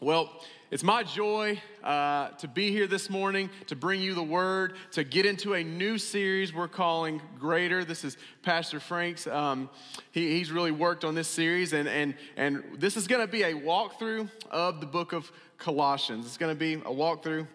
Well, 0.00 0.30
it's 0.70 0.82
my 0.82 1.04
joy 1.04 1.62
uh, 1.82 2.28
to 2.30 2.48
be 2.48 2.70
here 2.70 2.86
this 2.86 3.08
morning 3.08 3.48
to 3.68 3.76
bring 3.76 4.02
you 4.02 4.14
the 4.14 4.22
word, 4.22 4.74
to 4.92 5.04
get 5.04 5.24
into 5.24 5.54
a 5.54 5.64
new 5.64 5.96
series 5.96 6.52
we're 6.52 6.68
calling 6.68 7.22
Greater. 7.38 7.84
This 7.84 8.04
is 8.04 8.18
Pastor 8.42 8.78
Frank's. 8.78 9.26
Um, 9.26 9.70
he, 10.12 10.36
he's 10.36 10.50
really 10.50 10.72
worked 10.72 11.04
on 11.04 11.14
this 11.14 11.28
series, 11.28 11.72
and, 11.72 11.88
and, 11.88 12.14
and 12.36 12.62
this 12.76 12.96
is 12.96 13.06
going 13.06 13.24
to 13.24 13.30
be 13.30 13.44
a 13.44 13.54
walkthrough 13.54 14.28
of 14.50 14.80
the 14.80 14.86
book 14.86 15.12
of 15.14 15.30
Colossians. 15.56 16.26
It's 16.26 16.36
going 16.36 16.54
to 16.54 16.58
be 16.58 16.74
a 16.74 16.92
walkthrough 16.92 17.46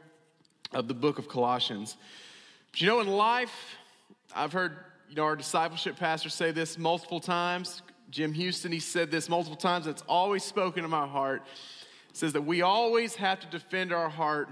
of 0.73 0.87
the 0.87 0.95
book 0.95 1.19
of 1.19 1.27
Colossians. 1.27 1.97
But 2.71 2.81
you 2.81 2.87
know, 2.87 3.01
in 3.01 3.07
life, 3.07 3.53
I've 4.33 4.53
heard 4.53 4.77
you 5.09 5.15
know, 5.15 5.25
our 5.25 5.35
discipleship 5.35 5.97
pastor 5.97 6.29
say 6.29 6.51
this 6.51 6.77
multiple 6.77 7.19
times. 7.19 7.81
Jim 8.09 8.33
Houston, 8.33 8.71
he 8.71 8.79
said 8.79 9.11
this 9.11 9.29
multiple 9.29 9.57
times. 9.57 9.85
It's 9.85 10.03
always 10.07 10.43
spoken 10.43 10.83
in 10.83 10.89
my 10.89 11.05
heart 11.05 11.43
says 12.13 12.33
that 12.33 12.41
we 12.41 12.61
always 12.61 13.15
have 13.15 13.39
to 13.39 13.47
defend 13.47 13.91
our 13.91 14.09
heart 14.09 14.49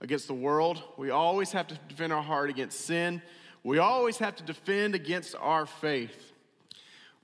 against 0.00 0.26
the 0.26 0.34
world. 0.34 0.82
We 0.96 1.10
always 1.10 1.52
have 1.52 1.66
to 1.68 1.78
defend 1.88 2.12
our 2.12 2.22
heart 2.22 2.50
against 2.50 2.80
sin. 2.80 3.22
We 3.62 3.78
always 3.78 4.18
have 4.18 4.36
to 4.36 4.42
defend 4.42 4.94
against 4.94 5.34
our 5.40 5.66
faith. 5.66 6.32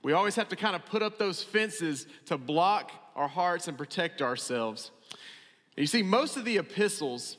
We 0.03 0.13
always 0.13 0.35
have 0.35 0.49
to 0.49 0.55
kind 0.55 0.75
of 0.75 0.85
put 0.85 1.01
up 1.01 1.17
those 1.17 1.41
fences 1.41 2.05
to 2.25 2.37
block 2.37 2.91
our 3.15 3.27
hearts 3.27 3.67
and 3.67 3.77
protect 3.77 4.21
ourselves. 4.21 4.91
And 5.75 5.83
you 5.83 5.87
see, 5.87 6.03
most 6.03 6.37
of 6.37 6.45
the 6.45 6.57
epistles 6.57 7.37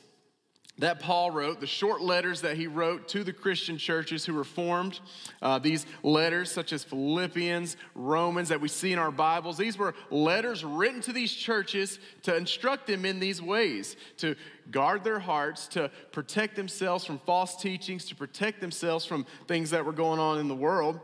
that 0.78 1.00
Paul 1.00 1.30
wrote, 1.30 1.60
the 1.60 1.66
short 1.66 2.02
letters 2.02 2.42
that 2.42 2.56
he 2.56 2.66
wrote 2.66 3.08
to 3.08 3.24
the 3.24 3.32
Christian 3.32 3.78
churches 3.78 4.26
who 4.26 4.34
were 4.34 4.44
formed, 4.44 5.00
uh, 5.40 5.58
these 5.58 5.86
letters, 6.02 6.50
such 6.50 6.72
as 6.72 6.84
Philippians, 6.84 7.76
Romans, 7.94 8.50
that 8.50 8.60
we 8.60 8.68
see 8.68 8.92
in 8.92 8.98
our 8.98 9.10
Bibles, 9.10 9.56
these 9.56 9.78
were 9.78 9.94
letters 10.10 10.64
written 10.64 11.00
to 11.02 11.12
these 11.12 11.32
churches 11.32 11.98
to 12.22 12.36
instruct 12.36 12.86
them 12.86 13.06
in 13.06 13.20
these 13.20 13.40
ways, 13.40 13.96
to 14.18 14.36
guard 14.70 15.02
their 15.02 15.18
hearts, 15.18 15.66
to 15.68 15.90
protect 16.12 16.56
themselves 16.56 17.04
from 17.04 17.20
false 17.20 17.56
teachings, 17.56 18.04
to 18.06 18.14
protect 18.14 18.60
themselves 18.60 19.06
from 19.06 19.24
things 19.48 19.70
that 19.70 19.84
were 19.84 19.92
going 19.92 20.20
on 20.20 20.38
in 20.38 20.48
the 20.48 20.54
world 20.54 21.00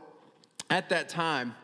at 0.69 0.91
that 0.91 1.09
time. 1.09 1.55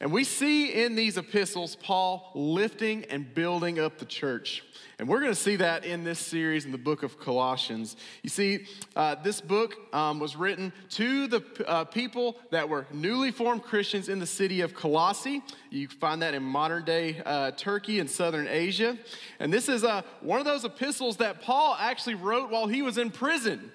And 0.00 0.10
we 0.12 0.24
see 0.24 0.82
in 0.82 0.94
these 0.94 1.18
epistles 1.18 1.76
Paul 1.76 2.30
lifting 2.34 3.04
and 3.10 3.34
building 3.34 3.78
up 3.78 3.98
the 3.98 4.06
church. 4.06 4.64
And 4.98 5.06
we're 5.06 5.20
going 5.20 5.32
to 5.32 5.38
see 5.38 5.56
that 5.56 5.84
in 5.84 6.04
this 6.04 6.18
series 6.18 6.64
in 6.64 6.72
the 6.72 6.78
book 6.78 7.02
of 7.02 7.18
Colossians. 7.18 7.96
You 8.22 8.30
see, 8.30 8.66
uh, 8.96 9.16
this 9.16 9.42
book 9.42 9.76
um, 9.94 10.18
was 10.18 10.36
written 10.36 10.72
to 10.90 11.26
the 11.26 11.42
uh, 11.66 11.84
people 11.84 12.36
that 12.50 12.68
were 12.68 12.86
newly 12.92 13.30
formed 13.30 13.62
Christians 13.62 14.08
in 14.08 14.18
the 14.18 14.26
city 14.26 14.62
of 14.62 14.74
Colossae. 14.74 15.42
You 15.70 15.88
find 15.88 16.22
that 16.22 16.32
in 16.32 16.42
modern 16.42 16.84
day 16.84 17.20
uh, 17.24 17.50
Turkey 17.52 18.00
and 18.00 18.10
southern 18.10 18.48
Asia. 18.48 18.98
And 19.38 19.52
this 19.52 19.68
is 19.68 19.84
uh, 19.84 20.00
one 20.22 20.38
of 20.38 20.46
those 20.46 20.64
epistles 20.64 21.18
that 21.18 21.42
Paul 21.42 21.76
actually 21.78 22.14
wrote 22.14 22.50
while 22.50 22.66
he 22.66 22.80
was 22.80 22.96
in 22.96 23.10
prison. 23.10 23.70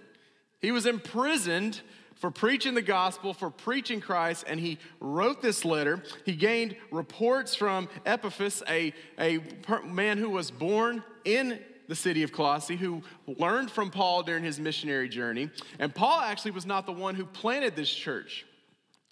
He 0.59 0.71
was 0.71 0.87
imprisoned 0.87 1.81
for 2.15 2.31
preaching 2.31 2.73
the 2.73 2.81
gospel, 2.81 3.33
for 3.33 3.49
preaching 3.49 4.01
Christ, 4.01 4.45
and 4.47 4.59
he 4.59 4.79
wrote 4.99 5.41
this 5.41 5.65
letter. 5.65 6.01
He 6.25 6.33
gained 6.33 6.75
reports 6.91 7.55
from 7.55 7.89
Epaphras, 8.05 8.63
a, 8.67 8.93
a 9.19 9.39
man 9.85 10.17
who 10.17 10.29
was 10.29 10.51
born 10.51 11.03
in 11.23 11.59
the 11.87 11.95
city 11.95 12.23
of 12.23 12.31
Colossae 12.31 12.75
who 12.75 13.03
learned 13.27 13.69
from 13.69 13.91
Paul 13.91 14.23
during 14.23 14.43
his 14.43 14.59
missionary 14.59 15.09
journey. 15.09 15.49
And 15.77 15.93
Paul 15.93 16.19
actually 16.21 16.51
was 16.51 16.65
not 16.65 16.85
the 16.85 16.91
one 16.91 17.15
who 17.15 17.25
planted 17.25 17.75
this 17.75 17.89
church, 17.89 18.45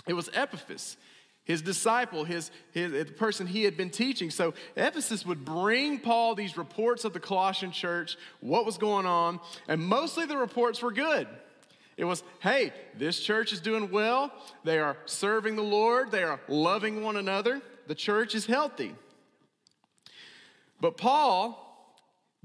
it 0.08 0.14
was 0.14 0.30
Epaphras. 0.34 0.98
His 1.46 1.62
disciple, 1.62 2.24
his, 2.24 2.52
his, 2.72 2.94
the 2.94 3.04
person 3.04 3.48
he 3.48 3.66
had 3.66 3.76
been 3.76 3.90
teaching. 3.90 4.32
So 4.32 4.54
Epaphras 4.78 5.26
would 5.26 5.44
bring 5.44 6.00
Paul 6.00 6.36
these 6.36 6.56
reports 6.56 7.04
of 7.04 7.12
the 7.12 7.20
Colossian 7.20 7.72
church, 7.74 8.16
what 8.40 8.66
was 8.66 8.78
going 8.78 9.06
on, 9.06 9.42
and 9.68 9.82
mostly 9.82 10.26
the 10.26 10.38
reports 10.38 10.82
were 10.82 10.94
good. 10.94 11.28
It 11.96 12.06
was, 12.06 12.24
hey, 12.40 12.74
this 12.98 13.20
church 13.20 13.54
is 13.54 13.60
doing 13.60 13.92
well. 13.92 14.32
They 14.64 14.80
are 14.80 14.98
serving 15.06 15.56
the 15.56 15.64
Lord. 15.64 16.12
They 16.12 16.24
are 16.24 16.40
loving 16.48 17.04
one 17.04 17.18
another. 17.18 17.62
The 17.88 17.96
church 17.96 18.34
is 18.36 18.46
healthy. 18.46 18.96
But 20.82 20.98
Paul 20.98 21.60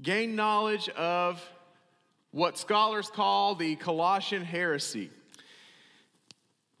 gained 0.01 0.35
knowledge 0.35 0.87
of 0.89 1.43
what 2.31 2.57
scholars 2.57 3.09
call 3.09 3.55
the 3.55 3.75
Colossian 3.75 4.43
heresy. 4.43 5.09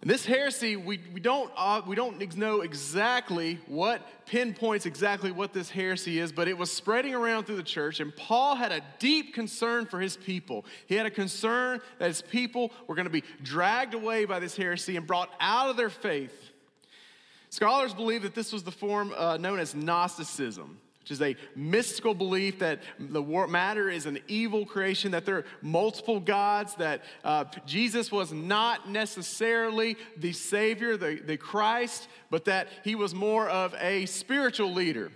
And 0.01 0.09
this 0.09 0.25
heresy, 0.25 0.77
we, 0.77 1.01
we, 1.13 1.19
don't, 1.19 1.51
uh, 1.57 1.81
we 1.85 1.93
don't 1.93 2.37
know 2.37 2.61
exactly 2.61 3.59
what 3.67 4.01
pinpoints 4.25 4.85
exactly 4.85 5.29
what 5.29 5.51
this 5.51 5.69
heresy 5.69 6.19
is, 6.19 6.31
but 6.31 6.47
it 6.47 6.57
was 6.57 6.71
spreading 6.71 7.13
around 7.13 7.43
through 7.43 7.57
the 7.57 7.63
church, 7.63 7.99
and 7.99 8.15
Paul 8.15 8.55
had 8.55 8.71
a 8.71 8.81
deep 8.99 9.33
concern 9.33 9.85
for 9.85 9.99
his 9.99 10.15
people. 10.15 10.63
He 10.87 10.95
had 10.95 11.05
a 11.05 11.11
concern 11.11 11.81
that 11.97 12.07
his 12.07 12.21
people 12.21 12.71
were 12.87 12.95
going 12.95 13.07
to 13.07 13.11
be 13.11 13.23
dragged 13.43 13.93
away 13.93 14.23
by 14.23 14.39
this 14.39 14.55
heresy 14.55 14.95
and 14.95 15.05
brought 15.05 15.29
out 15.41 15.69
of 15.69 15.75
their 15.75 15.89
faith. 15.89 16.33
Scholars 17.49 17.93
believe 17.93 18.21
that 18.21 18.35
this 18.35 18.53
was 18.53 18.63
the 18.63 18.71
form 18.71 19.13
uh, 19.17 19.35
known 19.35 19.59
as 19.59 19.75
Gnosticism 19.75 20.79
which 21.09 21.15
is 21.15 21.21
a 21.23 21.35
mystical 21.55 22.13
belief 22.13 22.59
that 22.59 22.79
the 22.99 23.21
matter 23.47 23.89
is 23.89 24.05
an 24.05 24.19
evil 24.27 24.63
creation, 24.63 25.11
that 25.11 25.25
there 25.25 25.37
are 25.37 25.45
multiple 25.63 26.19
gods, 26.19 26.75
that 26.75 27.01
uh, 27.23 27.45
Jesus 27.65 28.11
was 28.11 28.31
not 28.31 28.87
necessarily 28.87 29.97
the 30.17 30.31
Savior, 30.31 30.97
the, 30.97 31.19
the 31.25 31.35
Christ, 31.35 32.07
but 32.29 32.45
that 32.45 32.67
he 32.83 32.93
was 32.93 33.15
more 33.15 33.49
of 33.49 33.73
a 33.79 34.05
spiritual 34.05 34.71
leader. 34.71 35.11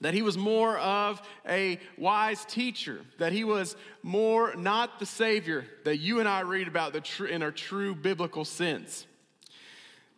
That 0.00 0.14
he 0.14 0.22
was 0.22 0.38
more 0.38 0.78
of 0.78 1.20
a 1.46 1.80
wise 1.98 2.44
teacher, 2.44 3.00
that 3.18 3.32
he 3.32 3.42
was 3.42 3.74
more 4.02 4.54
not 4.54 5.00
the 5.00 5.06
Savior 5.06 5.66
that 5.84 5.98
you 5.98 6.20
and 6.20 6.28
I 6.28 6.40
read 6.40 6.68
about 6.68 6.92
the 6.92 7.00
tr- 7.00 7.26
in 7.26 7.42
a 7.42 7.50
true 7.50 7.96
biblical 7.96 8.44
sense. 8.44 9.06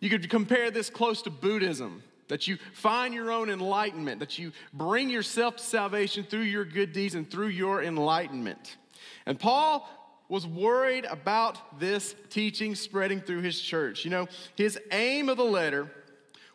You 0.01 0.11
could 0.11 0.29
compare 0.29 0.71
this 0.71 0.91
close 0.91 1.23
to 1.23 1.31
Buddhism 1.31 2.03
that 2.33 2.49
you 2.49 2.57
find 2.73 3.13
your 3.13 3.31
own 3.31 3.51
enlightenment, 3.51 4.19
that 4.19 4.39
you 4.39 4.53
bring 4.73 5.11
yourself 5.11 5.57
to 5.57 5.63
salvation 5.63 6.25
through 6.25 6.41
your 6.41 6.65
good 6.65 6.95
deeds 6.95 7.15
and 7.15 7.31
through 7.31 7.49
your 7.49 7.83
enlightenment. 7.83 8.79
And 9.27 9.39
Paul 9.39 9.87
was 10.31 10.47
worried 10.47 11.05
about 11.05 11.79
this 11.79 12.15
teaching 12.31 12.75
spreading 12.75 13.21
through 13.21 13.43
his 13.43 13.61
church. 13.61 14.07
You 14.07 14.13
know, 14.13 14.29
his 14.57 14.79
aim 14.93 15.29
of 15.29 15.37
the 15.37 15.45
letter 15.45 15.91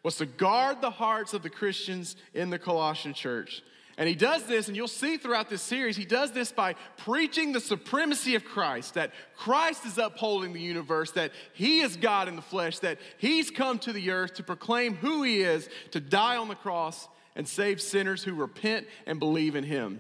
was 0.02 0.16
to 0.16 0.26
guard 0.26 0.82
the 0.82 0.90
hearts 0.90 1.36
of 1.36 1.44
the 1.44 1.50
Christians 1.52 2.16
in 2.34 2.50
the 2.50 2.58
Colossian 2.58 3.14
church. 3.14 3.62
And 4.00 4.08
he 4.08 4.14
does 4.14 4.44
this, 4.44 4.68
and 4.68 4.78
you'll 4.78 4.88
see 4.88 5.18
throughout 5.18 5.50
this 5.50 5.64
series, 5.64 5.98
he 5.98 6.06
does 6.06 6.32
this 6.32 6.52
by 6.52 6.76
preaching 6.98 7.52
the 7.52 7.60
supremacy 7.60 8.36
of 8.36 8.46
Christ, 8.46 8.94
that 8.94 9.12
Christ 9.36 9.88
is 9.88 9.98
upholding 9.98 10.54
the 10.54 10.62
universe, 10.62 11.12
that 11.14 11.32
he 11.54 11.80
is 11.80 11.98
God 11.98 12.28
in 12.28 12.36
the 12.36 12.44
flesh, 12.44 12.78
that 12.80 13.00
he's 13.18 13.50
come 13.50 13.80
to 13.80 13.92
the 13.92 14.12
earth 14.12 14.36
to 14.36 14.44
proclaim 14.44 14.96
who 14.96 15.24
he 15.24 15.42
is, 15.42 15.68
to 15.92 16.00
die 16.00 16.38
on 16.38 16.48
the 16.48 16.54
cross 16.54 17.08
and 17.36 17.48
save 17.48 17.82
sinners 17.82 18.24
who 18.24 18.36
repent 18.36 18.86
and 19.08 19.18
believe 19.18 19.56
in 19.56 19.64
him. 19.64 20.00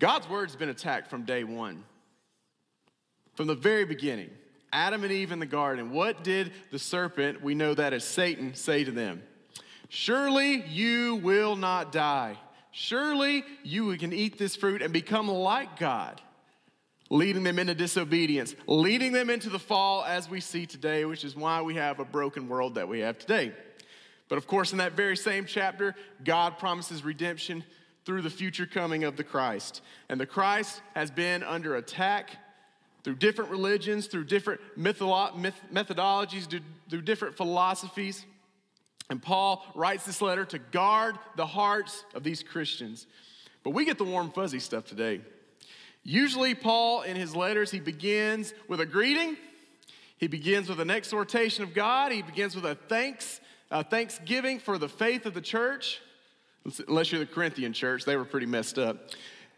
God's 0.00 0.28
word's 0.28 0.56
been 0.56 0.68
attacked 0.68 1.08
from 1.08 1.22
day 1.22 1.44
one, 1.44 1.84
from 3.34 3.46
the 3.46 3.54
very 3.54 3.84
beginning. 3.84 4.30
Adam 4.72 5.04
and 5.04 5.12
Eve 5.12 5.30
in 5.30 5.38
the 5.38 5.46
garden. 5.46 5.92
What 5.92 6.24
did 6.24 6.50
the 6.72 6.80
serpent, 6.80 7.40
we 7.40 7.54
know 7.54 7.72
that 7.74 7.92
as 7.92 8.02
Satan, 8.02 8.54
say 8.56 8.82
to 8.82 8.90
them? 8.90 9.22
Surely 9.88 10.62
you 10.68 11.16
will 11.16 11.56
not 11.56 11.92
die. 11.92 12.36
Surely 12.72 13.44
you 13.62 13.96
can 13.96 14.12
eat 14.12 14.38
this 14.38 14.56
fruit 14.56 14.82
and 14.82 14.92
become 14.92 15.28
like 15.28 15.78
God, 15.78 16.20
leading 17.08 17.44
them 17.44 17.58
into 17.58 17.74
disobedience, 17.74 18.54
leading 18.66 19.12
them 19.12 19.30
into 19.30 19.48
the 19.48 19.58
fall 19.58 20.04
as 20.04 20.28
we 20.28 20.40
see 20.40 20.66
today, 20.66 21.04
which 21.04 21.24
is 21.24 21.36
why 21.36 21.62
we 21.62 21.76
have 21.76 22.00
a 22.00 22.04
broken 22.04 22.48
world 22.48 22.74
that 22.74 22.88
we 22.88 23.00
have 23.00 23.18
today. 23.18 23.52
But 24.28 24.38
of 24.38 24.46
course, 24.46 24.72
in 24.72 24.78
that 24.78 24.94
very 24.94 25.16
same 25.16 25.44
chapter, 25.46 25.94
God 26.24 26.58
promises 26.58 27.04
redemption 27.04 27.62
through 28.04 28.22
the 28.22 28.30
future 28.30 28.66
coming 28.66 29.04
of 29.04 29.16
the 29.16 29.24
Christ. 29.24 29.80
And 30.08 30.18
the 30.18 30.26
Christ 30.26 30.82
has 30.94 31.10
been 31.10 31.42
under 31.42 31.76
attack 31.76 32.30
through 33.04 33.16
different 33.16 33.50
religions, 33.50 34.06
through 34.06 34.24
different 34.24 34.60
methodologies, 34.78 36.60
through 36.90 37.02
different 37.02 37.36
philosophies. 37.36 38.24
And 39.10 39.22
Paul 39.22 39.64
writes 39.74 40.06
this 40.06 40.22
letter 40.22 40.44
to 40.46 40.58
guard 40.58 41.18
the 41.36 41.46
hearts 41.46 42.04
of 42.14 42.24
these 42.24 42.42
Christians. 42.42 43.06
But 43.62 43.70
we 43.70 43.84
get 43.84 43.98
the 43.98 44.04
warm, 44.04 44.30
fuzzy 44.30 44.58
stuff 44.58 44.84
today. 44.84 45.20
Usually, 46.02 46.54
Paul, 46.54 47.02
in 47.02 47.16
his 47.16 47.34
letters, 47.34 47.70
he 47.70 47.80
begins 47.80 48.52
with 48.68 48.80
a 48.80 48.86
greeting, 48.86 49.36
he 50.18 50.26
begins 50.26 50.68
with 50.68 50.80
an 50.80 50.90
exhortation 50.90 51.64
of 51.64 51.74
God, 51.74 52.12
he 52.12 52.22
begins 52.22 52.54
with 52.54 52.66
a 52.66 52.74
thanks, 52.74 53.40
a 53.70 53.82
thanksgiving 53.82 54.58
for 54.58 54.76
the 54.76 54.88
faith 54.88 55.24
of 55.26 55.34
the 55.34 55.40
church. 55.40 56.00
Unless 56.88 57.12
you're 57.12 57.20
the 57.20 57.26
Corinthian 57.26 57.72
church, 57.72 58.04
they 58.04 58.16
were 58.16 58.24
pretty 58.24 58.46
messed 58.46 58.78
up. 58.78 59.10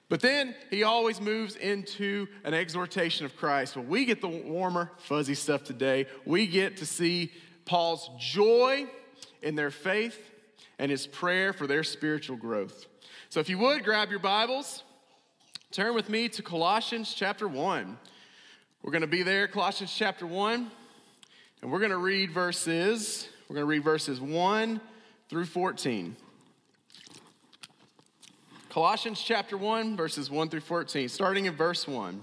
But 0.08 0.20
then 0.20 0.54
he 0.70 0.84
always 0.84 1.20
moves 1.20 1.56
into 1.56 2.28
an 2.44 2.54
exhortation 2.54 3.26
of 3.26 3.36
Christ. 3.36 3.76
Well, 3.76 3.84
we 3.84 4.04
get 4.04 4.20
the 4.20 4.28
warmer, 4.28 4.92
fuzzy 4.98 5.34
stuff 5.34 5.64
today. 5.64 6.06
We 6.24 6.46
get 6.46 6.76
to 6.78 6.86
see 6.86 7.32
Paul's 7.64 8.08
joy 8.18 8.86
in 9.42 9.54
their 9.54 9.70
faith 9.70 10.18
and 10.78 10.90
his 10.90 11.06
prayer 11.06 11.52
for 11.52 11.66
their 11.66 11.84
spiritual 11.84 12.36
growth. 12.36 12.86
So 13.28 13.40
if 13.40 13.48
you 13.48 13.58
would, 13.58 13.84
grab 13.84 14.10
your 14.10 14.20
Bibles, 14.20 14.82
turn 15.70 15.94
with 15.94 16.08
me 16.08 16.28
to 16.30 16.42
Colossians 16.42 17.14
chapter 17.14 17.48
1. 17.48 17.98
We're 18.82 18.92
going 18.92 19.02
to 19.02 19.08
be 19.08 19.22
there, 19.22 19.48
Colossians 19.48 19.92
chapter 19.94 20.26
1, 20.26 20.70
and 21.62 21.72
we're 21.72 21.80
going 21.80 21.90
to 21.90 21.96
read 21.96 22.30
verses, 22.30 23.28
we're 23.48 23.54
going 23.54 23.66
to 23.66 23.70
read 23.70 23.84
verses 23.84 24.20
1 24.20 24.80
through 25.28 25.46
14. 25.46 26.16
Colossians 28.70 29.22
chapter 29.22 29.56
1, 29.56 29.96
verses 29.96 30.30
1 30.30 30.50
through 30.50 30.60
14, 30.60 31.08
starting 31.08 31.46
in 31.46 31.54
verse 31.54 31.88
1. 31.88 32.22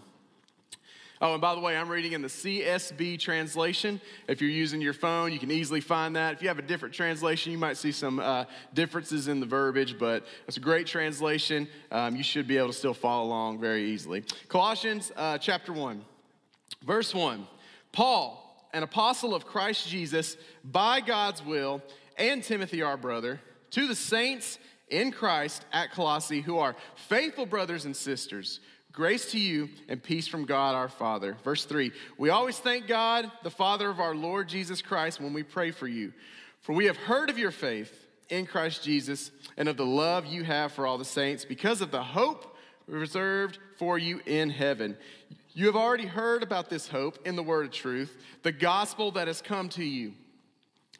Oh, 1.21 1.33
and 1.33 1.41
by 1.41 1.55
the 1.55 1.61
way, 1.61 1.77
I'm 1.77 1.89
reading 1.89 2.13
in 2.13 2.21
the 2.21 2.27
CSB 2.27 3.19
translation. 3.19 4.01
If 4.27 4.41
you're 4.41 4.49
using 4.49 4.81
your 4.81 4.93
phone, 4.93 5.31
you 5.31 5.39
can 5.39 5.51
easily 5.51 5.79
find 5.79 6.15
that. 6.15 6.33
If 6.33 6.41
you 6.41 6.47
have 6.47 6.59
a 6.59 6.63
different 6.63 6.93
translation, 6.93 7.51
you 7.51 7.57
might 7.57 7.77
see 7.77 7.91
some 7.91 8.19
uh, 8.19 8.45
differences 8.73 9.27
in 9.27 9.39
the 9.39 9.45
verbiage, 9.45 9.97
but 9.97 10.25
it's 10.47 10.57
a 10.57 10.61
great 10.61 10.87
translation. 10.87 11.67
Um, 11.91 12.15
you 12.15 12.23
should 12.23 12.47
be 12.47 12.57
able 12.57 12.67
to 12.67 12.73
still 12.73 12.93
follow 12.93 13.25
along 13.25 13.59
very 13.59 13.91
easily. 13.91 14.23
Colossians 14.49 15.11
uh, 15.15 15.37
chapter 15.37 15.71
1, 15.71 16.03
verse 16.83 17.13
1. 17.13 17.47
Paul, 17.91 18.67
an 18.73 18.83
apostle 18.83 19.35
of 19.35 19.45
Christ 19.45 19.87
Jesus, 19.87 20.35
by 20.63 20.99
God's 20.99 21.45
will, 21.45 21.81
and 22.17 22.43
Timothy, 22.43 22.81
our 22.81 22.97
brother, 22.97 23.39
to 23.71 23.87
the 23.87 23.95
saints 23.95 24.57
in 24.89 25.11
Christ 25.11 25.65
at 25.71 25.91
Colossae 25.91 26.41
who 26.41 26.57
are 26.57 26.75
faithful 26.95 27.45
brothers 27.45 27.85
and 27.85 27.95
sisters 27.95 28.59
Grace 28.93 29.31
to 29.31 29.39
you 29.39 29.69
and 29.89 30.01
peace 30.01 30.27
from 30.27 30.45
God 30.45 30.75
our 30.75 30.87
Father. 30.87 31.35
Verse 31.43 31.65
3 31.65 31.91
We 32.19 32.29
always 32.29 32.59
thank 32.59 32.87
God, 32.87 33.29
the 33.41 33.49
Father 33.49 33.89
of 33.89 33.99
our 33.99 34.13
Lord 34.13 34.47
Jesus 34.47 34.83
Christ, 34.83 35.19
when 35.19 35.33
we 35.33 35.41
pray 35.41 35.71
for 35.71 35.87
you. 35.87 36.13
For 36.61 36.73
we 36.73 36.85
have 36.85 36.97
heard 36.97 37.31
of 37.31 37.39
your 37.39 37.49
faith 37.49 37.91
in 38.29 38.45
Christ 38.45 38.83
Jesus 38.83 39.31
and 39.57 39.67
of 39.67 39.77
the 39.77 39.85
love 39.85 40.27
you 40.27 40.43
have 40.43 40.71
for 40.71 40.85
all 40.85 40.99
the 40.99 41.05
saints 41.05 41.43
because 41.43 41.81
of 41.81 41.89
the 41.89 42.03
hope 42.03 42.55
reserved 42.87 43.57
for 43.77 43.97
you 43.97 44.21
in 44.27 44.51
heaven. 44.51 44.95
You 45.53 45.65
have 45.65 45.75
already 45.75 46.05
heard 46.05 46.43
about 46.43 46.69
this 46.69 46.87
hope 46.87 47.17
in 47.25 47.35
the 47.35 47.43
word 47.43 47.65
of 47.65 47.71
truth, 47.71 48.15
the 48.43 48.51
gospel 48.51 49.11
that 49.13 49.27
has 49.27 49.41
come 49.41 49.69
to 49.69 49.83
you 49.83 50.13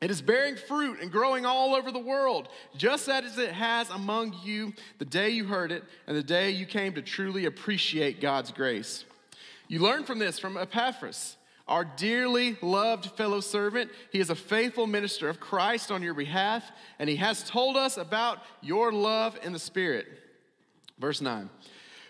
it 0.03 0.11
is 0.11 0.21
bearing 0.21 0.57
fruit 0.57 0.99
and 0.99 1.09
growing 1.09 1.45
all 1.45 1.73
over 1.73 1.89
the 1.89 1.97
world, 1.97 2.49
just 2.75 3.07
as 3.07 3.37
it 3.37 3.53
has 3.53 3.89
among 3.89 4.35
you 4.43 4.73
the 4.97 5.05
day 5.05 5.29
you 5.29 5.45
heard 5.45 5.71
it 5.71 5.81
and 6.07 6.17
the 6.17 6.21
day 6.21 6.51
you 6.51 6.65
came 6.65 6.93
to 6.95 7.01
truly 7.01 7.45
appreciate 7.45 8.19
God's 8.19 8.51
grace. 8.51 9.05
You 9.69 9.79
learn 9.79 10.03
from 10.03 10.19
this 10.19 10.39
from 10.39 10.57
Epaphras, 10.57 11.37
our 11.69 11.85
dearly 11.85 12.57
loved 12.61 13.11
fellow 13.15 13.39
servant. 13.39 13.91
He 14.11 14.19
is 14.19 14.29
a 14.29 14.35
faithful 14.35 14.87
minister 14.87 15.29
of 15.29 15.39
Christ 15.39 15.89
on 15.89 16.03
your 16.03 16.15
behalf, 16.15 16.69
and 16.99 17.09
he 17.09 17.15
has 17.15 17.49
told 17.49 17.77
us 17.77 17.95
about 17.95 18.39
your 18.61 18.91
love 18.91 19.39
in 19.41 19.53
the 19.53 19.59
Spirit. 19.59 20.07
Verse 20.99 21.21
9 21.21 21.49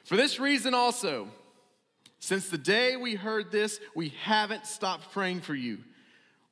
For 0.04 0.18
this 0.18 0.40
reason 0.40 0.74
also, 0.74 1.28
since 2.18 2.50
the 2.50 2.58
day 2.58 2.96
we 2.96 3.14
heard 3.14 3.52
this, 3.52 3.80
we 3.94 4.10
haven't 4.24 4.66
stopped 4.66 5.12
praying 5.12 5.42
for 5.42 5.54
you. 5.54 5.78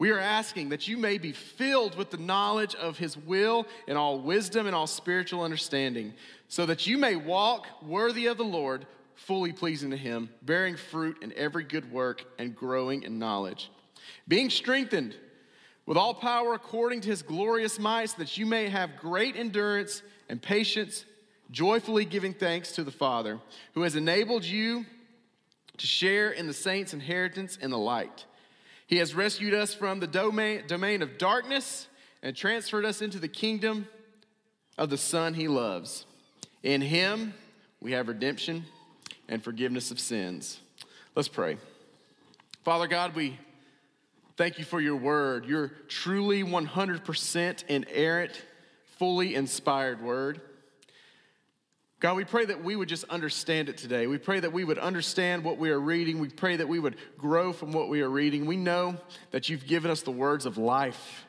We 0.02 0.10
are 0.10 0.18
asking 0.18 0.70
that 0.70 0.88
you 0.88 0.98
may 0.98 1.20
be 1.20 1.32
filled 1.32 1.94
with 1.94 2.10
the 2.10 2.18
knowledge 2.18 2.74
of 2.74 2.98
his 2.98 3.16
will 3.16 3.68
and 3.88 4.00
all 4.00 4.20
wisdom 4.20 4.66
and 4.66 4.76
all 4.76 4.88
spiritual 4.88 5.44
understanding, 5.44 6.16
so 6.48 6.66
that 6.66 6.88
you 6.88 6.98
may 6.98 7.16
walk 7.16 7.68
worthy 7.84 8.26
of 8.26 8.38
the 8.38 8.44
Lord, 8.44 8.88
fully 9.14 9.54
pleasing 9.54 9.92
to 9.92 9.98
him, 9.98 10.32
bearing 10.42 10.76
fruit 10.76 11.22
in 11.22 11.32
every 11.34 11.64
good 11.64 11.92
work 11.92 12.26
and 12.40 12.56
growing 12.56 13.04
in 13.04 13.20
knowledge, 13.20 13.70
being 14.28 14.50
strengthened 14.50 15.16
with 15.86 15.98
all 15.98 16.16
power 16.16 16.56
according 16.56 17.02
to 17.02 17.10
his 17.10 17.22
glorious 17.22 17.78
might, 17.78 18.10
so 18.10 18.16
that 18.18 18.40
you 18.40 18.48
may 18.48 18.70
have 18.70 18.98
great 18.98 19.36
endurance 19.36 20.02
and 20.30 20.42
patience, 20.42 21.06
joyfully 21.52 22.06
giving 22.06 22.34
thanks 22.34 22.72
to 22.72 22.84
the 22.84 22.90
Father, 22.90 23.40
who 23.76 23.84
has 23.84 23.96
enabled 23.96 24.46
you 24.46 24.84
to 25.78 25.86
share 25.86 26.32
in 26.32 26.48
the 26.48 26.54
saints' 26.54 26.92
inheritance 26.92 27.56
in 27.56 27.70
the 27.70 27.78
light. 27.78 28.26
He 28.92 28.98
has 28.98 29.16
rescued 29.16 29.54
us 29.54 29.74
from 29.74 30.02
the 30.02 30.06
domain, 30.06 30.64
domain 30.68 31.02
of 31.02 31.18
darkness 31.18 31.88
and 32.22 32.36
transferred 32.36 32.84
us 32.84 33.02
into 33.02 33.20
the 33.20 33.30
kingdom 33.30 33.88
of 34.78 34.90
the 34.90 34.98
Son 34.98 35.34
he 35.34 35.48
loves. 35.48 36.06
In 36.62 36.82
him, 36.82 37.34
we 37.80 37.94
have 37.94 38.10
redemption 38.10 38.66
and 39.30 39.42
forgiveness 39.42 39.92
of 39.92 40.00
sins. 40.00 40.60
Let's 41.16 41.30
pray. 41.30 41.56
Father 42.66 42.86
God, 42.86 43.16
we 43.16 43.40
thank 44.36 44.60
you 44.60 44.66
for 44.66 44.82
your 44.82 44.98
word, 44.98 45.46
your 45.46 45.70
truly 45.88 46.44
100% 46.44 47.64
inerrant, 47.70 48.42
fully 48.98 49.36
inspired 49.36 50.02
word. 50.02 50.42
God, 52.02 52.18
we 52.18 52.26
pray 52.26 52.46
that 52.46 52.64
we 52.64 52.76
would 52.76 52.90
just 52.90 53.04
understand 53.06 53.70
it 53.70 53.78
today. 53.78 54.08
We 54.08 54.18
pray 54.18 54.40
that 54.40 54.52
we 54.52 54.64
would 54.64 54.80
understand 54.80 55.44
what 55.44 55.60
we 55.60 55.70
are 55.70 55.80
reading. 55.80 56.18
We 56.18 56.30
pray 56.30 56.56
that 56.56 56.68
we 56.68 56.80
would 56.80 56.96
grow 57.16 57.54
from 57.54 57.72
what 57.72 57.90
we 57.90 58.02
are 58.02 58.10
reading. 58.10 58.48
We 58.48 58.58
know 58.58 58.96
that 59.30 59.50
you've 59.50 59.68
given 59.68 59.92
us 59.92 60.02
the 60.02 60.12
words 60.12 60.48
of 60.48 60.58
life. 60.58 61.28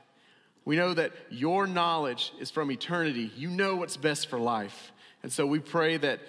We 0.65 0.77
know 0.77 0.95
that 0.95 1.13
your 1.29 1.67
knowledge 1.67 2.33
is 2.41 2.51
from 2.51 2.71
eternity. 2.71 3.31
You 3.37 3.51
know 3.51 3.77
what's 3.77 3.99
best 3.99 4.31
for 4.31 4.39
life. 4.39 4.93
And 5.23 5.31
so 5.31 5.47
we 5.47 5.59
pray 5.59 5.99
that 5.99 6.21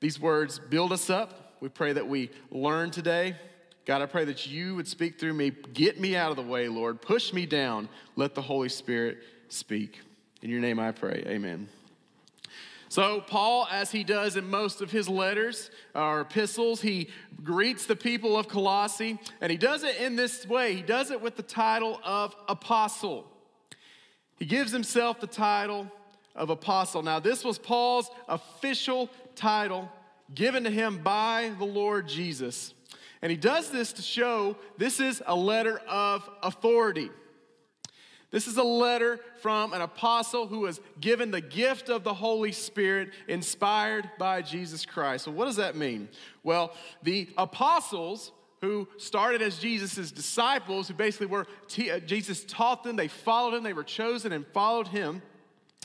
these 0.00 0.18
words 0.18 0.58
build 0.58 0.90
us 0.90 1.10
up. 1.10 1.56
We 1.60 1.68
pray 1.68 1.92
that 1.92 2.08
we 2.08 2.30
learn 2.50 2.92
today. 2.92 3.36
God, 3.84 4.00
I 4.00 4.06
pray 4.06 4.24
that 4.24 4.46
you 4.46 4.74
would 4.74 4.88
speak 4.88 5.20
through 5.20 5.34
me. 5.34 5.52
Get 5.74 6.00
me 6.00 6.16
out 6.16 6.30
of 6.30 6.36
the 6.36 6.42
way, 6.42 6.66
Lord. 6.68 7.02
Push 7.02 7.34
me 7.34 7.44
down. 7.44 7.90
Let 8.16 8.34
the 8.34 8.42
Holy 8.42 8.70
Spirit 8.70 9.18
speak. 9.48 10.00
In 10.40 10.48
your 10.48 10.60
name 10.60 10.78
I 10.78 10.92
pray. 10.92 11.24
Amen. 11.26 11.68
So, 12.92 13.22
Paul, 13.26 13.66
as 13.70 13.90
he 13.90 14.04
does 14.04 14.36
in 14.36 14.50
most 14.50 14.82
of 14.82 14.90
his 14.90 15.08
letters 15.08 15.70
uh, 15.94 16.04
or 16.04 16.20
epistles, 16.20 16.82
he 16.82 17.08
greets 17.42 17.86
the 17.86 17.96
people 17.96 18.36
of 18.36 18.48
Colossae, 18.48 19.18
and 19.40 19.50
he 19.50 19.56
does 19.56 19.82
it 19.82 19.96
in 19.96 20.14
this 20.14 20.46
way. 20.46 20.74
He 20.74 20.82
does 20.82 21.10
it 21.10 21.22
with 21.22 21.36
the 21.36 21.42
title 21.42 21.98
of 22.04 22.36
apostle. 22.50 23.26
He 24.36 24.44
gives 24.44 24.72
himself 24.72 25.20
the 25.20 25.26
title 25.26 25.90
of 26.36 26.50
apostle. 26.50 27.02
Now, 27.02 27.18
this 27.18 27.46
was 27.46 27.58
Paul's 27.58 28.10
official 28.28 29.08
title 29.36 29.90
given 30.34 30.64
to 30.64 30.70
him 30.70 31.02
by 31.02 31.50
the 31.58 31.64
Lord 31.64 32.06
Jesus. 32.06 32.74
And 33.22 33.30
he 33.30 33.38
does 33.38 33.70
this 33.70 33.94
to 33.94 34.02
show 34.02 34.54
this 34.76 35.00
is 35.00 35.22
a 35.26 35.34
letter 35.34 35.78
of 35.88 36.28
authority. 36.42 37.08
This 38.32 38.48
is 38.48 38.56
a 38.56 38.62
letter 38.62 39.20
from 39.40 39.74
an 39.74 39.82
apostle 39.82 40.46
who 40.46 40.60
was 40.60 40.80
given 41.00 41.30
the 41.30 41.42
gift 41.42 41.90
of 41.90 42.02
the 42.02 42.14
Holy 42.14 42.50
Spirit, 42.50 43.10
inspired 43.28 44.10
by 44.18 44.40
Jesus 44.40 44.86
Christ. 44.86 45.26
So, 45.26 45.30
what 45.30 45.44
does 45.44 45.56
that 45.56 45.76
mean? 45.76 46.08
Well, 46.42 46.72
the 47.02 47.28
apostles 47.36 48.32
who 48.62 48.88
started 48.96 49.42
as 49.42 49.58
Jesus' 49.58 50.10
disciples, 50.10 50.88
who 50.88 50.94
basically 50.94 51.26
were, 51.26 51.46
uh, 51.46 51.98
Jesus 51.98 52.42
taught 52.44 52.84
them, 52.84 52.96
they 52.96 53.08
followed 53.08 53.54
him, 53.54 53.64
they 53.64 53.74
were 53.74 53.84
chosen 53.84 54.32
and 54.32 54.46
followed 54.48 54.88
him. 54.88 55.20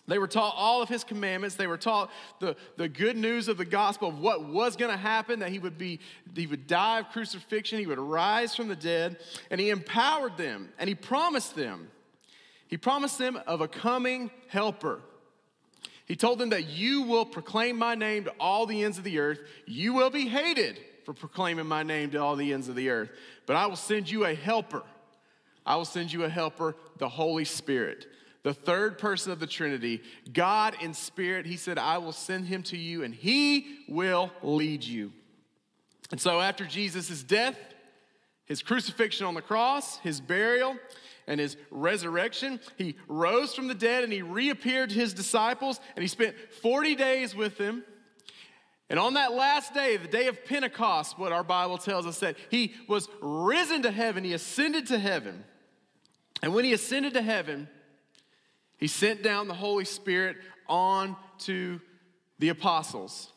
They 0.07 0.19
were 0.19 0.27
taught 0.27 0.53
all 0.55 0.81
of 0.81 0.87
his 0.87 1.03
commandments. 1.03 1.55
They 1.57 1.67
were 1.67 1.77
taught 1.77 2.09
the, 2.39 2.55
the 2.77 2.87
good 2.87 3.17
news 3.17 3.49
of 3.49 3.57
the 3.57 3.65
gospel 3.65 4.07
of 4.07 4.19
what 4.19 4.45
was 4.45 4.77
going 4.77 4.91
to 4.91 4.97
happen, 4.97 5.39
that 5.39 5.49
he 5.49 5.59
would 5.59 5.77
be, 5.77 5.99
he 6.33 6.47
would 6.47 6.65
die 6.65 6.99
of 6.99 7.09
crucifixion, 7.09 7.77
he 7.77 7.87
would 7.87 7.99
rise 7.99 8.55
from 8.55 8.69
the 8.69 8.75
dead, 8.75 9.17
and 9.51 9.59
he 9.59 9.69
empowered 9.69 10.37
them 10.37 10.69
and 10.79 10.87
he 10.87 10.95
promised 10.95 11.53
them 11.57 11.89
he 12.67 12.77
promised 12.77 13.17
them 13.17 13.39
of 13.47 13.61
a 13.61 13.67
coming 13.67 14.29
helper. 14.47 15.01
He 16.05 16.15
told 16.15 16.39
them 16.39 16.49
that 16.49 16.67
you 16.67 17.01
will 17.01 17.25
proclaim 17.25 17.77
my 17.77 17.95
name 17.95 18.25
to 18.25 18.33
all 18.39 18.65
the 18.65 18.83
ends 18.83 18.97
of 18.97 19.03
the 19.03 19.19
earth. 19.19 19.39
You 19.65 19.93
will 19.93 20.09
be 20.09 20.27
hated 20.27 20.79
for 21.03 21.13
proclaiming 21.13 21.67
my 21.67 21.83
name 21.83 22.11
to 22.11 22.17
all 22.17 22.35
the 22.35 22.53
ends 22.53 22.69
of 22.69 22.75
the 22.75 22.89
earth, 22.89 23.09
but 23.45 23.55
I 23.55 23.65
will 23.67 23.75
send 23.75 24.09
you 24.09 24.25
a 24.25 24.33
helper. 24.33 24.83
I 25.65 25.75
will 25.75 25.85
send 25.85 26.13
you 26.13 26.23
a 26.23 26.29
helper, 26.29 26.75
the 26.97 27.09
Holy 27.09 27.43
Spirit, 27.43 28.05
the 28.43 28.53
third 28.53 28.97
person 28.97 29.33
of 29.33 29.39
the 29.39 29.47
Trinity, 29.47 30.01
God 30.31 30.75
in 30.81 30.93
spirit. 30.93 31.45
He 31.45 31.57
said, 31.57 31.77
I 31.77 31.97
will 31.97 32.13
send 32.13 32.47
him 32.47 32.63
to 32.63 32.77
you 32.77 33.03
and 33.03 33.13
he 33.13 33.79
will 33.89 34.31
lead 34.41 34.83
you. 34.83 35.11
And 36.11 36.21
so, 36.21 36.39
after 36.39 36.65
Jesus' 36.65 37.21
death, 37.21 37.57
his 38.45 38.61
crucifixion 38.61 39.25
on 39.25 39.33
the 39.33 39.41
cross, 39.41 39.97
his 39.99 40.21
burial, 40.21 40.77
and 41.27 41.39
his 41.39 41.57
resurrection. 41.69 42.59
He 42.77 42.95
rose 43.07 43.53
from 43.53 43.67
the 43.67 43.75
dead 43.75 44.03
and 44.03 44.13
he 44.13 44.21
reappeared 44.21 44.89
to 44.89 44.95
his 44.95 45.13
disciples 45.13 45.79
and 45.95 46.01
he 46.01 46.07
spent 46.07 46.35
40 46.61 46.95
days 46.95 47.35
with 47.35 47.57
them. 47.57 47.83
And 48.89 48.99
on 48.99 49.15
that 49.15 49.33
last 49.33 49.73
day, 49.73 49.97
the 49.97 50.07
day 50.07 50.27
of 50.27 50.45
Pentecost, 50.45 51.19
what 51.19 51.33
our 51.33 51.43
Bible 51.43 51.77
tells 51.77 52.05
us 52.05 52.19
that 52.19 52.37
he 52.49 52.73
was 52.87 53.09
risen 53.21 53.81
to 53.81 53.91
heaven, 53.91 54.23
he 54.23 54.33
ascended 54.33 54.87
to 54.87 54.97
heaven. 54.97 55.43
And 56.41 56.53
when 56.53 56.63
he 56.63 56.71
ascended 56.71 57.13
to 57.15 57.21
heaven, 57.21 57.67
he 58.77 58.87
sent 58.87 59.23
down 59.23 59.47
the 59.47 59.53
Holy 59.53 59.85
Spirit 59.85 60.37
on 60.69 61.17
to 61.39 61.81
the 62.39 62.49
apostles. 62.49 63.31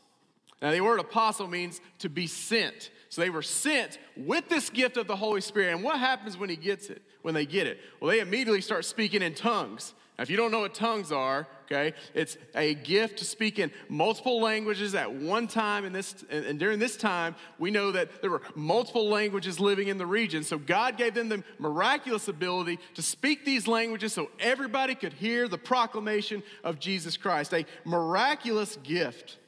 Now, 0.63 0.71
the 0.71 0.83
word 0.83 1.01
apostle 1.01 1.47
means 1.47 1.81
to 2.01 2.09
be 2.09 2.27
sent. 2.27 2.91
So 3.11 3.21
they 3.21 3.31
were 3.31 3.43
sent 3.43 3.99
with 4.17 4.49
this 4.49 4.71
gift 4.71 4.97
of 4.97 5.09
the 5.09 5.17
Holy 5.17 5.41
Spirit. 5.41 5.75
And 5.75 5.83
what 5.83 5.99
happens 5.99 6.39
when 6.39 6.49
he 6.49 6.55
gets 6.55 6.91
it? 6.91 7.03
When 7.23 7.35
they 7.35 7.45
get 7.45 7.67
it? 7.67 7.81
Well, 8.01 8.09
they 8.09 8.21
immediately 8.21 8.61
start 8.61 8.85
speaking 8.85 9.21
in 9.21 9.35
tongues. 9.35 9.95
Now, 10.17 10.23
if 10.23 10.31
you 10.31 10.37
don't 10.37 10.53
know 10.53 10.61
what 10.61 10.75
tongues 10.75 11.11
are, 11.11 11.49
okay, 11.65 11.93
it's 12.15 12.37
a 12.55 12.75
gift 12.75 13.19
to 13.19 13.25
speak 13.25 13.59
in 13.59 13.73
multiple 13.89 14.41
languages 14.41 14.95
at 14.95 15.13
one 15.13 15.49
time. 15.49 15.85
In 15.85 15.93
this, 15.93 16.25
and 16.31 16.57
during 16.61 16.79
this 16.79 16.97
time, 16.97 17.35
we 17.59 17.73
know 17.73 17.91
that 17.91 18.23
there 18.23 18.31
were 18.31 18.43
multiple 18.55 19.09
languages 19.09 19.59
living 19.59 19.89
in 19.89 19.99
the 19.99 20.07
region. 20.07 20.45
So 20.45 20.57
God 20.57 20.97
gave 20.97 21.15
them 21.15 21.29
the 21.29 21.43
miraculous 21.59 22.29
ability 22.29 22.79
to 22.95 23.03
speak 23.03 23.45
these 23.45 23.67
languages 23.67 24.13
so 24.13 24.31
everybody 24.39 24.95
could 24.95 25.15
hear 25.15 25.49
the 25.49 25.59
proclamation 25.59 26.45
of 26.63 26.79
Jesus 26.79 27.17
Christ. 27.17 27.53
A 27.55 27.67
miraculous 27.85 28.79
gift. 28.85 29.39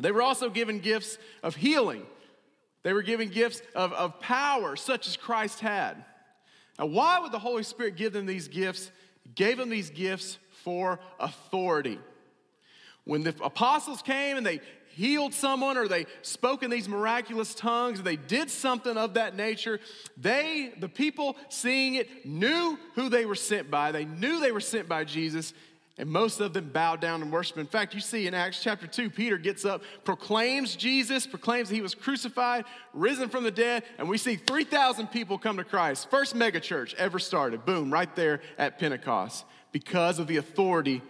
They 0.00 0.10
were 0.10 0.22
also 0.22 0.50
given 0.50 0.80
gifts 0.80 1.16
of 1.44 1.54
healing. 1.54 2.06
They 2.82 2.92
were 2.92 3.02
given 3.02 3.28
gifts 3.28 3.62
of, 3.74 3.92
of 3.92 4.20
power, 4.20 4.76
such 4.76 5.06
as 5.06 5.16
Christ 5.16 5.60
had. 5.60 6.04
Now, 6.78 6.86
why 6.86 7.20
would 7.20 7.32
the 7.32 7.38
Holy 7.38 7.62
Spirit 7.62 7.96
give 7.96 8.12
them 8.12 8.26
these 8.26 8.48
gifts? 8.48 8.90
He 9.22 9.30
gave 9.30 9.56
them 9.56 9.68
these 9.68 9.90
gifts 9.90 10.38
for 10.64 10.98
authority. 11.20 11.98
When 13.04 13.22
the 13.22 13.34
apostles 13.42 14.02
came 14.02 14.36
and 14.36 14.46
they 14.46 14.60
healed 14.94 15.32
someone 15.32 15.76
or 15.78 15.88
they 15.88 16.06
spoke 16.20 16.62
in 16.62 16.70
these 16.70 16.88
miraculous 16.88 17.54
tongues 17.54 18.02
they 18.02 18.16
did 18.16 18.50
something 18.50 18.96
of 18.96 19.14
that 19.14 19.34
nature, 19.34 19.80
they, 20.16 20.72
the 20.78 20.88
people 20.88 21.36
seeing 21.48 21.94
it, 21.94 22.26
knew 22.26 22.78
who 22.94 23.08
they 23.08 23.26
were 23.26 23.34
sent 23.34 23.70
by. 23.70 23.92
They 23.92 24.04
knew 24.04 24.40
they 24.40 24.52
were 24.52 24.60
sent 24.60 24.88
by 24.88 25.04
Jesus, 25.04 25.54
and 25.98 26.08
most 26.08 26.40
of 26.40 26.52
them 26.54 26.70
bow 26.70 26.96
down 26.96 27.22
and 27.22 27.30
worship. 27.30 27.58
In 27.58 27.66
fact, 27.66 27.94
you 27.94 28.00
see 28.00 28.26
in 28.26 28.34
Acts 28.34 28.62
chapter 28.62 28.86
2, 28.86 29.10
Peter 29.10 29.36
gets 29.36 29.64
up, 29.64 29.82
proclaims 30.04 30.74
Jesus, 30.74 31.26
proclaims 31.26 31.68
that 31.68 31.74
he 31.74 31.82
was 31.82 31.94
crucified, 31.94 32.64
risen 32.94 33.28
from 33.28 33.44
the 33.44 33.50
dead, 33.50 33.84
and 33.98 34.08
we 34.08 34.16
see 34.18 34.36
3,000 34.36 35.08
people 35.08 35.36
come 35.38 35.58
to 35.58 35.64
Christ. 35.64 36.10
First 36.10 36.34
megachurch 36.34 36.94
ever 36.94 37.18
started. 37.18 37.66
Boom, 37.66 37.92
right 37.92 38.14
there 38.16 38.40
at 38.56 38.78
Pentecost 38.78 39.44
because 39.70 40.18
of 40.18 40.26
the 40.26 40.38
authority 40.38 41.02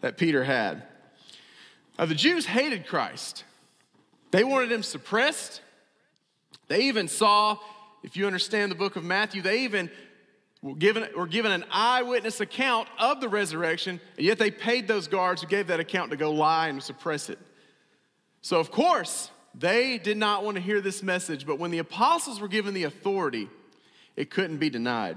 that 0.00 0.16
Peter 0.16 0.44
had. 0.44 0.82
Now, 1.98 2.06
the 2.06 2.14
Jews 2.14 2.46
hated 2.46 2.86
Christ, 2.86 3.44
they 4.32 4.44
wanted 4.44 4.72
him 4.72 4.82
suppressed. 4.82 5.62
They 6.68 6.82
even 6.82 7.06
saw, 7.06 7.58
if 8.02 8.16
you 8.16 8.26
understand 8.26 8.72
the 8.72 8.76
book 8.76 8.96
of 8.96 9.04
Matthew, 9.04 9.40
they 9.40 9.60
even 9.60 9.88
were 10.66 10.74
given, 10.74 11.06
were 11.16 11.28
given 11.28 11.52
an 11.52 11.64
eyewitness 11.70 12.40
account 12.40 12.88
of 12.98 13.20
the 13.20 13.28
resurrection, 13.28 14.00
and 14.16 14.26
yet 14.26 14.36
they 14.36 14.50
paid 14.50 14.88
those 14.88 15.06
guards 15.06 15.40
who 15.40 15.46
gave 15.46 15.68
that 15.68 15.78
account 15.78 16.10
to 16.10 16.16
go 16.16 16.32
lie 16.32 16.66
and 16.68 16.82
suppress 16.82 17.30
it. 17.30 17.38
So, 18.42 18.58
of 18.58 18.72
course, 18.72 19.30
they 19.54 19.96
did 19.96 20.16
not 20.16 20.44
want 20.44 20.56
to 20.56 20.60
hear 20.60 20.80
this 20.80 21.04
message, 21.04 21.46
but 21.46 21.60
when 21.60 21.70
the 21.70 21.78
apostles 21.78 22.40
were 22.40 22.48
given 22.48 22.74
the 22.74 22.82
authority, 22.82 23.48
it 24.16 24.28
couldn't 24.30 24.56
be 24.56 24.68
denied. 24.68 25.16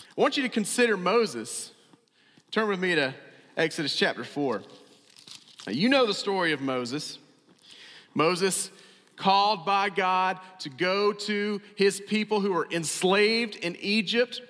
I 0.00 0.20
want 0.20 0.36
you 0.36 0.42
to 0.42 0.48
consider 0.48 0.96
Moses. 0.96 1.70
Turn 2.50 2.68
with 2.68 2.80
me 2.80 2.96
to 2.96 3.14
Exodus 3.56 3.94
chapter 3.94 4.24
4. 4.24 4.62
Now, 5.66 5.72
you 5.72 5.88
know 5.88 6.06
the 6.06 6.14
story 6.14 6.50
of 6.50 6.60
Moses. 6.60 7.20
Moses 8.14 8.72
called 9.14 9.64
by 9.64 9.90
God 9.90 10.38
to 10.60 10.70
go 10.70 11.12
to 11.12 11.60
his 11.76 12.00
people 12.00 12.40
who 12.40 12.52
were 12.52 12.66
enslaved 12.72 13.54
in 13.56 13.76
Egypt 13.76 14.40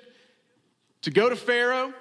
to 1.08 1.14
go 1.14 1.30
to 1.30 1.36
Pharaoh 1.36 1.94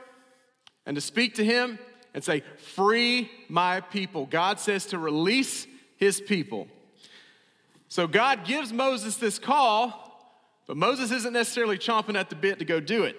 and 0.86 0.96
to 0.96 1.02
speak 1.02 1.36
to 1.36 1.46
him 1.46 1.80
and 2.14 2.22
say, 2.22 2.44
Free 2.76 3.32
my 3.48 3.80
people. 3.80 4.26
God 4.26 4.60
says 4.60 4.88
to 4.88 5.00
release 5.00 5.66
his 5.96 6.20
people. 6.20 6.68
So 7.88 8.06
God 8.06 8.44
gives 8.44 8.74
Moses 8.74 9.16
this 9.16 9.40
call, 9.40 10.36
but 10.68 10.76
Moses 10.76 11.12
isn't 11.12 11.32
necessarily 11.32 11.78
chomping 11.78 12.20
at 12.20 12.30
the 12.30 12.36
bit 12.36 12.60
to 12.60 12.66
go 12.66 12.82
do 12.82 13.06
it. 13.06 13.18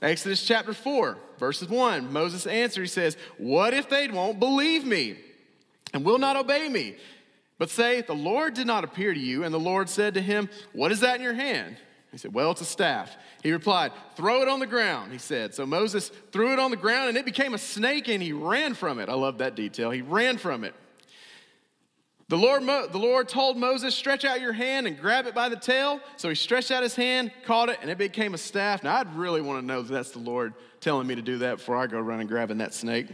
Exodus 0.00 0.46
chapter 0.46 0.72
4, 0.72 1.18
verses 1.40 1.68
1. 1.68 2.12
Moses 2.12 2.46
answered, 2.46 2.82
he 2.82 2.86
says, 2.86 3.16
What 3.38 3.74
if 3.74 3.88
they 3.88 4.06
won't 4.06 4.38
believe 4.38 4.84
me 4.84 5.16
and 5.92 6.04
will 6.04 6.18
not 6.18 6.36
obey 6.36 6.68
me? 6.68 6.94
But 7.58 7.70
say, 7.70 8.02
The 8.02 8.14
Lord 8.14 8.54
did 8.54 8.68
not 8.68 8.84
appear 8.84 9.12
to 9.12 9.20
you. 9.20 9.42
And 9.42 9.52
the 9.52 9.58
Lord 9.58 9.88
said 9.88 10.14
to 10.14 10.22
him, 10.22 10.48
What 10.72 10.92
is 10.92 11.00
that 11.00 11.16
in 11.16 11.22
your 11.22 11.34
hand? 11.34 11.76
He 12.12 12.18
said, 12.18 12.34
Well, 12.34 12.50
it's 12.50 12.60
a 12.60 12.66
staff. 12.66 13.16
He 13.42 13.52
replied, 13.52 13.92
Throw 14.16 14.42
it 14.42 14.48
on 14.48 14.60
the 14.60 14.66
ground, 14.66 15.12
he 15.12 15.18
said. 15.18 15.54
So 15.54 15.64
Moses 15.64 16.10
threw 16.32 16.52
it 16.52 16.58
on 16.58 16.70
the 16.70 16.76
ground 16.76 17.08
and 17.08 17.18
it 17.18 17.24
became 17.24 17.54
a 17.54 17.58
snake 17.58 18.08
and 18.08 18.22
he 18.22 18.32
ran 18.32 18.74
from 18.74 18.98
it. 18.98 19.08
I 19.08 19.14
love 19.14 19.38
that 19.38 19.54
detail. 19.54 19.90
He 19.90 20.02
ran 20.02 20.38
from 20.38 20.64
it. 20.64 20.74
The 22.28 22.38
Lord, 22.38 22.62
the 22.62 22.98
Lord 22.98 23.28
told 23.28 23.56
Moses, 23.56 23.94
Stretch 23.94 24.24
out 24.24 24.40
your 24.40 24.52
hand 24.52 24.86
and 24.86 24.98
grab 24.98 25.26
it 25.26 25.34
by 25.34 25.48
the 25.48 25.56
tail. 25.56 26.00
So 26.16 26.28
he 26.28 26.34
stretched 26.34 26.70
out 26.70 26.82
his 26.82 26.94
hand, 26.94 27.32
caught 27.44 27.68
it, 27.68 27.78
and 27.82 27.90
it 27.90 27.98
became 27.98 28.34
a 28.34 28.38
staff. 28.38 28.84
Now, 28.84 28.96
I'd 28.96 29.14
really 29.16 29.40
want 29.40 29.60
to 29.60 29.66
know 29.66 29.82
that 29.82 29.92
that's 29.92 30.12
the 30.12 30.20
Lord 30.20 30.54
telling 30.80 31.06
me 31.08 31.16
to 31.16 31.22
do 31.22 31.38
that 31.38 31.58
before 31.58 31.76
I 31.76 31.88
go 31.88 31.98
running 31.98 32.28
grabbing 32.28 32.58
that 32.58 32.72
snake. 32.72 33.08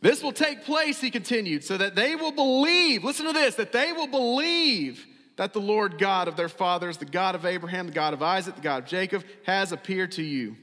This 0.00 0.22
will 0.22 0.32
take 0.32 0.64
place, 0.64 1.00
he 1.00 1.10
continued, 1.10 1.64
so 1.64 1.76
that 1.76 1.94
they 1.94 2.16
will 2.16 2.32
believe. 2.32 3.04
Listen 3.04 3.26
to 3.26 3.32
this 3.32 3.56
that 3.56 3.72
they 3.72 3.92
will 3.92 4.08
believe 4.08 5.06
that 5.36 5.52
the 5.52 5.60
Lord 5.60 5.98
God 5.98 6.28
of 6.28 6.36
their 6.36 6.48
fathers, 6.48 6.98
the 6.98 7.04
God 7.04 7.34
of 7.34 7.44
Abraham, 7.44 7.86
the 7.86 7.92
God 7.92 8.14
of 8.14 8.22
Isaac, 8.22 8.54
the 8.54 8.60
God 8.60 8.82
of 8.82 8.88
Jacob, 8.88 9.24
has 9.44 9.72
appeared 9.72 10.12
to 10.12 10.22
you. 10.22 10.56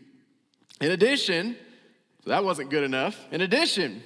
In 0.80 0.92
addition, 0.92 1.58
so 2.24 2.30
that 2.30 2.44
wasn't 2.44 2.70
good 2.70 2.84
enough. 2.84 3.18
In 3.32 3.42
addition, 3.42 4.04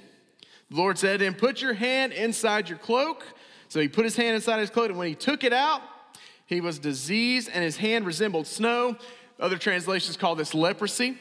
the 0.70 0.76
Lord 0.76 0.98
said 0.98 1.18
to 1.18 1.26
him, 1.26 1.34
Put 1.34 1.60
your 1.60 1.74
hand 1.74 2.12
inside 2.12 2.68
your 2.68 2.78
cloak. 2.78 3.24
So 3.68 3.80
he 3.80 3.88
put 3.88 4.04
his 4.04 4.16
hand 4.16 4.36
inside 4.36 4.60
his 4.60 4.70
cloak, 4.70 4.90
and 4.90 4.98
when 4.98 5.08
he 5.08 5.14
took 5.14 5.44
it 5.44 5.52
out, 5.52 5.82
he 6.46 6.60
was 6.60 6.78
diseased, 6.78 7.50
and 7.52 7.64
his 7.64 7.76
hand 7.76 8.06
resembled 8.06 8.46
snow. 8.46 8.96
Other 9.40 9.58
translations 9.58 10.16
call 10.16 10.36
this 10.36 10.54
leprosy. 10.54 11.18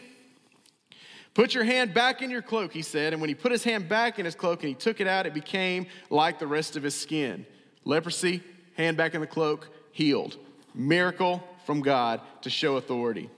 Put 1.34 1.56
your 1.56 1.64
hand 1.64 1.94
back 1.94 2.22
in 2.22 2.30
your 2.30 2.44
cloak, 2.44 2.72
he 2.74 2.84
said. 2.84 3.12
And 3.12 3.22
when 3.22 3.30
he 3.30 3.34
put 3.34 3.52
his 3.52 3.64
hand 3.64 3.90
back 3.90 4.20
in 4.20 4.26
his 4.26 4.36
cloak 4.36 4.62
and 4.62 4.70
he 4.70 4.76
took 4.76 5.02
it 5.02 5.08
out, 5.08 5.26
it 5.26 5.34
became 5.34 5.88
like 6.12 6.38
the 6.38 6.46
rest 6.46 6.76
of 6.76 6.84
his 6.84 6.94
skin. 6.94 7.48
Leprosy 7.86 8.44
hand 8.76 8.98
back 8.98 9.14
in 9.14 9.22
the 9.22 9.28
cloak, 9.28 9.70
healed. 9.92 10.38
Miracle 10.74 11.44
from 11.66 11.82
God 11.82 12.22
to 12.42 12.50
show 12.50 12.78
authority. 12.78 13.30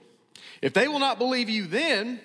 If 0.62 0.72
they 0.72 0.88
will 0.88 0.98
not 0.98 1.18
believe 1.18 1.48
you 1.48 1.66
then, 1.66 2.20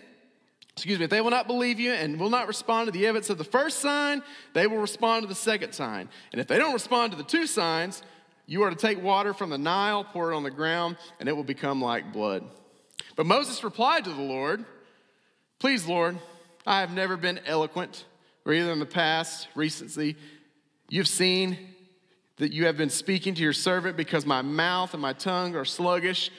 excuse 0.76 0.98
me, 0.98 1.06
if 1.06 1.12
they 1.12 1.22
will 1.22 1.32
not 1.32 1.48
believe 1.48 1.80
you 1.80 1.92
and 1.92 2.20
will 2.20 2.30
not 2.30 2.48
respond 2.48 2.88
to 2.88 2.92
the 2.92 3.06
evidence 3.06 3.30
of 3.30 3.38
the 3.38 3.44
first 3.44 3.80
sign, 3.80 4.24
they 4.54 4.68
will 4.68 4.78
respond 4.78 5.24
to 5.24 5.28
the 5.28 5.36
second 5.36 5.74
sign. 5.74 6.10
And 6.32 6.40
if 6.40 6.48
they 6.48 6.58
don't 6.58 6.74
respond 6.74 7.12
to 7.12 7.18
the 7.18 7.24
two 7.24 7.46
signs, 7.46 8.04
you 8.46 8.64
are 8.64 8.70
to 8.70 8.76
take 8.76 9.02
water 9.02 9.34
from 9.34 9.50
the 9.50 9.58
Nile, 9.58 10.04
pour 10.04 10.32
it 10.32 10.36
on 10.36 10.44
the 10.44 10.52
ground, 10.52 10.98
and 11.20 11.30
it 11.30 11.34
will 11.34 11.44
become 11.44 11.82
like 11.82 12.12
blood. 12.12 12.44
But 13.16 13.26
Moses 13.26 13.64
replied 13.64 14.04
to 14.06 14.10
the 14.12 14.22
Lord, 14.22 14.66
Please, 15.60 15.86
Lord, 15.86 16.18
I 16.66 16.80
have 16.80 16.92
never 16.92 17.18
been 17.18 17.40
eloquent, 17.46 18.06
or 18.46 18.54
either 18.54 18.72
in 18.72 18.80
the 18.80 18.86
past, 18.86 19.48
recently. 19.54 20.16
You've 20.90 21.08
seen 21.08 21.58
that 22.42 22.52
you 22.52 22.66
have 22.66 22.76
been 22.76 22.90
speaking 22.90 23.36
to 23.36 23.44
your 23.44 23.54
servant 23.54 23.96
because 23.96 24.26
my 24.26 24.42
mouth 24.42 24.96
and 24.96 25.02
my 25.02 25.14
tongue 25.14 25.56
are 25.56 25.64
sluggish. 25.64 26.32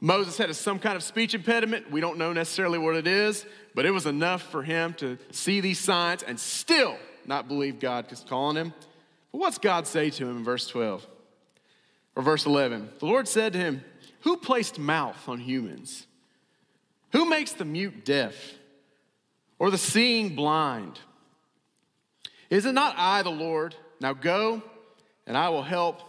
Moses 0.00 0.38
had 0.38 0.56
some 0.56 0.78
kind 0.78 0.96
of 0.96 1.02
speech 1.02 1.34
impediment. 1.34 1.90
We 1.90 2.00
don't 2.00 2.16
know 2.16 2.32
necessarily 2.32 2.78
what 2.78 2.96
it 2.96 3.06
is, 3.06 3.44
but 3.74 3.84
it 3.84 3.90
was 3.90 4.06
enough 4.06 4.40
for 4.50 4.62
him 4.62 4.94
to 4.94 5.18
see 5.30 5.60
these 5.60 5.78
signs 5.78 6.22
and 6.22 6.40
still 6.40 6.96
not 7.26 7.48
believe 7.48 7.80
God 7.80 8.10
is 8.10 8.24
calling 8.26 8.56
him. 8.56 8.72
But 9.30 9.38
what's 9.42 9.58
God 9.58 9.86
say 9.86 10.08
to 10.08 10.26
him 10.26 10.38
in 10.38 10.42
verse 10.42 10.66
12 10.66 11.06
or 12.16 12.22
verse 12.22 12.46
11? 12.46 12.88
The 12.98 13.04
Lord 13.04 13.28
said 13.28 13.52
to 13.52 13.58
him, 13.58 13.84
Who 14.20 14.38
placed 14.38 14.78
mouth 14.78 15.28
on 15.28 15.38
humans? 15.38 16.06
Who 17.12 17.26
makes 17.26 17.52
the 17.52 17.66
mute 17.66 18.06
deaf 18.06 18.54
or 19.58 19.70
the 19.70 19.76
seeing 19.76 20.34
blind? 20.34 20.98
Is 22.48 22.64
it 22.64 22.72
not 22.72 22.94
I, 22.96 23.20
the 23.20 23.28
Lord? 23.28 23.74
Now 24.00 24.14
go 24.14 24.62
and 25.30 25.38
I 25.38 25.48
will 25.48 25.62
help 25.62 26.00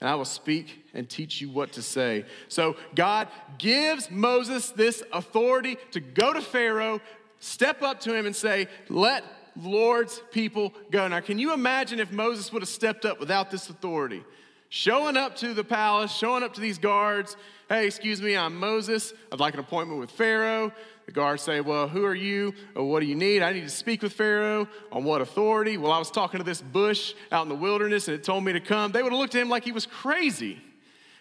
and 0.00 0.08
I 0.08 0.14
will 0.14 0.24
speak 0.24 0.86
and 0.94 1.06
teach 1.06 1.42
you 1.42 1.50
what 1.50 1.72
to 1.72 1.82
say. 1.82 2.24
So 2.48 2.76
God 2.94 3.28
gives 3.58 4.10
Moses 4.10 4.70
this 4.70 5.02
authority 5.12 5.76
to 5.90 6.00
go 6.00 6.32
to 6.32 6.40
Pharaoh, 6.40 7.02
step 7.40 7.82
up 7.82 8.00
to 8.00 8.14
him, 8.14 8.24
and 8.24 8.34
say, 8.34 8.68
Let 8.88 9.22
Lord's 9.54 10.22
people 10.32 10.72
go. 10.90 11.06
Now, 11.08 11.20
can 11.20 11.38
you 11.38 11.52
imagine 11.52 12.00
if 12.00 12.10
Moses 12.10 12.50
would 12.54 12.62
have 12.62 12.70
stepped 12.70 13.04
up 13.04 13.20
without 13.20 13.50
this 13.50 13.68
authority? 13.68 14.24
Showing 14.70 15.18
up 15.18 15.36
to 15.36 15.52
the 15.52 15.64
palace, 15.64 16.10
showing 16.10 16.42
up 16.42 16.54
to 16.54 16.60
these 16.62 16.78
guards, 16.78 17.36
hey, 17.68 17.84
excuse 17.84 18.22
me, 18.22 18.34
I'm 18.34 18.56
Moses. 18.56 19.12
I'd 19.30 19.40
like 19.40 19.52
an 19.52 19.60
appointment 19.60 20.00
with 20.00 20.10
Pharaoh. 20.10 20.72
The 21.10 21.14
guards 21.14 21.42
say, 21.42 21.60
Well, 21.60 21.88
who 21.88 22.04
are 22.04 22.14
you? 22.14 22.54
What 22.74 23.00
do 23.00 23.06
you 23.06 23.16
need? 23.16 23.42
I 23.42 23.52
need 23.52 23.64
to 23.64 23.68
speak 23.68 24.00
with 24.00 24.12
Pharaoh. 24.12 24.68
On 24.92 25.02
what 25.02 25.20
authority? 25.20 25.76
Well, 25.76 25.90
I 25.90 25.98
was 25.98 26.08
talking 26.08 26.38
to 26.38 26.44
this 26.44 26.62
bush 26.62 27.14
out 27.32 27.42
in 27.42 27.48
the 27.48 27.56
wilderness 27.56 28.06
and 28.06 28.14
it 28.14 28.22
told 28.22 28.44
me 28.44 28.52
to 28.52 28.60
come. 28.60 28.92
They 28.92 29.02
would 29.02 29.10
have 29.10 29.18
looked 29.18 29.34
at 29.34 29.42
him 29.42 29.48
like 29.48 29.64
he 29.64 29.72
was 29.72 29.86
crazy. 29.86 30.62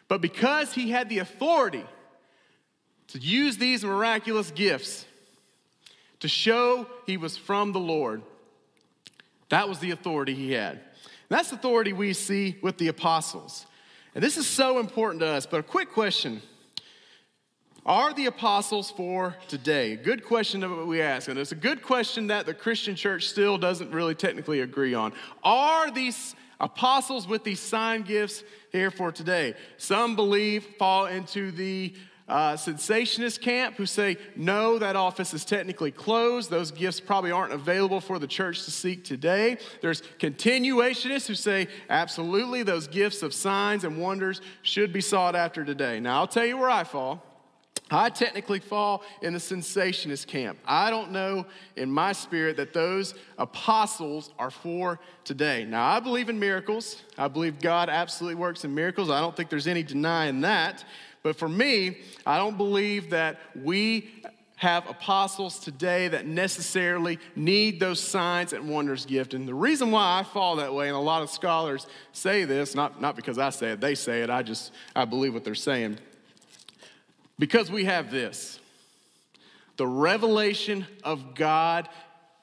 But 0.07 0.21
because 0.21 0.73
he 0.73 0.91
had 0.91 1.09
the 1.09 1.17
authority 1.17 1.83
to 3.07 3.17
use 3.17 3.57
these 3.57 3.83
miraculous 3.83 4.51
gifts 4.51 5.07
to 6.19 6.27
show 6.27 6.85
he 7.07 7.17
was 7.17 7.35
from 7.35 7.71
the 7.71 7.79
Lord, 7.79 8.21
that 9.49 9.67
was 9.67 9.79
the 9.79 9.89
authority 9.89 10.35
he 10.35 10.51
had. 10.51 10.73
And 10.73 10.81
that's 11.29 11.49
the 11.49 11.55
authority 11.55 11.93
we 11.93 12.13
see 12.13 12.59
with 12.61 12.77
the 12.77 12.89
apostles. 12.89 13.65
And 14.13 14.23
this 14.23 14.37
is 14.37 14.45
so 14.45 14.77
important 14.77 15.21
to 15.21 15.29
us. 15.29 15.47
But 15.47 15.61
a 15.61 15.63
quick 15.63 15.91
question 15.93 16.43
Are 17.85 18.13
the 18.13 18.25
apostles 18.25 18.91
for 18.91 19.35
today? 19.47 19.95
Good 19.95 20.25
question 20.25 20.59
that 20.61 20.69
we 20.69 21.01
ask, 21.01 21.27
and 21.27 21.39
it's 21.39 21.53
a 21.53 21.55
good 21.55 21.81
question 21.81 22.27
that 22.27 22.45
the 22.45 22.53
Christian 22.53 22.95
church 22.95 23.27
still 23.27 23.57
doesn't 23.57 23.91
really 23.91 24.15
technically 24.15 24.61
agree 24.61 24.93
on. 24.93 25.13
Are 25.43 25.89
these 25.89 26.35
apostles 26.59 27.27
with 27.27 27.43
these 27.43 27.59
sign 27.59 28.01
gifts 28.01 28.43
here 28.71 28.91
for 28.91 29.11
today? 29.11 29.55
Some 29.77 30.15
believe 30.15 30.65
fall 30.77 31.05
into 31.05 31.51
the 31.51 31.93
uh, 32.27 32.53
cessationist 32.53 33.41
camp 33.41 33.75
who 33.75 33.85
say, 33.85 34.17
no, 34.35 34.77
that 34.77 34.95
office 34.95 35.33
is 35.33 35.43
technically 35.43 35.91
closed. 35.91 36.51
Those 36.51 36.69
gifts 36.69 36.99
probably 36.99 37.31
aren't 37.31 37.53
available 37.53 38.01
for 38.01 38.19
the 38.19 38.27
church 38.27 38.65
to 38.65 38.71
seek 38.71 39.03
today. 39.03 39.57
There's 39.81 40.03
continuationists 40.19 41.27
who 41.27 41.33
say, 41.33 41.69
absolutely, 41.89 42.61
those 42.61 42.87
gifts 42.87 43.23
of 43.23 43.33
signs 43.33 43.83
and 43.83 43.97
wonders 43.97 44.41
should 44.61 44.93
be 44.93 45.01
sought 45.01 45.35
after 45.35 45.65
today. 45.65 45.99
Now, 45.99 46.19
I'll 46.19 46.27
tell 46.27 46.45
you 46.45 46.57
where 46.57 46.69
I 46.69 46.83
fall. 46.83 47.25
I 47.91 48.09
technically 48.09 48.59
fall 48.59 49.03
in 49.21 49.33
the 49.33 49.39
cessationist 49.39 50.27
camp. 50.27 50.59
I 50.65 50.89
don't 50.89 51.11
know 51.11 51.45
in 51.75 51.91
my 51.91 52.11
spirit 52.11 52.57
that 52.57 52.73
those 52.73 53.15
apostles 53.37 54.31
are 54.37 54.51
for 54.51 54.99
today. 55.23 55.65
Now, 55.65 55.85
I 55.85 55.99
believe 55.99 56.29
in 56.29 56.39
miracles. 56.39 57.01
I 57.17 57.27
believe 57.27 57.59
God 57.59 57.89
absolutely 57.89 58.35
works 58.35 58.63
in 58.63 58.75
miracles. 58.75 59.09
I 59.09 59.19
don't 59.21 59.35
think 59.35 59.49
there's 59.49 59.67
any 59.67 59.83
denying 59.83 60.41
that. 60.41 60.83
But 61.23 61.35
for 61.35 61.49
me, 61.49 61.97
I 62.25 62.37
don't 62.37 62.57
believe 62.57 63.09
that 63.09 63.39
we 63.55 64.23
have 64.59 64.89
apostles 64.89 65.57
today 65.57 66.09
that 66.09 66.25
necessarily 66.25 67.17
need 67.33 67.79
those 67.79 67.97
signs 67.97 68.51
and 68.51 68.69
wonders 68.69 69.05
gift. 69.05 69.33
And 69.33 69.47
the 69.47 69.53
reason 69.53 69.89
why 69.89 70.19
I 70.19 70.23
fall 70.23 70.57
that 70.57 70.73
way, 70.73 70.87
and 70.87 70.97
a 70.97 70.99
lot 70.99 71.21
of 71.21 71.29
scholars 71.29 71.87
say 72.11 72.43
this, 72.43 72.75
not, 72.75 72.99
not 72.99 73.15
because 73.15 73.37
I 73.37 73.51
say 73.51 73.71
it, 73.71 73.79
they 73.79 73.95
say 73.95 74.21
it, 74.21 74.29
I 74.29 74.43
just 74.43 74.73
I 74.93 75.05
believe 75.05 75.33
what 75.33 75.45
they're 75.45 75.55
saying. 75.55 75.97
Because 77.39 77.71
we 77.71 77.85
have 77.85 78.11
this. 78.11 78.59
The 79.77 79.87
revelation 79.87 80.85
of 81.03 81.35
God, 81.35 81.87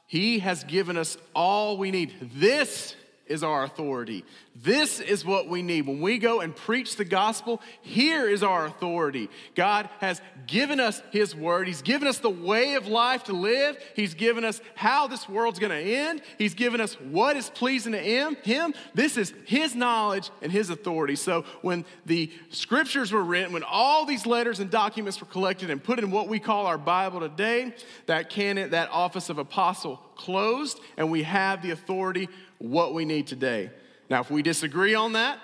He 0.06 0.38
has 0.38 0.64
given 0.64 0.96
us 0.96 1.18
all 1.34 1.76
we 1.76 1.90
need. 1.90 2.14
This 2.34 2.96
is 3.26 3.42
our 3.42 3.64
authority. 3.64 4.24
This 4.54 5.00
is 5.00 5.24
what 5.24 5.48
we 5.48 5.62
need. 5.62 5.86
When 5.86 6.00
we 6.00 6.18
go 6.18 6.40
and 6.40 6.54
preach 6.54 6.96
the 6.96 7.04
gospel, 7.04 7.60
here 7.82 8.28
is 8.28 8.42
our 8.42 8.66
authority. 8.66 9.28
God 9.54 9.88
has 9.98 10.20
given 10.46 10.80
us 10.80 11.02
His 11.10 11.34
word. 11.34 11.66
He's 11.66 11.82
given 11.82 12.08
us 12.08 12.18
the 12.18 12.30
way 12.30 12.74
of 12.74 12.86
life 12.86 13.24
to 13.24 13.32
live. 13.32 13.76
He's 13.94 14.14
given 14.14 14.44
us 14.44 14.60
how 14.74 15.08
this 15.08 15.28
world's 15.28 15.58
going 15.58 15.72
to 15.72 15.76
end. 15.76 16.22
He's 16.38 16.54
given 16.54 16.80
us 16.80 16.94
what 17.00 17.36
is 17.36 17.50
pleasing 17.50 17.92
to 17.92 17.98
Him. 17.98 18.74
This 18.94 19.16
is 19.16 19.34
His 19.44 19.74
knowledge 19.74 20.30
and 20.40 20.50
His 20.50 20.70
authority. 20.70 21.16
So 21.16 21.44
when 21.62 21.84
the 22.06 22.30
scriptures 22.50 23.12
were 23.12 23.24
written, 23.24 23.52
when 23.52 23.64
all 23.64 24.06
these 24.06 24.24
letters 24.26 24.60
and 24.60 24.70
documents 24.70 25.20
were 25.20 25.26
collected 25.26 25.70
and 25.70 25.82
put 25.82 25.98
in 25.98 26.10
what 26.10 26.28
we 26.28 26.38
call 26.38 26.66
our 26.66 26.78
Bible 26.78 27.20
today, 27.20 27.74
that 28.06 28.30
canon, 28.30 28.70
that 28.70 28.90
office 28.90 29.28
of 29.28 29.38
apostle 29.38 30.00
closed, 30.16 30.80
and 30.96 31.10
we 31.10 31.22
have 31.22 31.62
the 31.62 31.70
authority 31.70 32.28
what 32.58 32.94
we 32.94 33.04
need 33.04 33.26
today. 33.26 33.70
Now, 34.08 34.20
if 34.20 34.30
we 34.30 34.42
disagree 34.42 34.94
on 34.94 35.12
that, 35.14 35.38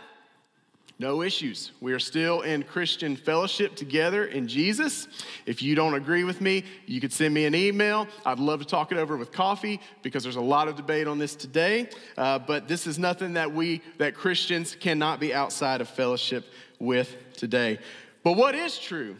no 0.99 1.23
issues. 1.23 1.73
We 1.81 1.92
are 1.95 1.99
still 1.99 2.42
in 2.42 2.62
Christian 2.62 3.16
fellowship 3.16 3.75
together 3.75 4.26
in 4.26 4.47
Jesus. 4.47 5.09
If 5.47 5.61
you 5.61 5.75
don't 5.75 5.95
agree 5.95 6.23
with 6.23 6.40
me, 6.40 6.62
you 6.87 7.00
could 7.00 7.12
send 7.12 7.35
me 7.35 7.45
an 7.45 7.57
email. 7.57 8.07
I'd 8.25 8.38
love 8.38 8.61
to 8.61 8.64
talk 8.64 8.92
it 8.92 8.99
over 8.99 9.16
with 9.16 9.33
coffee 9.33 9.81
because 10.02 10.23
there's 10.23 10.37
a 10.37 10.40
lot 10.40 10.69
of 10.69 10.76
debate 10.76 11.09
on 11.09 11.19
this 11.19 11.35
today. 11.35 11.88
Uh, 12.16 12.38
but 12.38 12.69
this 12.69 12.87
is 12.87 13.00
nothing 13.00 13.33
that 13.33 13.52
we, 13.52 13.83
that 13.99 14.14
Christians 14.14 14.76
cannot 14.78 15.19
be 15.19 15.35
outside 15.35 15.81
of 15.81 15.88
fellowship 15.88 16.45
with 16.78 17.16
today. 17.37 17.81
But 18.23 18.35
what 18.35 18.54
is 18.54 18.78
true, 18.78 19.16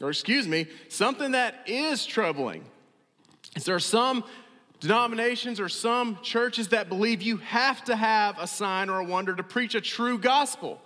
or 0.00 0.10
excuse 0.10 0.46
me, 0.46 0.66
something 0.90 1.32
that 1.32 1.62
is 1.66 2.04
troubling, 2.04 2.64
is 3.56 3.64
there 3.64 3.78
some 3.78 4.24
denominations 4.82 5.60
or 5.60 5.68
some 5.68 6.18
churches 6.22 6.68
that 6.68 6.88
believe 6.88 7.22
you 7.22 7.36
have 7.36 7.84
to 7.84 7.94
have 7.94 8.36
a 8.40 8.48
sign 8.48 8.90
or 8.90 8.98
a 8.98 9.04
wonder 9.04 9.34
to 9.34 9.42
preach 9.44 9.76
a 9.76 9.80
true 9.80 10.18
gospel. 10.18 10.82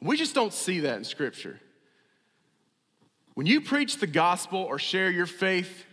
We 0.00 0.16
just 0.16 0.36
don't 0.36 0.52
see 0.52 0.80
that 0.80 0.96
in 0.96 1.04
Scripture. 1.04 1.58
When 3.34 3.46
you 3.46 3.60
preach 3.60 3.96
the 3.96 4.06
gospel 4.06 4.60
or 4.60 4.78
share 4.78 5.10
your 5.10 5.26
faith, 5.26 5.84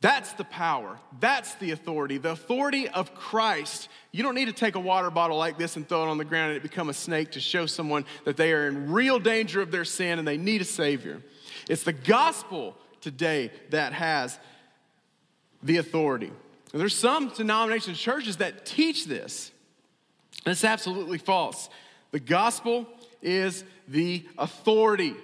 that's 0.00 0.32
the 0.34 0.44
power. 0.44 1.00
That's 1.18 1.54
the 1.56 1.72
authority. 1.72 2.18
The 2.18 2.30
authority 2.30 2.88
of 2.88 3.12
Christ. 3.14 3.88
You 4.12 4.22
don't 4.22 4.36
need 4.36 4.46
to 4.46 4.52
take 4.52 4.76
a 4.76 4.80
water 4.80 5.10
bottle 5.10 5.36
like 5.36 5.58
this 5.58 5.74
and 5.74 5.88
throw 5.88 6.04
it 6.04 6.08
on 6.08 6.18
the 6.18 6.24
ground 6.24 6.50
and 6.50 6.56
it 6.56 6.62
become 6.62 6.88
a 6.88 6.94
snake 6.94 7.32
to 7.32 7.40
show 7.40 7.66
someone 7.66 8.04
that 8.24 8.36
they 8.36 8.52
are 8.52 8.68
in 8.68 8.92
real 8.92 9.18
danger 9.18 9.60
of 9.60 9.72
their 9.72 9.84
sin 9.84 10.20
and 10.20 10.26
they 10.26 10.36
need 10.36 10.60
a 10.60 10.64
Savior. 10.64 11.22
It's 11.68 11.82
the 11.82 11.92
gospel 11.92 12.76
today 13.00 13.50
that 13.70 13.92
has 13.92 14.38
the 15.62 15.78
authority. 15.78 16.30
There's 16.72 16.96
some 16.96 17.28
denominations, 17.28 17.98
churches 17.98 18.38
that 18.38 18.64
teach 18.64 19.06
this. 19.06 19.50
It's 20.46 20.64
absolutely 20.64 21.18
false. 21.18 21.68
The 22.10 22.20
gospel 22.20 22.86
is 23.20 23.64
the 23.88 24.26
authority 24.38 25.14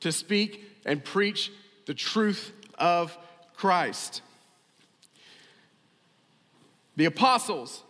to 0.00 0.12
speak 0.12 0.64
and 0.84 1.02
preach 1.02 1.50
the 1.86 1.94
truth 1.94 2.52
of 2.78 3.16
Christ. 3.54 4.22
The 6.96 7.06
apostles 7.06 7.82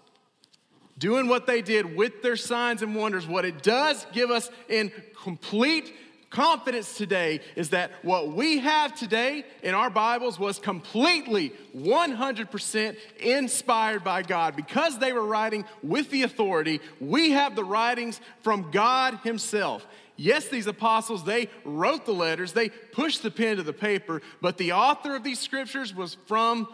doing 0.99 1.27
what 1.27 1.46
they 1.46 1.62
did 1.62 1.96
with 1.96 2.23
their 2.23 2.37
signs 2.37 2.83
and 2.83 2.94
wonders, 2.94 3.27
what 3.27 3.44
it 3.44 3.62
does 3.62 4.07
give 4.12 4.31
us 4.31 4.51
in 4.68 4.92
complete 5.23 5.92
confidence 6.31 6.97
today 6.97 7.40
is 7.57 7.71
that 7.71 7.90
what 8.03 8.33
we 8.33 8.59
have 8.59 8.95
today 8.95 9.45
in 9.62 9.75
our 9.75 9.90
Bibles 9.90 10.38
was 10.38 10.59
completely 10.59 11.53
100% 11.77 12.97
inspired 13.19 14.05
by 14.05 14.23
God. 14.23 14.57
Because 14.57 14.99
they 14.99 15.12
were 15.12 15.27
writing 15.27 15.64
with 15.83 16.11
the 16.11 16.23
authority, 16.23 16.81
we 17.01 17.33
have 17.33 17.57
the 17.57 17.64
writings 17.64 18.21
from 18.43 18.71
God 18.71 19.19
Himself. 19.25 19.87
Yes, 20.16 20.49
these 20.49 20.66
apostles, 20.66 21.25
they 21.25 21.49
wrote 21.64 22.07
the 22.07 22.12
letters, 22.12 22.53
they 22.53 22.69
pushed 22.69 23.23
the 23.23 23.31
pen 23.31 23.57
to 23.57 23.62
the 23.62 23.73
paper, 23.73 24.23
but 24.40 24.59
the 24.59 24.73
author 24.73 25.16
of 25.16 25.25
these 25.25 25.40
scriptures 25.40 25.95
was 25.95 26.16
from 26.27 26.69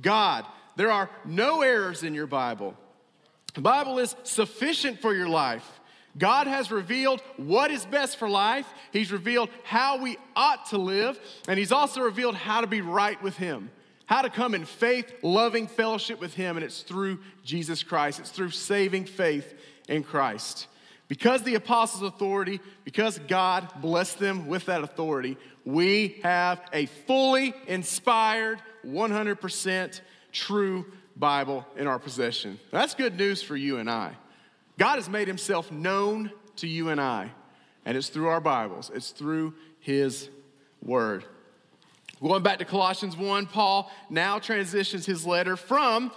God. 0.00 0.44
There 0.76 0.90
are 0.90 1.10
no 1.24 1.62
errors 1.62 2.02
in 2.02 2.14
your 2.14 2.26
Bible. 2.26 2.76
The 3.54 3.62
Bible 3.62 3.98
is 3.98 4.14
sufficient 4.22 5.00
for 5.00 5.14
your 5.14 5.28
life. 5.28 5.79
God 6.18 6.46
has 6.46 6.70
revealed 6.70 7.20
what 7.36 7.70
is 7.70 7.84
best 7.86 8.16
for 8.18 8.28
life. 8.28 8.66
He's 8.92 9.12
revealed 9.12 9.48
how 9.62 9.98
we 9.98 10.18
ought 10.34 10.66
to 10.70 10.78
live, 10.78 11.18
and 11.48 11.58
He's 11.58 11.72
also 11.72 12.00
revealed 12.00 12.34
how 12.34 12.60
to 12.60 12.66
be 12.66 12.80
right 12.80 13.20
with 13.22 13.36
Him, 13.36 13.70
how 14.06 14.22
to 14.22 14.30
come 14.30 14.54
in 14.54 14.64
faith, 14.64 15.12
loving 15.22 15.66
fellowship 15.66 16.20
with 16.20 16.34
Him, 16.34 16.56
and 16.56 16.64
it's 16.64 16.82
through 16.82 17.20
Jesus 17.44 17.82
Christ. 17.82 18.18
It's 18.18 18.30
through 18.30 18.50
saving 18.50 19.04
faith 19.04 19.54
in 19.88 20.02
Christ. 20.02 20.66
Because 21.06 21.42
the 21.42 21.56
apostles' 21.56 22.04
authority, 22.04 22.60
because 22.84 23.18
God 23.26 23.68
blessed 23.80 24.20
them 24.20 24.46
with 24.46 24.66
that 24.66 24.84
authority, 24.84 25.36
we 25.64 26.20
have 26.22 26.60
a 26.72 26.86
fully 26.86 27.52
inspired, 27.66 28.60
100% 28.86 30.00
true 30.32 30.86
Bible 31.16 31.66
in 31.76 31.86
our 31.86 31.98
possession. 31.98 32.58
That's 32.70 32.94
good 32.94 33.16
news 33.16 33.42
for 33.42 33.56
you 33.56 33.78
and 33.78 33.90
I. 33.90 34.12
God 34.80 34.96
has 34.96 35.10
made 35.10 35.28
himself 35.28 35.70
known 35.70 36.32
to 36.56 36.66
you 36.66 36.88
and 36.88 36.98
I, 36.98 37.30
and 37.84 37.98
it's 37.98 38.08
through 38.08 38.28
our 38.28 38.40
Bibles, 38.40 38.90
it's 38.94 39.10
through 39.10 39.52
his 39.78 40.30
word. 40.82 41.22
Going 42.22 42.42
back 42.42 42.60
to 42.60 42.64
Colossians 42.64 43.14
1, 43.14 43.44
Paul 43.44 43.92
now 44.08 44.38
transitions 44.38 45.04
his 45.04 45.26
letter 45.26 45.58
from 45.58 46.10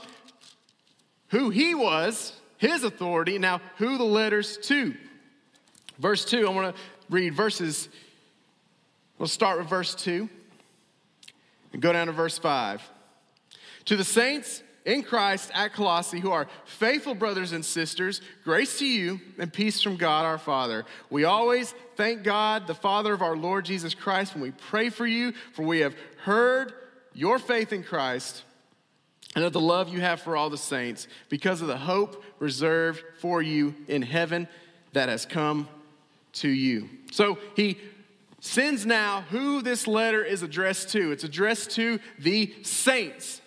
who 1.28 1.50
he 1.50 1.76
was, 1.76 2.40
his 2.56 2.86
authority, 2.86 3.38
now 3.38 3.60
who 3.80 3.98
the 3.98 4.06
letters 4.06 4.58
to. 4.60 4.96
Verse 6.00 6.24
2, 6.24 6.48
I 6.48 6.50
want 6.50 6.74
to 6.74 6.82
read 7.10 7.36
verses, 7.36 7.90
we'll 9.18 9.28
start 9.28 9.60
with 9.60 9.68
verse 9.68 9.94
2 9.94 10.30
and 11.74 11.82
go 11.82 11.92
down 11.92 12.08
to 12.08 12.14
verse 12.14 12.38
5. 12.38 12.82
To 13.86 13.98
the 13.98 14.06
saints, 14.06 14.63
in 14.86 15.04
Christ 15.04 15.52
at 15.54 15.74
Colossae 15.74 16.20
who 16.20 16.32
are 16.32 16.48
faithful 16.66 17.16
brothers 17.16 17.52
and 17.52 17.64
sisters, 17.64 18.22
grace 18.44 18.80
to 18.80 18.86
you 18.86 19.20
and 19.38 19.52
peace 19.52 19.82
from 19.82 19.96
God 19.96 20.26
our 20.26 20.38
Father. 20.38 20.86
We 21.10 21.24
always 21.24 21.74
thank 21.96 22.24
God, 22.24 22.68
the 22.68 22.76
Father 22.76 23.14
of 23.14 23.22
our 23.22 23.38
Lord 23.38 23.66
Jesus 23.66 23.94
Christ, 23.94 24.34
when 24.34 24.44
we 24.44 24.52
pray 24.52 24.90
for 24.90 25.08
you, 25.08 25.34
for 25.54 25.64
we 25.64 25.80
have 25.80 25.96
heard 26.24 26.74
your 27.14 27.40
faith 27.40 27.72
in 27.72 27.84
Christ 27.84 28.44
and 29.36 29.44
of 29.44 29.54
the 29.54 29.60
love 29.60 29.90
you 29.90 30.02
have 30.02 30.22
for 30.22 30.36
all 30.36 30.50
the 30.50 30.58
saints 30.58 31.08
because 31.30 31.62
of 31.62 31.68
the 31.68 31.78
hope 31.78 32.24
reserved 32.40 33.04
for 33.20 33.42
you 33.42 33.74
in 33.88 34.02
heaven 34.02 34.48
that 34.94 35.10
has 35.10 35.26
come 35.26 35.68
to 36.34 36.50
you. 36.50 36.90
So 37.12 37.38
he 37.56 37.78
sends 38.42 38.86
now 38.86 39.22
who 39.30 39.62
this 39.62 39.88
letter 39.88 40.24
is 40.24 40.44
addressed 40.44 40.90
to. 40.90 41.12
It's 41.12 41.24
addressed 41.24 41.72
to 41.72 42.00
the 42.20 42.54
saints 42.64 43.42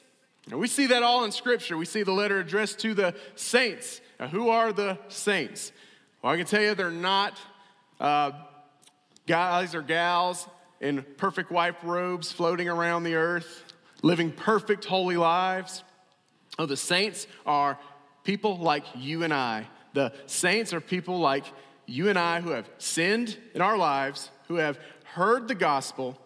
we 0.52 0.68
see 0.68 0.86
that 0.86 1.02
all 1.02 1.24
in 1.24 1.32
Scripture. 1.32 1.76
We 1.76 1.86
see 1.86 2.04
the 2.04 2.12
letter 2.12 2.38
addressed 2.38 2.78
to 2.80 2.94
the 2.94 3.14
saints. 3.34 4.00
Now, 4.20 4.28
who 4.28 4.48
are 4.48 4.72
the 4.72 4.98
saints? 5.08 5.72
Well, 6.22 6.32
I 6.32 6.36
can 6.36 6.46
tell 6.46 6.62
you 6.62 6.74
they're 6.74 6.90
not 6.90 7.38
uh, 7.98 8.30
guys 9.26 9.74
or 9.74 9.82
gals 9.82 10.46
in 10.80 11.04
perfect 11.16 11.50
white 11.50 11.82
robes 11.82 12.30
floating 12.30 12.68
around 12.68 13.02
the 13.02 13.14
earth, 13.14 13.64
living 14.02 14.30
perfect 14.30 14.84
holy 14.84 15.16
lives. 15.16 15.82
Oh, 16.58 16.66
the 16.66 16.76
saints 16.76 17.26
are 17.44 17.78
people 18.24 18.56
like 18.58 18.84
you 18.94 19.24
and 19.24 19.34
I. 19.34 19.66
The 19.94 20.12
saints 20.26 20.72
are 20.72 20.80
people 20.80 21.18
like 21.18 21.44
you 21.86 22.08
and 22.08 22.18
I 22.18 22.40
who 22.40 22.50
have 22.50 22.68
sinned 22.78 23.36
in 23.54 23.62
our 23.62 23.76
lives, 23.76 24.30
who 24.48 24.56
have 24.56 24.78
heard 25.04 25.48
the 25.48 25.54
gospel, 25.54 26.18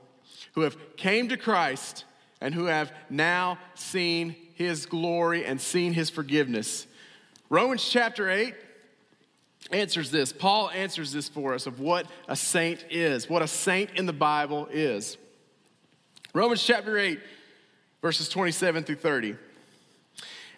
who 0.55 0.63
have 0.63 0.77
came 0.97 1.29
to 1.29 1.37
Christ, 1.37 2.05
and 2.41 2.55
who 2.55 2.67
have 2.67 2.93
now 3.09 3.59
seen 3.75 4.35
his 4.55 4.87
glory 4.87 5.45
and 5.45 5.61
seen 5.61 5.93
his 5.93 6.11
forgiveness. 6.11 6.87
Romans 7.49 7.87
chapter 7.89 8.31
8 8.31 8.55
answers 9.73 10.11
this. 10.11 10.33
Paul 10.33 10.71
answers 10.71 11.13
this 11.13 11.29
for 11.29 11.55
us 11.55 11.67
of 11.67 11.81
what 11.81 12.07
a 12.29 12.37
saint 12.37 12.85
is, 12.91 13.29
what 13.29 13.43
a 13.43 13.49
saint 13.49 13.91
in 13.97 14.07
the 14.07 14.13
Bible 14.13 14.69
is. 14.71 15.17
Romans 16.33 16.63
chapter 16.63 16.97
8, 16.97 17.21
verses 18.01 18.29
27 18.29 18.85
through 18.85 18.97
30. 18.97 19.37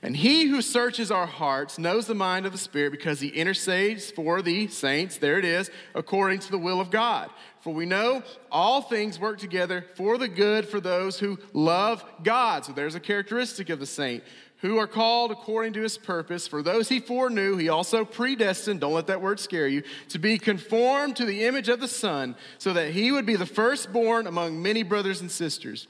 And 0.05 0.16
he 0.16 0.47
who 0.47 0.61
searches 0.61 1.12
our 1.12 1.27
hearts 1.27 1.79
knows 1.79 2.07
the 2.07 2.14
mind 2.14 2.45
of 2.45 2.53
the 2.53 2.59
Spirit 2.59 2.90
because 2.90 3.21
he 3.21 3.29
intercedes 3.29 4.11
for 4.11 4.42
the 4.42 4.66
saints, 4.66 5.16
there 5.18 5.38
it 5.38 5.45
is, 5.45 5.71
according 5.95 6.40
to 6.40 6.51
the 6.51 6.59
will 6.59 6.81
of 6.81 6.90
God. 6.90 7.31
For 7.62 7.72
we 7.72 7.87
know 7.87 8.25
all 8.51 8.83
things 8.83 9.20
work 9.20 9.38
together 9.38 9.87
for 9.94 10.18
the 10.18 10.29
good 10.29 10.68
for 10.68 10.81
those 10.81 11.20
who 11.20 11.38
love 11.53 12.05
God. 12.25 12.64
So 12.64 12.72
there's 12.72 12.96
a 12.96 13.01
characteristic 13.01 13.70
of 13.70 13.79
the 13.79 13.87
saint 13.87 14.25
who 14.59 14.79
are 14.79 14.88
called 14.88 15.31
according 15.31 15.72
to 15.75 15.83
his 15.83 15.96
purpose. 15.96 16.48
For 16.48 16.62
those 16.62 16.88
he 16.88 16.98
foreknew, 16.98 17.57
he 17.57 17.68
also 17.68 18.05
predestined, 18.05 18.81
don't 18.81 18.92
let 18.92 19.07
that 19.07 19.20
word 19.20 19.38
scare 19.38 19.68
you, 19.68 19.85
to 20.09 20.18
be 20.18 20.38
conformed 20.38 21.16
to 21.16 21.25
the 21.25 21.44
image 21.44 21.68
of 21.68 21.81
the 21.81 21.88
Son, 21.88 22.37
so 22.59 22.72
that 22.72 22.92
he 22.92 23.12
would 23.12 23.27
be 23.27 23.37
the 23.37 23.46
firstborn 23.46 24.27
among 24.27 24.61
many 24.61 24.83
brothers 24.83 25.20
and 25.20 25.31
sisters. 25.31 25.87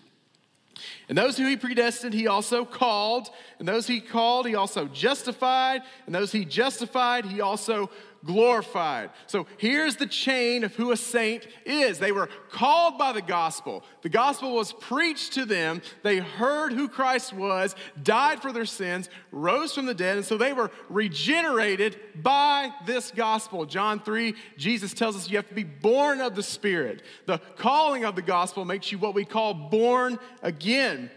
And 1.08 1.16
those 1.16 1.36
who 1.36 1.46
he 1.46 1.56
predestined, 1.56 2.14
he 2.14 2.26
also 2.26 2.64
called. 2.64 3.28
And 3.58 3.68
those 3.68 3.86
he 3.86 4.00
called, 4.00 4.46
he 4.46 4.54
also 4.54 4.86
justified. 4.86 5.82
And 6.06 6.14
those 6.14 6.32
he 6.32 6.44
justified, 6.44 7.24
he 7.24 7.40
also 7.40 7.90
glorified. 8.24 9.10
So 9.26 9.46
here's 9.56 9.96
the 9.96 10.06
chain 10.06 10.64
of 10.64 10.74
who 10.74 10.92
a 10.92 10.96
saint 10.96 11.46
is. 11.64 11.98
They 11.98 12.12
were 12.12 12.28
called 12.50 12.98
by 12.98 13.12
the 13.12 13.22
gospel. 13.22 13.84
The 14.02 14.08
gospel 14.08 14.54
was 14.54 14.72
preached 14.72 15.32
to 15.34 15.44
them. 15.44 15.82
They 16.02 16.18
heard 16.18 16.72
who 16.72 16.88
Christ 16.88 17.32
was, 17.32 17.74
died 18.02 18.40
for 18.40 18.52
their 18.52 18.66
sins, 18.66 19.08
rose 19.30 19.74
from 19.74 19.86
the 19.86 19.94
dead, 19.94 20.16
and 20.16 20.26
so 20.26 20.36
they 20.36 20.52
were 20.52 20.70
regenerated 20.88 21.98
by 22.14 22.72
this 22.86 23.10
gospel. 23.10 23.66
John 23.66 24.00
3, 24.00 24.34
Jesus 24.56 24.94
tells 24.94 25.16
us 25.16 25.30
you 25.30 25.36
have 25.36 25.48
to 25.48 25.54
be 25.54 25.64
born 25.64 26.20
of 26.20 26.34
the 26.34 26.42
Spirit. 26.42 27.02
The 27.26 27.38
calling 27.56 28.04
of 28.04 28.16
the 28.16 28.22
gospel 28.22 28.64
makes 28.64 28.92
you 28.92 28.98
what 28.98 29.14
we 29.14 29.24
call 29.24 29.54
born 29.54 30.18
again. 30.42 31.10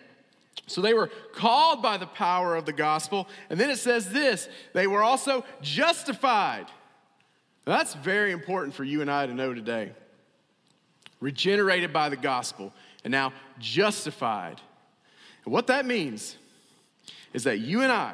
So 0.67 0.81
they 0.81 0.93
were 0.93 1.11
called 1.33 1.81
by 1.81 1.97
the 1.97 2.07
power 2.07 2.55
of 2.55 2.65
the 2.65 2.73
gospel. 2.73 3.27
And 3.49 3.59
then 3.59 3.69
it 3.69 3.77
says 3.77 4.09
this 4.09 4.49
they 4.73 4.87
were 4.87 5.03
also 5.03 5.45
justified. 5.61 6.65
Now, 7.65 7.77
that's 7.77 7.95
very 7.95 8.31
important 8.31 8.75
for 8.75 8.83
you 8.83 9.01
and 9.01 9.09
I 9.09 9.25
to 9.25 9.33
know 9.33 9.53
today. 9.53 9.91
Regenerated 11.19 11.91
by 11.91 12.09
the 12.09 12.17
gospel 12.17 12.73
and 13.03 13.11
now 13.11 13.33
justified. 13.59 14.61
And 15.43 15.53
what 15.53 15.67
that 15.67 15.85
means 15.85 16.35
is 17.33 17.43
that 17.45 17.59
you 17.59 17.81
and 17.81 17.91
I, 17.91 18.13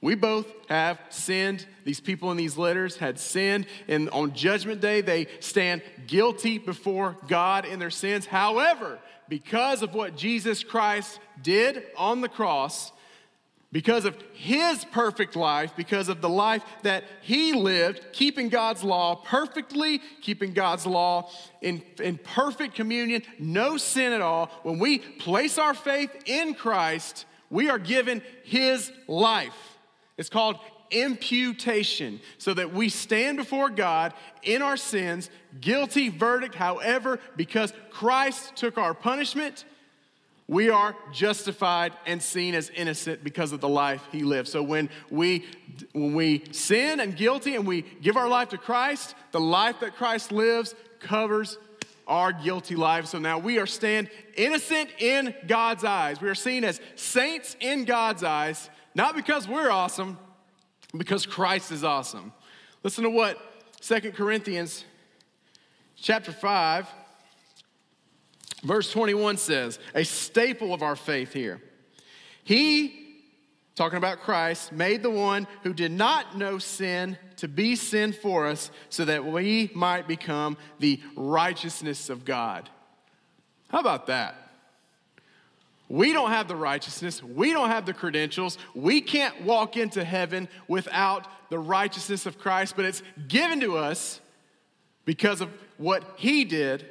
we 0.00 0.14
both 0.14 0.46
have 0.68 0.98
sinned. 1.10 1.66
These 1.84 2.00
people 2.00 2.30
in 2.30 2.36
these 2.38 2.56
letters 2.56 2.96
had 2.96 3.18
sinned, 3.18 3.66
and 3.86 4.08
on 4.10 4.32
judgment 4.32 4.80
day, 4.80 5.02
they 5.02 5.26
stand 5.40 5.82
guilty 6.06 6.56
before 6.56 7.16
God 7.28 7.66
in 7.66 7.78
their 7.78 7.90
sins. 7.90 8.24
However, 8.24 8.98
because 9.28 9.82
of 9.82 9.94
what 9.94 10.16
Jesus 10.16 10.64
Christ 10.64 11.20
did 11.42 11.84
on 11.96 12.22
the 12.22 12.28
cross, 12.28 12.92
because 13.72 14.04
of 14.04 14.16
his 14.32 14.84
perfect 14.86 15.36
life, 15.36 15.72
because 15.76 16.08
of 16.08 16.20
the 16.20 16.28
life 16.28 16.64
that 16.82 17.04
he 17.22 17.52
lived, 17.52 18.00
keeping 18.12 18.48
God's 18.48 18.82
law 18.82 19.14
perfectly, 19.14 20.00
keeping 20.22 20.52
God's 20.52 20.86
law 20.86 21.30
in, 21.60 21.82
in 22.00 22.18
perfect 22.18 22.74
communion, 22.74 23.22
no 23.38 23.76
sin 23.76 24.12
at 24.12 24.20
all, 24.20 24.46
when 24.64 24.78
we 24.78 24.98
place 24.98 25.56
our 25.56 25.74
faith 25.74 26.10
in 26.26 26.54
Christ, 26.54 27.26
we 27.48 27.70
are 27.70 27.78
given 27.78 28.22
his 28.42 28.90
life. 29.06 29.78
It's 30.16 30.28
called 30.28 30.58
imputation, 30.90 32.20
so 32.38 32.52
that 32.54 32.72
we 32.72 32.88
stand 32.88 33.36
before 33.36 33.70
God 33.70 34.12
in 34.42 34.62
our 34.62 34.76
sins, 34.76 35.30
guilty 35.60 36.08
verdict, 36.08 36.56
however, 36.56 37.20
because 37.36 37.72
Christ 37.90 38.56
took 38.56 38.76
our 38.76 38.94
punishment 38.94 39.64
we 40.50 40.68
are 40.68 40.96
justified 41.12 41.92
and 42.06 42.20
seen 42.20 42.56
as 42.56 42.70
innocent 42.70 43.22
because 43.22 43.52
of 43.52 43.60
the 43.60 43.68
life 43.68 44.02
he 44.10 44.24
lived. 44.24 44.48
So 44.48 44.64
when 44.64 44.90
we 45.08 45.44
when 45.92 46.12
we 46.12 46.42
sin 46.50 46.98
and 46.98 47.16
guilty 47.16 47.54
and 47.54 47.64
we 47.64 47.82
give 47.82 48.16
our 48.16 48.28
life 48.28 48.48
to 48.48 48.58
Christ, 48.58 49.14
the 49.30 49.38
life 49.38 49.78
that 49.78 49.94
Christ 49.94 50.32
lives 50.32 50.74
covers 50.98 51.56
our 52.08 52.32
guilty 52.32 52.74
lives. 52.74 53.10
So 53.10 53.20
now 53.20 53.38
we 53.38 53.60
are 53.60 53.66
stand 53.66 54.10
innocent 54.36 54.90
in 54.98 55.32
God's 55.46 55.84
eyes. 55.84 56.20
We 56.20 56.28
are 56.28 56.34
seen 56.34 56.64
as 56.64 56.80
saints 56.96 57.54
in 57.60 57.84
God's 57.84 58.24
eyes, 58.24 58.68
not 58.92 59.14
because 59.14 59.46
we're 59.46 59.70
awesome, 59.70 60.18
because 60.96 61.26
Christ 61.26 61.70
is 61.70 61.84
awesome. 61.84 62.32
Listen 62.82 63.04
to 63.04 63.10
what 63.10 63.38
Second 63.80 64.14
Corinthians 64.16 64.84
chapter 65.94 66.32
5 66.32 66.88
Verse 68.62 68.90
21 68.92 69.38
says, 69.38 69.78
a 69.94 70.04
staple 70.04 70.74
of 70.74 70.82
our 70.82 70.96
faith 70.96 71.32
here. 71.32 71.62
He, 72.44 73.22
talking 73.74 73.96
about 73.96 74.20
Christ, 74.20 74.72
made 74.72 75.02
the 75.02 75.10
one 75.10 75.46
who 75.62 75.72
did 75.72 75.92
not 75.92 76.36
know 76.36 76.58
sin 76.58 77.16
to 77.36 77.48
be 77.48 77.74
sin 77.74 78.12
for 78.12 78.46
us 78.46 78.70
so 78.90 79.04
that 79.06 79.24
we 79.24 79.70
might 79.74 80.06
become 80.06 80.58
the 80.78 81.00
righteousness 81.16 82.10
of 82.10 82.24
God. 82.24 82.68
How 83.68 83.80
about 83.80 84.08
that? 84.08 84.36
We 85.88 86.12
don't 86.12 86.30
have 86.30 86.46
the 86.46 86.56
righteousness. 86.56 87.22
We 87.22 87.52
don't 87.52 87.70
have 87.70 87.86
the 87.86 87.94
credentials. 87.94 88.58
We 88.74 89.00
can't 89.00 89.42
walk 89.42 89.76
into 89.76 90.04
heaven 90.04 90.48
without 90.68 91.26
the 91.50 91.58
righteousness 91.58 92.26
of 92.26 92.38
Christ, 92.38 92.76
but 92.76 92.84
it's 92.84 93.02
given 93.26 93.60
to 93.60 93.76
us 93.76 94.20
because 95.04 95.40
of 95.40 95.50
what 95.78 96.04
He 96.16 96.44
did 96.44 96.86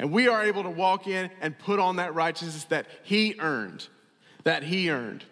and 0.00 0.10
we 0.10 0.28
are 0.28 0.42
able 0.42 0.62
to 0.62 0.70
walk 0.70 1.06
in 1.06 1.30
and 1.42 1.56
put 1.58 1.78
on 1.78 1.96
that 1.96 2.14
righteousness 2.14 2.64
that 2.64 2.86
he 3.02 3.34
earned, 3.38 3.86
that 4.44 4.62
he 4.62 4.90
earned. 4.90 5.24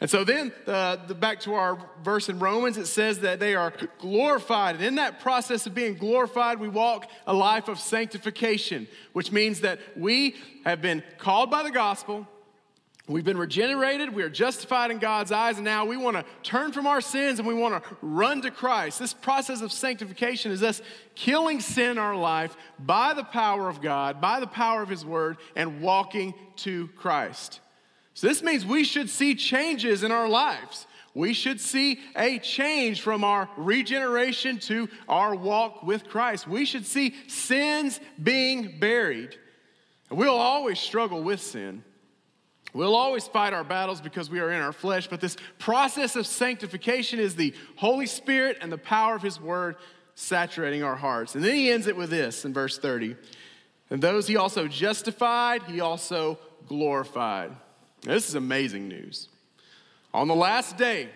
And 0.00 0.08
so 0.08 0.24
then, 0.24 0.50
uh, 0.66 0.96
the, 1.06 1.14
back 1.14 1.40
to 1.40 1.52
our 1.54 1.78
verse 2.02 2.30
in 2.30 2.38
Romans, 2.38 2.78
it 2.78 2.86
says 2.86 3.20
that 3.20 3.38
they 3.38 3.54
are 3.54 3.74
glorified. 3.98 4.76
And 4.76 4.84
in 4.84 4.94
that 4.94 5.20
process 5.20 5.66
of 5.66 5.74
being 5.74 5.94
glorified, 5.94 6.58
we 6.58 6.68
walk 6.68 7.10
a 7.26 7.34
life 7.34 7.68
of 7.68 7.78
sanctification, 7.78 8.88
which 9.12 9.30
means 9.30 9.60
that 9.60 9.78
we 9.94 10.36
have 10.64 10.80
been 10.80 11.02
called 11.18 11.50
by 11.50 11.62
the 11.62 11.70
gospel, 11.70 12.26
We've 13.08 13.24
been 13.24 13.38
regenerated, 13.38 14.12
we 14.12 14.24
are 14.24 14.28
justified 14.28 14.90
in 14.90 14.98
God's 14.98 15.30
eyes, 15.30 15.56
and 15.56 15.64
now 15.64 15.84
we 15.84 15.96
want 15.96 16.16
to 16.16 16.24
turn 16.42 16.72
from 16.72 16.88
our 16.88 17.00
sins 17.00 17.38
and 17.38 17.46
we 17.46 17.54
want 17.54 17.80
to 17.80 17.96
run 18.02 18.42
to 18.42 18.50
Christ. 18.50 18.98
This 18.98 19.14
process 19.14 19.62
of 19.62 19.70
sanctification 19.70 20.50
is 20.50 20.60
us 20.60 20.82
killing 21.14 21.60
sin 21.60 21.92
in 21.92 21.98
our 21.98 22.16
life 22.16 22.56
by 22.80 23.14
the 23.14 23.22
power 23.22 23.68
of 23.68 23.80
God, 23.80 24.20
by 24.20 24.40
the 24.40 24.48
power 24.48 24.82
of 24.82 24.88
His 24.88 25.04
Word, 25.04 25.36
and 25.54 25.80
walking 25.80 26.34
to 26.56 26.88
Christ. 26.96 27.60
So, 28.14 28.26
this 28.26 28.42
means 28.42 28.66
we 28.66 28.82
should 28.82 29.08
see 29.08 29.36
changes 29.36 30.02
in 30.02 30.10
our 30.10 30.28
lives. 30.28 30.86
We 31.14 31.32
should 31.32 31.60
see 31.60 32.00
a 32.16 32.40
change 32.40 33.02
from 33.02 33.22
our 33.22 33.48
regeneration 33.56 34.58
to 34.60 34.88
our 35.08 35.34
walk 35.34 35.84
with 35.84 36.08
Christ. 36.08 36.48
We 36.48 36.64
should 36.64 36.84
see 36.84 37.14
sins 37.28 38.00
being 38.20 38.80
buried. 38.80 39.36
We'll 40.10 40.34
always 40.34 40.80
struggle 40.80 41.22
with 41.22 41.40
sin. 41.40 41.84
We'll 42.76 42.94
always 42.94 43.26
fight 43.26 43.54
our 43.54 43.64
battles 43.64 44.02
because 44.02 44.28
we 44.28 44.38
are 44.38 44.52
in 44.52 44.60
our 44.60 44.72
flesh, 44.72 45.06
but 45.08 45.18
this 45.18 45.38
process 45.58 46.14
of 46.14 46.26
sanctification 46.26 47.18
is 47.18 47.34
the 47.34 47.54
Holy 47.76 48.04
Spirit 48.04 48.58
and 48.60 48.70
the 48.70 48.76
power 48.76 49.14
of 49.14 49.22
His 49.22 49.40
Word 49.40 49.76
saturating 50.14 50.82
our 50.82 50.94
hearts. 50.94 51.34
And 51.34 51.42
then 51.42 51.54
he 51.54 51.70
ends 51.70 51.86
it 51.86 51.96
with 51.96 52.10
this 52.10 52.44
in 52.44 52.52
verse 52.52 52.76
30. 52.76 53.16
And 53.88 54.02
those 54.02 54.26
he 54.26 54.36
also 54.36 54.68
justified, 54.68 55.62
he 55.62 55.80
also 55.80 56.38
glorified. 56.68 57.50
Now, 58.04 58.12
this 58.12 58.28
is 58.28 58.34
amazing 58.34 58.88
news. 58.88 59.30
On 60.12 60.28
the 60.28 60.34
last 60.34 60.76
day, 60.76 61.08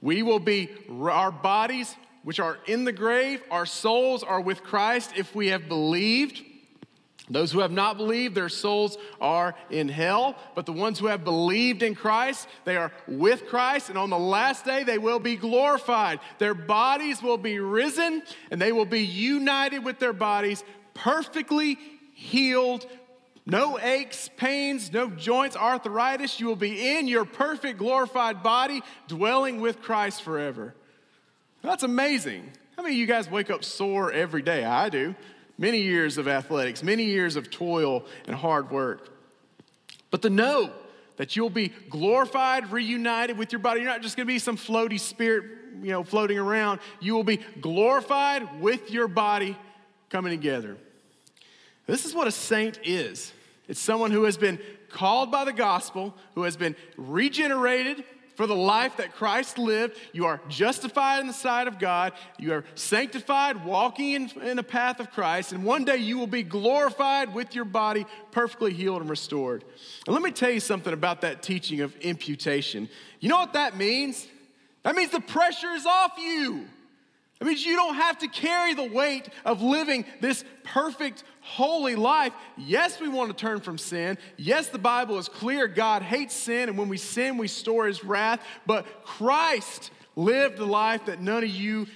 we 0.00 0.24
will 0.24 0.40
be, 0.40 0.68
our 1.00 1.30
bodies, 1.30 1.94
which 2.24 2.40
are 2.40 2.58
in 2.66 2.82
the 2.82 2.92
grave, 2.92 3.40
our 3.52 3.66
souls 3.66 4.24
are 4.24 4.40
with 4.40 4.64
Christ 4.64 5.12
if 5.16 5.32
we 5.32 5.48
have 5.48 5.68
believed 5.68 6.42
Those 7.30 7.52
who 7.52 7.60
have 7.60 7.70
not 7.70 7.96
believed, 7.96 8.34
their 8.34 8.48
souls 8.48 8.98
are 9.20 9.54
in 9.70 9.88
hell. 9.88 10.34
But 10.56 10.66
the 10.66 10.72
ones 10.72 10.98
who 10.98 11.06
have 11.06 11.22
believed 11.22 11.82
in 11.82 11.94
Christ, 11.94 12.48
they 12.64 12.76
are 12.76 12.92
with 13.06 13.46
Christ. 13.46 13.88
And 13.88 13.96
on 13.96 14.10
the 14.10 14.18
last 14.18 14.64
day, 14.64 14.82
they 14.82 14.98
will 14.98 15.20
be 15.20 15.36
glorified. 15.36 16.18
Their 16.38 16.54
bodies 16.54 17.22
will 17.22 17.38
be 17.38 17.60
risen, 17.60 18.22
and 18.50 18.60
they 18.60 18.72
will 18.72 18.84
be 18.84 19.06
united 19.06 19.84
with 19.84 20.00
their 20.00 20.12
bodies, 20.12 20.64
perfectly 20.92 21.78
healed. 22.14 22.84
No 23.46 23.78
aches, 23.78 24.28
pains, 24.36 24.92
no 24.92 25.08
joints, 25.08 25.56
arthritis. 25.56 26.40
You 26.40 26.46
will 26.46 26.56
be 26.56 26.96
in 26.96 27.06
your 27.06 27.24
perfect 27.24 27.78
glorified 27.78 28.42
body, 28.42 28.82
dwelling 29.06 29.60
with 29.60 29.80
Christ 29.80 30.22
forever. 30.22 30.74
That's 31.62 31.84
amazing. 31.84 32.50
How 32.76 32.82
many 32.82 32.96
of 32.96 32.98
you 32.98 33.06
guys 33.06 33.30
wake 33.30 33.50
up 33.50 33.62
sore 33.62 34.10
every 34.10 34.42
day? 34.42 34.64
I 34.64 34.88
do 34.88 35.14
many 35.60 35.82
years 35.82 36.16
of 36.18 36.26
athletics, 36.26 36.82
many 36.82 37.04
years 37.04 37.36
of 37.36 37.50
toil 37.50 38.04
and 38.26 38.34
hard 38.34 38.70
work. 38.70 39.10
But 40.10 40.22
to 40.22 40.30
know 40.30 40.72
that 41.16 41.36
you'll 41.36 41.50
be 41.50 41.68
glorified, 41.90 42.72
reunited 42.72 43.36
with 43.36 43.52
your 43.52 43.58
body, 43.58 43.82
you're 43.82 43.90
not 43.90 44.00
just 44.00 44.16
gonna 44.16 44.26
be 44.26 44.38
some 44.38 44.56
floaty 44.56 44.98
spirit, 44.98 45.44
you 45.82 45.90
know, 45.90 46.02
floating 46.02 46.38
around. 46.38 46.80
You 46.98 47.14
will 47.14 47.24
be 47.24 47.36
glorified 47.60 48.60
with 48.60 48.90
your 48.90 49.06
body 49.06 49.56
coming 50.08 50.32
together. 50.32 50.78
This 51.86 52.06
is 52.06 52.14
what 52.14 52.26
a 52.26 52.32
saint 52.32 52.80
is 52.82 53.32
it's 53.68 53.80
someone 53.80 54.10
who 54.10 54.24
has 54.24 54.36
been 54.36 54.58
called 54.90 55.30
by 55.30 55.44
the 55.44 55.52
gospel, 55.52 56.16
who 56.34 56.42
has 56.42 56.56
been 56.56 56.74
regenerated 56.96 58.02
for 58.40 58.46
the 58.46 58.56
life 58.56 58.96
that 58.96 59.14
Christ 59.14 59.58
lived. 59.58 59.98
You 60.14 60.24
are 60.24 60.40
justified 60.48 61.20
in 61.20 61.26
the 61.26 61.32
sight 61.34 61.68
of 61.68 61.78
God. 61.78 62.14
You 62.38 62.54
are 62.54 62.64
sanctified, 62.74 63.66
walking 63.66 64.12
in, 64.12 64.30
in 64.40 64.58
a 64.58 64.62
path 64.62 64.98
of 64.98 65.10
Christ. 65.10 65.52
And 65.52 65.62
one 65.62 65.84
day 65.84 65.98
you 65.98 66.16
will 66.16 66.26
be 66.26 66.42
glorified 66.42 67.34
with 67.34 67.54
your 67.54 67.66
body 67.66 68.06
perfectly 68.30 68.72
healed 68.72 69.02
and 69.02 69.10
restored. 69.10 69.62
And 70.06 70.14
let 70.14 70.22
me 70.22 70.30
tell 70.30 70.48
you 70.48 70.58
something 70.58 70.94
about 70.94 71.20
that 71.20 71.42
teaching 71.42 71.82
of 71.82 71.94
imputation. 71.96 72.88
You 73.20 73.28
know 73.28 73.36
what 73.36 73.52
that 73.52 73.76
means? 73.76 74.26
That 74.84 74.94
means 74.94 75.10
the 75.10 75.20
pressure 75.20 75.72
is 75.72 75.84
off 75.84 76.12
you. 76.16 76.64
It 77.40 77.46
means 77.46 77.64
you 77.64 77.74
don't 77.74 77.94
have 77.94 78.18
to 78.18 78.28
carry 78.28 78.74
the 78.74 78.84
weight 78.84 79.30
of 79.46 79.62
living 79.62 80.04
this 80.20 80.44
perfect, 80.62 81.24
holy 81.40 81.94
life. 81.94 82.34
Yes, 82.58 83.00
we 83.00 83.08
want 83.08 83.30
to 83.30 83.36
turn 83.36 83.60
from 83.60 83.78
sin. 83.78 84.18
Yes, 84.36 84.68
the 84.68 84.78
Bible 84.78 85.16
is 85.16 85.28
clear 85.28 85.66
God 85.66 86.02
hates 86.02 86.34
sin, 86.34 86.68
and 86.68 86.76
when 86.76 86.90
we 86.90 86.98
sin, 86.98 87.38
we 87.38 87.48
store 87.48 87.86
his 87.86 88.04
wrath. 88.04 88.40
But 88.66 89.04
Christ 89.04 89.90
lived 90.16 90.58
the 90.58 90.66
life 90.66 91.06
that 91.06 91.22
none 91.22 91.42
of 91.42 91.48
you 91.48 91.86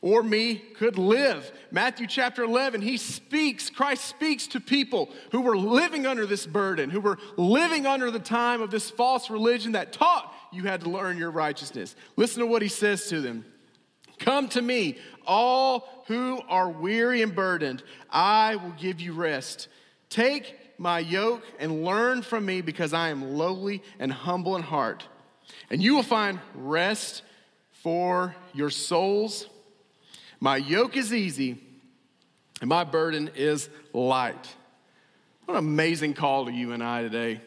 or 0.00 0.22
me 0.22 0.56
could 0.56 0.96
live. 0.96 1.50
Matthew 1.70 2.06
chapter 2.06 2.42
11, 2.42 2.80
he 2.80 2.96
speaks, 2.96 3.68
Christ 3.68 4.04
speaks 4.06 4.46
to 4.48 4.60
people 4.60 5.10
who 5.30 5.42
were 5.42 5.58
living 5.58 6.06
under 6.06 6.24
this 6.24 6.46
burden, 6.46 6.88
who 6.88 7.00
were 7.00 7.18
living 7.36 7.86
under 7.86 8.10
the 8.10 8.18
time 8.18 8.62
of 8.62 8.70
this 8.70 8.88
false 8.90 9.28
religion 9.28 9.72
that 9.72 9.92
taught 9.92 10.32
you 10.52 10.64
had 10.64 10.82
to 10.82 10.90
learn 10.90 11.18
your 11.18 11.30
righteousness. 11.30 11.96
Listen 12.16 12.40
to 12.40 12.46
what 12.46 12.62
he 12.62 12.68
says 12.68 13.08
to 13.08 13.20
them. 13.20 13.44
Come 14.18 14.48
to 14.48 14.62
me, 14.62 14.98
all 15.26 15.88
who 16.06 16.40
are 16.48 16.68
weary 16.68 17.22
and 17.22 17.34
burdened, 17.34 17.82
I 18.10 18.56
will 18.56 18.74
give 18.78 19.00
you 19.00 19.12
rest. 19.12 19.68
Take 20.10 20.78
my 20.78 20.98
yoke 20.98 21.42
and 21.58 21.84
learn 21.84 22.22
from 22.22 22.44
me 22.46 22.60
because 22.60 22.92
I 22.92 23.08
am 23.08 23.36
lowly 23.36 23.82
and 23.98 24.12
humble 24.12 24.56
in 24.56 24.62
heart. 24.62 25.06
And 25.70 25.82
you 25.82 25.94
will 25.94 26.02
find 26.02 26.40
rest 26.54 27.22
for 27.82 28.34
your 28.52 28.70
souls. 28.70 29.46
My 30.40 30.56
yoke 30.56 30.96
is 30.96 31.12
easy 31.12 31.60
and 32.60 32.68
my 32.68 32.84
burden 32.84 33.30
is 33.34 33.68
light. 33.92 34.54
What 35.44 35.54
an 35.54 35.58
amazing 35.58 36.14
call 36.14 36.46
to 36.46 36.52
you 36.52 36.72
and 36.72 36.82
I 36.82 37.02
today, 37.02 37.40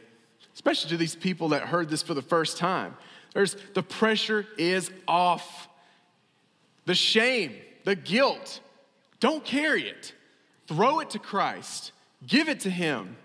especially 0.54 0.92
to 0.92 0.98
these 0.98 1.16
people 1.16 1.50
that 1.50 1.64
heard 1.64 1.90
this 1.90 2.04
for 2.04 2.14
the 2.14 2.22
first 2.22 2.58
time. 2.58 2.96
There's 3.34 3.56
the 3.74 3.84
pressure 3.84 4.46
is 4.58 4.92
off. 5.08 5.68
The 6.88 6.96
shame, 6.96 7.54
the 7.84 7.98
guilt, 7.98 8.62
don't 9.20 9.44
carry 9.44 9.90
it. 9.90 10.14
Throw 10.68 11.02
it 11.02 11.10
to 11.12 11.20
Christ. 11.20 11.92
Give 12.26 12.48
it 12.48 12.62
to 12.62 12.70
Him. 12.70 13.18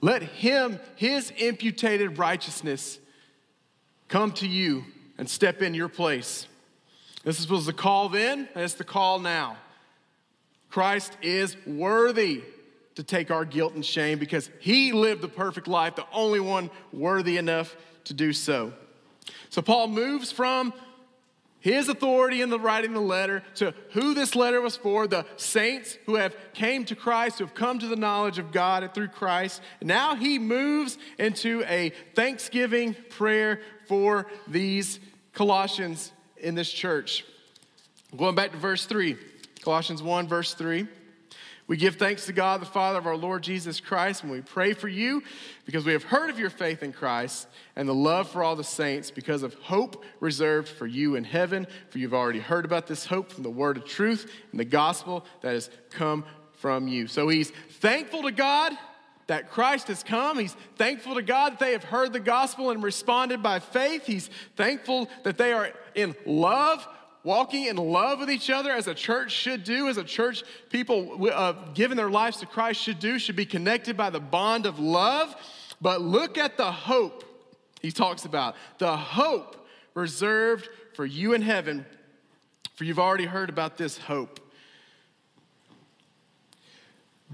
Let 0.00 0.22
Him, 0.22 0.78
His 0.94 1.32
imputed 1.32 2.18
righteousness, 2.18 3.00
come 4.06 4.30
to 4.34 4.46
you 4.46 4.84
and 5.18 5.28
step 5.28 5.60
in 5.60 5.74
your 5.74 5.88
place. 5.88 6.46
This 7.24 7.48
was 7.48 7.66
the 7.66 7.72
call 7.72 8.08
then, 8.08 8.48
it's 8.54 8.74
the 8.74 8.84
call 8.84 9.18
now. 9.18 9.56
Christ 10.70 11.16
is 11.20 11.56
worthy 11.66 12.42
to 12.94 13.02
take 13.02 13.32
our 13.32 13.44
guilt 13.44 13.74
and 13.74 13.84
shame 13.84 14.20
because 14.20 14.50
He 14.60 14.92
lived 14.92 15.20
the 15.20 15.28
perfect 15.28 15.66
life, 15.66 15.96
the 15.96 16.06
only 16.12 16.38
one 16.38 16.70
worthy 16.92 17.38
enough 17.38 17.74
to 18.04 18.14
do 18.14 18.32
so. 18.32 18.72
So 19.50 19.62
Paul 19.62 19.88
moves 19.88 20.30
from 20.30 20.72
his 21.64 21.88
authority 21.88 22.42
in 22.42 22.50
the 22.50 22.60
writing 22.60 22.92
the 22.92 23.00
letter 23.00 23.42
to 23.54 23.72
who 23.92 24.12
this 24.12 24.36
letter 24.36 24.60
was 24.60 24.76
for 24.76 25.06
the 25.06 25.24
saints 25.36 25.96
who 26.04 26.16
have 26.16 26.36
came 26.52 26.84
to 26.84 26.94
christ 26.94 27.38
who 27.38 27.44
have 27.46 27.54
come 27.54 27.78
to 27.78 27.88
the 27.88 27.96
knowledge 27.96 28.38
of 28.38 28.52
god 28.52 28.92
through 28.92 29.08
christ. 29.08 29.62
Now 29.80 30.14
he 30.14 30.38
moves 30.38 30.98
into 31.18 31.64
a 31.66 31.90
thanksgiving 32.14 32.94
prayer 33.08 33.62
for 33.88 34.26
these 34.46 35.00
colossians 35.32 36.12
in 36.36 36.54
this 36.54 36.70
church. 36.70 37.24
Going 38.14 38.34
back 38.34 38.52
to 38.52 38.58
verse 38.58 38.84
3 38.84 39.16
colossians 39.62 40.02
1 40.02 40.28
verse 40.28 40.52
3 40.52 40.86
we 41.66 41.78
give 41.78 41.96
thanks 41.96 42.26
to 42.26 42.34
God, 42.34 42.60
the 42.60 42.66
Father 42.66 42.98
of 42.98 43.06
our 43.06 43.16
Lord 43.16 43.42
Jesus 43.42 43.80
Christ, 43.80 44.22
and 44.22 44.30
we 44.30 44.42
pray 44.42 44.74
for 44.74 44.88
you 44.88 45.22
because 45.64 45.86
we 45.86 45.92
have 45.92 46.02
heard 46.02 46.28
of 46.28 46.38
your 46.38 46.50
faith 46.50 46.82
in 46.82 46.92
Christ 46.92 47.48
and 47.74 47.88
the 47.88 47.94
love 47.94 48.28
for 48.28 48.42
all 48.42 48.54
the 48.54 48.62
saints 48.62 49.10
because 49.10 49.42
of 49.42 49.54
hope 49.54 50.04
reserved 50.20 50.68
for 50.68 50.86
you 50.86 51.14
in 51.14 51.24
heaven. 51.24 51.66
For 51.88 51.98
you've 51.98 52.12
already 52.12 52.40
heard 52.40 52.66
about 52.66 52.86
this 52.86 53.06
hope 53.06 53.32
from 53.32 53.44
the 53.44 53.50
word 53.50 53.78
of 53.78 53.86
truth 53.86 54.30
and 54.50 54.60
the 54.60 54.66
gospel 54.66 55.24
that 55.40 55.54
has 55.54 55.70
come 55.90 56.26
from 56.52 56.86
you. 56.86 57.06
So 57.06 57.28
he's 57.28 57.50
thankful 57.50 58.24
to 58.24 58.32
God 58.32 58.74
that 59.26 59.50
Christ 59.50 59.88
has 59.88 60.02
come. 60.02 60.38
He's 60.38 60.56
thankful 60.76 61.14
to 61.14 61.22
God 61.22 61.52
that 61.52 61.60
they 61.60 61.72
have 61.72 61.84
heard 61.84 62.12
the 62.12 62.20
gospel 62.20 62.70
and 62.70 62.82
responded 62.82 63.42
by 63.42 63.58
faith. 63.58 64.04
He's 64.04 64.28
thankful 64.56 65.08
that 65.22 65.38
they 65.38 65.52
are 65.54 65.70
in 65.94 66.14
love 66.26 66.86
walking 67.24 67.64
in 67.64 67.76
love 67.76 68.20
with 68.20 68.30
each 68.30 68.50
other 68.50 68.70
as 68.70 68.86
a 68.86 68.94
church 68.94 69.32
should 69.32 69.64
do, 69.64 69.88
as 69.88 69.96
a 69.96 70.04
church, 70.04 70.44
people 70.70 71.28
uh, 71.32 71.54
giving 71.72 71.96
their 71.96 72.10
lives 72.10 72.36
to 72.36 72.46
Christ 72.46 72.80
should 72.80 73.00
do, 73.00 73.18
should 73.18 73.36
be 73.36 73.46
connected 73.46 73.96
by 73.96 74.10
the 74.10 74.20
bond 74.20 74.66
of 74.66 74.78
love. 74.78 75.34
But 75.80 76.02
look 76.02 76.38
at 76.38 76.56
the 76.56 76.70
hope 76.70 77.24
he 77.80 77.90
talks 77.90 78.24
about 78.24 78.54
the 78.78 78.96
hope 78.96 79.66
reserved 79.94 80.68
for 80.94 81.04
you 81.04 81.32
in 81.32 81.42
heaven, 81.42 81.84
for 82.74 82.84
you've 82.84 82.98
already 82.98 83.26
heard 83.26 83.48
about 83.48 83.76
this 83.76 83.98
hope. 83.98 84.40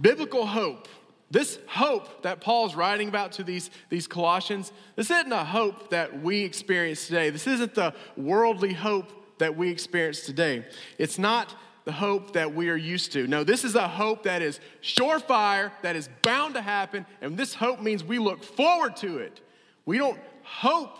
Biblical 0.01 0.47
hope. 0.47 0.89
This 1.33 1.61
hope 1.69 2.23
that 2.23 2.41
Paul's 2.41 2.75
writing 2.75 3.09
about 3.09 3.33
to 3.33 3.45
these, 3.45 3.71
these 3.89 4.09
Colossians, 4.09 4.73
this 4.97 5.13
isn't 5.13 5.31
a 5.31 5.45
hope 5.45 5.91
that 5.91 6.21
we 6.23 6.43
experience 6.43 7.07
today. 7.07 7.31
This 7.31 7.47
isn't 7.47 7.77
the 7.77 7.95
worldly 8.17 8.73
hope 8.73 9.13
that 9.41 9.57
we 9.57 9.69
experience 9.69 10.21
today. 10.21 10.65
It's 10.97 11.19
not 11.19 11.55
the 11.85 11.93
hope 11.93 12.35
that 12.35 12.55
we 12.55 12.69
are 12.71 12.77
used 12.77 13.13
to. 13.13 13.27
No, 13.27 13.43
this 13.43 13.65
is 13.65 13.75
a 13.75 13.89
hope 13.89 14.23
that 14.23 14.43
is 14.43 14.61
surefire, 14.83 15.73
that 15.83 15.97
is 15.97 16.09
bound 16.23 16.55
to 16.55 16.63
happen, 16.63 17.05
and 17.21 17.37
this 17.37 17.55
hope 17.55 17.81
means 17.81 18.05
we 18.05 18.19
look 18.19 18.45
forward 18.45 18.97
to 18.99 19.19
it. 19.19 19.41
We 19.85 19.99
don't 19.99 20.21
hope 20.43 20.99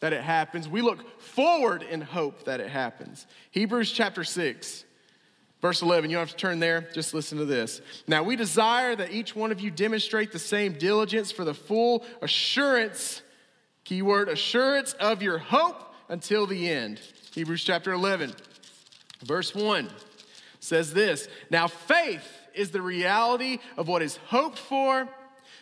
that 0.00 0.12
it 0.12 0.22
happens, 0.22 0.68
we 0.68 0.80
look 0.80 1.20
forward 1.20 1.82
in 1.82 2.00
hope 2.00 2.44
that 2.44 2.60
it 2.60 2.68
happens. 2.68 3.26
Hebrews 3.50 3.90
chapter 3.90 4.22
6. 4.22 4.84
Verse 5.60 5.82
11, 5.82 6.08
you 6.08 6.16
don't 6.16 6.28
have 6.28 6.36
to 6.36 6.36
turn 6.36 6.60
there, 6.60 6.88
just 6.94 7.14
listen 7.14 7.36
to 7.38 7.44
this. 7.44 7.80
Now, 8.06 8.22
we 8.22 8.36
desire 8.36 8.94
that 8.94 9.10
each 9.10 9.34
one 9.34 9.50
of 9.50 9.60
you 9.60 9.72
demonstrate 9.72 10.30
the 10.30 10.38
same 10.38 10.74
diligence 10.74 11.32
for 11.32 11.44
the 11.44 11.52
full 11.52 12.04
assurance, 12.22 13.22
keyword, 13.82 14.28
assurance 14.28 14.92
of 15.00 15.20
your 15.20 15.38
hope 15.38 15.92
until 16.08 16.46
the 16.46 16.68
end 16.68 17.00
Hebrews 17.38 17.62
chapter 17.62 17.92
11, 17.92 18.34
verse 19.22 19.54
1 19.54 19.88
says 20.58 20.92
this 20.92 21.28
Now 21.50 21.68
faith 21.68 22.28
is 22.52 22.72
the 22.72 22.82
reality 22.82 23.58
of 23.76 23.86
what 23.86 24.02
is 24.02 24.16
hoped 24.26 24.58
for, 24.58 25.08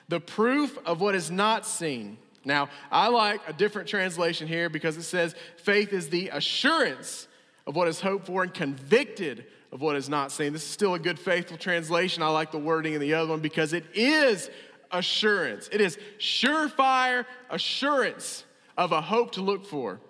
the 0.09 0.19
proof 0.19 0.79
of 0.87 1.03
what 1.03 1.15
is 1.15 1.31
not 1.31 1.67
seen. 1.67 2.17
Now, 2.47 2.71
I 2.91 3.09
like 3.09 3.43
a 3.47 3.53
different 3.53 3.89
translation 3.89 4.49
here 4.49 4.71
because 4.71 4.97
it 4.97 5.03
says 5.03 5.35
faith 5.59 5.93
is 5.93 6.09
the 6.09 6.31
assurance 6.31 7.29
of 7.67 7.77
what 7.77 7.89
is 7.89 8.01
hoped 8.01 8.25
for 8.25 8.43
and 8.43 8.55
convicted 8.55 9.45
of 9.71 9.83
what 9.83 9.97
is 9.97 10.09
not 10.09 10.33
seen. 10.33 10.55
This 10.55 10.63
is 10.63 10.71
still 10.71 10.95
a 10.95 10.99
good, 10.99 11.19
faithful 11.19 11.59
translation. 11.59 12.23
I 12.23 12.29
like 12.29 12.53
the 12.53 12.59
wording 12.59 12.95
in 12.95 13.03
the 13.03 13.13
other 13.13 13.29
one 13.29 13.41
because 13.41 13.75
it 13.75 13.85
is 13.93 14.49
assurance. 14.91 15.69
It 15.71 15.83
is 15.83 15.99
surefire 16.19 17.27
assurance 17.51 18.47
of 18.79 18.93
a 18.93 19.03
hope 19.03 19.33
to 19.33 19.43
look 19.43 19.67
for. 19.67 20.01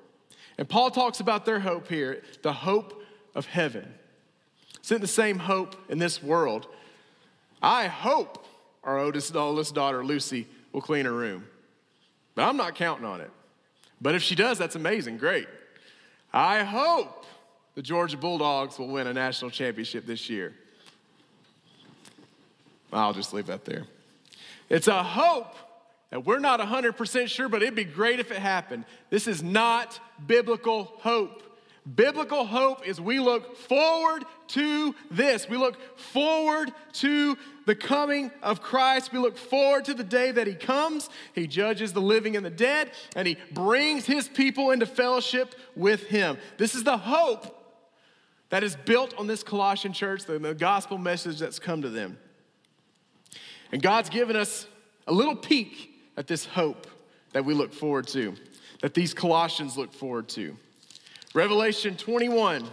And 0.58 0.68
Paul 0.68 0.90
talks 0.90 1.20
about 1.20 1.44
their 1.44 1.60
hope 1.60 1.88
here 1.88 2.22
the 2.42 2.52
hope 2.52 3.02
of 3.34 3.46
heaven. 3.46 3.92
It's 4.78 4.90
not 4.90 5.00
the 5.00 5.06
same 5.06 5.38
hope 5.38 5.76
in 5.90 5.98
this 5.98 6.22
world. 6.22 6.66
I 7.62 7.86
hope 7.88 8.46
our 8.84 8.98
oldest, 8.98 9.34
oldest 9.34 9.74
daughter, 9.74 10.04
Lucy, 10.04 10.46
will 10.72 10.80
clean 10.80 11.04
her 11.06 11.12
room. 11.12 11.46
But 12.34 12.44
I'm 12.48 12.56
not 12.56 12.74
counting 12.74 13.04
on 13.04 13.20
it. 13.20 13.30
But 14.00 14.14
if 14.14 14.22
she 14.22 14.34
does, 14.34 14.58
that's 14.58 14.76
amazing. 14.76 15.18
Great. 15.18 15.48
I 16.32 16.62
hope 16.62 17.24
the 17.74 17.82
Georgia 17.82 18.16
Bulldogs 18.16 18.78
will 18.78 18.88
win 18.88 19.06
a 19.06 19.12
national 19.12 19.50
championship 19.50 20.06
this 20.06 20.30
year. 20.30 20.54
I'll 22.92 23.12
just 23.12 23.32
leave 23.32 23.46
that 23.46 23.64
there. 23.64 23.84
It's 24.68 24.88
a 24.88 25.02
hope 25.02 25.54
that 26.10 26.24
we're 26.24 26.38
not 26.38 26.60
100% 26.60 27.28
sure, 27.28 27.48
but 27.48 27.62
it'd 27.62 27.74
be 27.74 27.84
great 27.84 28.20
if 28.20 28.30
it 28.30 28.38
happened. 28.38 28.84
This 29.10 29.26
is 29.26 29.42
not 29.42 29.98
biblical 30.26 30.84
hope. 31.00 31.42
Biblical 31.94 32.44
hope 32.44 32.86
is 32.86 33.00
we 33.00 33.20
look 33.20 33.56
forward 33.56 34.24
to 34.48 34.94
this. 35.10 35.48
We 35.48 35.56
look 35.56 35.98
forward 35.98 36.72
to 36.94 37.38
the 37.64 37.76
coming 37.76 38.32
of 38.42 38.60
Christ. 38.60 39.12
We 39.12 39.20
look 39.20 39.38
forward 39.38 39.84
to 39.84 39.94
the 39.94 40.02
day 40.02 40.32
that 40.32 40.48
He 40.48 40.54
comes. 40.54 41.08
He 41.32 41.46
judges 41.46 41.92
the 41.92 42.00
living 42.00 42.36
and 42.36 42.44
the 42.44 42.50
dead, 42.50 42.90
and 43.14 43.28
He 43.28 43.36
brings 43.52 44.04
His 44.04 44.26
people 44.26 44.72
into 44.72 44.86
fellowship 44.86 45.54
with 45.76 46.06
Him. 46.08 46.38
This 46.56 46.74
is 46.74 46.82
the 46.82 46.98
hope 46.98 47.52
that 48.48 48.64
is 48.64 48.74
built 48.74 49.14
on 49.16 49.28
this 49.28 49.44
Colossian 49.44 49.92
church, 49.92 50.24
the, 50.24 50.40
the 50.40 50.54
gospel 50.54 50.98
message 50.98 51.38
that's 51.38 51.60
come 51.60 51.82
to 51.82 51.88
them. 51.88 52.18
And 53.70 53.80
God's 53.80 54.08
given 54.08 54.34
us 54.34 54.66
a 55.06 55.12
little 55.12 55.36
peek 55.36 55.95
at 56.16 56.26
this 56.26 56.44
hope 56.44 56.86
that 57.32 57.44
we 57.44 57.54
look 57.54 57.72
forward 57.72 58.06
to, 58.08 58.34
that 58.82 58.94
these 58.94 59.12
Colossians 59.12 59.76
look 59.76 59.92
forward 59.92 60.28
to. 60.30 60.56
Revelation 61.34 61.96
21, 61.96 62.66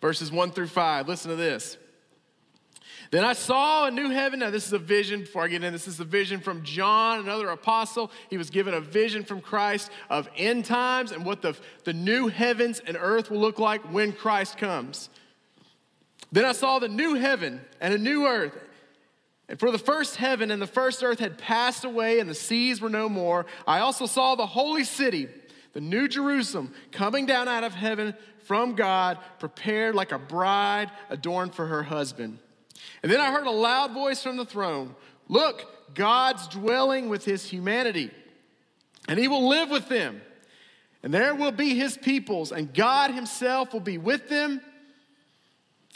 verses 0.00 0.30
1 0.30 0.50
through 0.50 0.66
5. 0.66 1.08
Listen 1.08 1.30
to 1.30 1.36
this. 1.36 1.78
Then 3.10 3.24
I 3.24 3.34
saw 3.34 3.86
a 3.86 3.90
new 3.90 4.10
heaven. 4.10 4.40
Now, 4.40 4.50
this 4.50 4.66
is 4.66 4.72
a 4.72 4.78
vision. 4.78 5.20
Before 5.20 5.44
I 5.44 5.48
get 5.48 5.62
in, 5.62 5.72
this 5.72 5.86
is 5.86 6.00
a 6.00 6.04
vision 6.04 6.40
from 6.40 6.64
John, 6.64 7.20
another 7.20 7.48
apostle. 7.48 8.10
He 8.28 8.36
was 8.36 8.50
given 8.50 8.74
a 8.74 8.80
vision 8.80 9.22
from 9.24 9.40
Christ 9.40 9.90
of 10.10 10.28
end 10.36 10.64
times 10.64 11.12
and 11.12 11.24
what 11.24 11.40
the, 11.40 11.56
the 11.84 11.92
new 11.92 12.28
heavens 12.28 12.80
and 12.84 12.96
earth 12.98 13.30
will 13.30 13.38
look 13.38 13.58
like 13.58 13.80
when 13.92 14.12
Christ 14.12 14.58
comes. 14.58 15.08
Then 16.32 16.44
I 16.44 16.52
saw 16.52 16.78
the 16.78 16.88
new 16.88 17.14
heaven 17.14 17.60
and 17.80 17.94
a 17.94 17.98
new 17.98 18.26
earth. 18.26 18.58
And 19.48 19.60
for 19.60 19.70
the 19.70 19.78
first 19.78 20.16
heaven 20.16 20.50
and 20.50 20.60
the 20.60 20.66
first 20.66 21.02
earth 21.02 21.20
had 21.20 21.38
passed 21.38 21.84
away, 21.84 22.18
and 22.18 22.28
the 22.28 22.34
seas 22.34 22.80
were 22.80 22.90
no 22.90 23.08
more. 23.08 23.46
I 23.66 23.78
also 23.80 24.06
saw 24.06 24.34
the 24.34 24.46
holy 24.46 24.84
city 24.84 25.28
the 25.76 25.80
new 25.82 26.08
Jerusalem 26.08 26.72
coming 26.90 27.26
down 27.26 27.48
out 27.48 27.62
of 27.62 27.74
heaven 27.74 28.14
from 28.44 28.76
God, 28.76 29.18
prepared 29.38 29.94
like 29.94 30.10
a 30.10 30.18
bride 30.18 30.90
adorned 31.10 31.54
for 31.54 31.66
her 31.66 31.82
husband. 31.82 32.38
And 33.02 33.12
then 33.12 33.20
I 33.20 33.30
heard 33.30 33.46
a 33.46 33.50
loud 33.50 33.92
voice 33.92 34.22
from 34.22 34.38
the 34.38 34.46
throne 34.46 34.94
Look, 35.28 35.94
God's 35.94 36.48
dwelling 36.48 37.10
with 37.10 37.26
his 37.26 37.44
humanity, 37.44 38.10
and 39.06 39.18
he 39.18 39.28
will 39.28 39.48
live 39.48 39.68
with 39.68 39.88
them. 39.90 40.22
And 41.02 41.12
there 41.12 41.34
will 41.34 41.52
be 41.52 41.74
his 41.74 41.96
peoples, 41.96 42.52
and 42.52 42.72
God 42.72 43.10
himself 43.10 43.74
will 43.74 43.80
be 43.80 43.98
with 43.98 44.30
them, 44.30 44.62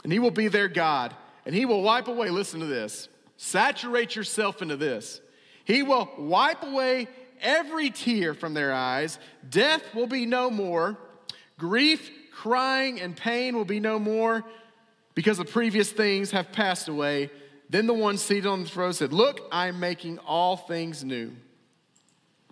and 0.04 0.12
he 0.12 0.18
will 0.18 0.30
be 0.30 0.48
their 0.48 0.68
God. 0.68 1.16
And 1.46 1.54
he 1.54 1.64
will 1.64 1.82
wipe 1.82 2.06
away, 2.06 2.28
listen 2.28 2.60
to 2.60 2.66
this, 2.66 3.08
saturate 3.42 4.14
yourself 4.14 4.60
into 4.60 4.76
this. 4.76 5.18
He 5.64 5.82
will 5.82 6.10
wipe 6.18 6.62
away 6.62 7.08
every 7.40 7.88
tear 7.88 8.34
from 8.34 8.52
their 8.52 8.70
eyes. 8.70 9.18
Death 9.48 9.94
will 9.94 10.06
be 10.06 10.26
no 10.26 10.50
more. 10.50 10.98
Grief, 11.58 12.10
crying, 12.34 13.00
and 13.00 13.16
pain 13.16 13.56
will 13.56 13.64
be 13.64 13.80
no 13.80 13.98
more 13.98 14.44
because 15.14 15.38
the 15.38 15.46
previous 15.46 15.90
things 15.90 16.32
have 16.32 16.52
passed 16.52 16.88
away. 16.88 17.30
Then 17.70 17.86
the 17.86 17.94
one 17.94 18.18
seated 18.18 18.46
on 18.46 18.64
the 18.64 18.68
throne 18.68 18.92
said, 18.92 19.14
Look, 19.14 19.48
I'm 19.50 19.80
making 19.80 20.18
all 20.18 20.58
things 20.58 21.02
new. 21.02 21.32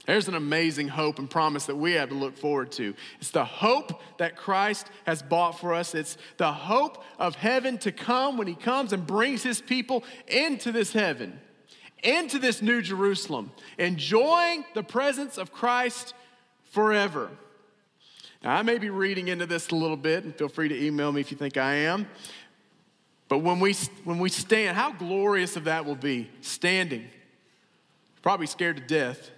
There's 0.08 0.26
an 0.26 0.36
amazing 0.36 0.88
hope 0.88 1.18
and 1.18 1.28
promise 1.28 1.66
that 1.66 1.76
we 1.76 1.92
have 1.92 2.08
to 2.08 2.14
look 2.14 2.34
forward 2.34 2.72
to. 2.72 2.94
It's 3.20 3.30
the 3.30 3.44
hope 3.44 4.00
that 4.16 4.36
Christ 4.36 4.86
has 5.04 5.20
bought 5.20 5.60
for 5.60 5.74
us. 5.74 5.94
It's 5.94 6.16
the 6.38 6.50
hope 6.50 7.04
of 7.18 7.34
heaven 7.34 7.76
to 7.80 7.92
come 7.92 8.38
when 8.38 8.46
He 8.46 8.54
comes 8.54 8.94
and 8.94 9.06
brings 9.06 9.42
His 9.42 9.60
people 9.60 10.04
into 10.26 10.72
this 10.72 10.94
heaven 10.94 11.38
into 12.04 12.38
this 12.38 12.62
new 12.62 12.80
Jerusalem, 12.80 13.50
enjoying 13.76 14.64
the 14.72 14.84
presence 14.84 15.36
of 15.36 15.52
Christ 15.52 16.14
forever. 16.70 17.28
Now, 18.40 18.54
I 18.54 18.62
may 18.62 18.78
be 18.78 18.88
reading 18.88 19.26
into 19.26 19.46
this 19.46 19.70
a 19.70 19.74
little 19.74 19.96
bit, 19.96 20.22
and 20.22 20.32
feel 20.32 20.48
free 20.48 20.68
to 20.68 20.80
email 20.80 21.10
me 21.10 21.20
if 21.20 21.32
you 21.32 21.36
think 21.36 21.56
I 21.56 21.74
am. 21.74 22.06
But 23.28 23.38
when 23.38 23.58
we, 23.58 23.74
when 24.04 24.20
we 24.20 24.28
stand, 24.28 24.76
how 24.76 24.92
glorious 24.92 25.56
of 25.56 25.64
that 25.64 25.84
will 25.84 25.96
be 25.96 26.30
standing. 26.40 27.08
Probably 28.22 28.46
scared 28.46 28.76
to 28.76 28.82
death. 28.82 29.32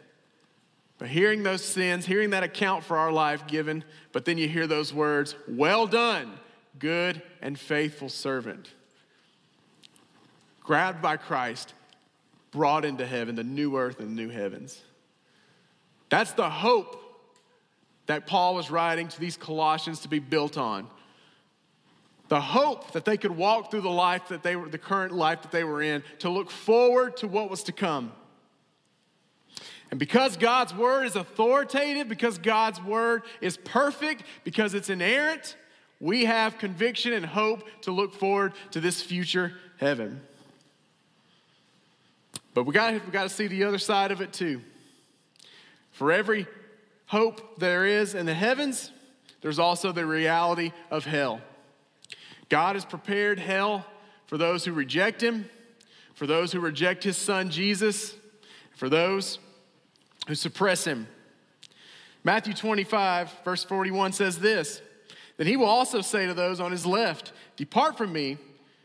But 1.00 1.08
hearing 1.08 1.42
those 1.42 1.64
sins, 1.64 2.04
hearing 2.04 2.30
that 2.30 2.42
account 2.42 2.84
for 2.84 2.98
our 2.98 3.10
life 3.10 3.46
given, 3.46 3.84
but 4.12 4.26
then 4.26 4.36
you 4.36 4.46
hear 4.46 4.66
those 4.66 4.92
words, 4.92 5.34
well 5.48 5.86
done, 5.86 6.30
good 6.78 7.22
and 7.40 7.58
faithful 7.58 8.10
servant. 8.10 8.70
Grabbed 10.62 11.00
by 11.00 11.16
Christ, 11.16 11.72
brought 12.50 12.84
into 12.84 13.06
heaven, 13.06 13.34
the 13.34 13.42
new 13.42 13.78
earth 13.78 13.98
and 13.98 14.14
new 14.14 14.28
heavens. 14.28 14.78
That's 16.10 16.32
the 16.32 16.50
hope 16.50 17.02
that 18.04 18.26
Paul 18.26 18.54
was 18.54 18.70
writing 18.70 19.08
to 19.08 19.18
these 19.18 19.38
Colossians 19.38 20.00
to 20.00 20.08
be 20.08 20.18
built 20.18 20.58
on. 20.58 20.86
The 22.28 22.42
hope 22.42 22.92
that 22.92 23.06
they 23.06 23.16
could 23.16 23.30
walk 23.30 23.70
through 23.70 23.80
the 23.80 23.88
life 23.88 24.28
that 24.28 24.42
they 24.42 24.54
were, 24.54 24.68
the 24.68 24.76
current 24.76 25.14
life 25.14 25.40
that 25.42 25.50
they 25.50 25.64
were 25.64 25.80
in, 25.80 26.02
to 26.18 26.28
look 26.28 26.50
forward 26.50 27.16
to 27.18 27.26
what 27.26 27.48
was 27.48 27.62
to 27.64 27.72
come. 27.72 28.12
And 29.90 29.98
because 29.98 30.36
God's 30.36 30.72
word 30.74 31.06
is 31.06 31.16
authoritative, 31.16 32.08
because 32.08 32.38
God's 32.38 32.80
word 32.80 33.22
is 33.40 33.56
perfect, 33.56 34.22
because 34.44 34.74
it's 34.74 34.88
inerrant, 34.88 35.56
we 35.98 36.24
have 36.26 36.58
conviction 36.58 37.12
and 37.12 37.26
hope 37.26 37.64
to 37.82 37.90
look 37.90 38.14
forward 38.14 38.52
to 38.70 38.80
this 38.80 39.02
future 39.02 39.52
heaven. 39.78 40.20
But 42.54 42.64
we 42.64 42.72
got 42.72 42.92
we 42.94 43.12
got 43.12 43.24
to 43.24 43.28
see 43.28 43.46
the 43.46 43.64
other 43.64 43.78
side 43.78 44.10
of 44.10 44.20
it 44.20 44.32
too. 44.32 44.62
For 45.92 46.12
every 46.12 46.46
hope 47.06 47.58
there 47.58 47.84
is 47.84 48.14
in 48.14 48.26
the 48.26 48.34
heavens, 48.34 48.90
there's 49.40 49.58
also 49.58 49.92
the 49.92 50.06
reality 50.06 50.72
of 50.90 51.04
hell. 51.04 51.40
God 52.48 52.76
has 52.76 52.84
prepared 52.84 53.38
hell 53.38 53.84
for 54.26 54.38
those 54.38 54.64
who 54.64 54.72
reject 54.72 55.22
him, 55.22 55.48
for 56.14 56.26
those 56.26 56.52
who 56.52 56.60
reject 56.60 57.04
his 57.04 57.16
son 57.16 57.50
Jesus, 57.50 58.14
for 58.74 58.88
those 58.88 59.38
who 60.30 60.36
suppress 60.36 60.84
him. 60.84 61.08
Matthew 62.22 62.54
25, 62.54 63.32
verse 63.44 63.64
41 63.64 64.12
says 64.12 64.38
this 64.38 64.80
Then 65.36 65.48
he 65.48 65.56
will 65.56 65.66
also 65.66 66.02
say 66.02 66.26
to 66.26 66.34
those 66.34 66.60
on 66.60 66.70
his 66.70 66.86
left, 66.86 67.32
Depart 67.56 67.98
from 67.98 68.12
me 68.12 68.38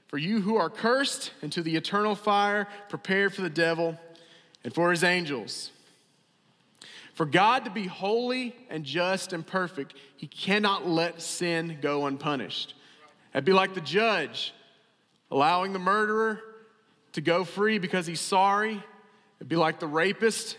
for 0.08 0.18
you 0.18 0.42
who 0.42 0.56
are 0.56 0.72
cursed 0.72 1.32
into 1.44 1.62
the 1.62 1.76
eternal 1.76 2.16
fire 2.16 2.68
prepared 2.90 3.32
for 3.32 3.44
the 3.44 3.50
devil 3.52 3.96
and 4.64 4.74
for 4.74 4.90
his 4.90 5.04
angels. 5.04 5.70
For 7.14 7.28
God 7.28 7.66
to 7.66 7.70
be 7.70 7.86
holy 7.86 8.56
and 8.72 8.84
just 8.84 9.32
and 9.32 9.46
perfect, 9.46 9.94
he 10.18 10.26
cannot 10.26 10.88
let 10.88 11.22
sin 11.22 11.78
go 11.80 12.08
unpunished. 12.08 12.74
That'd 13.34 13.46
be 13.46 13.54
like 13.54 13.76
the 13.76 13.82
judge 13.82 14.52
allowing 15.30 15.74
the 15.74 15.80
murderer 15.80 16.42
to 17.14 17.22
go 17.22 17.44
free 17.44 17.78
because 17.78 18.08
he's 18.08 18.20
sorry. 18.20 18.84
It'd 19.38 19.48
be 19.48 19.56
like 19.56 19.80
the 19.80 19.86
rapist 19.86 20.58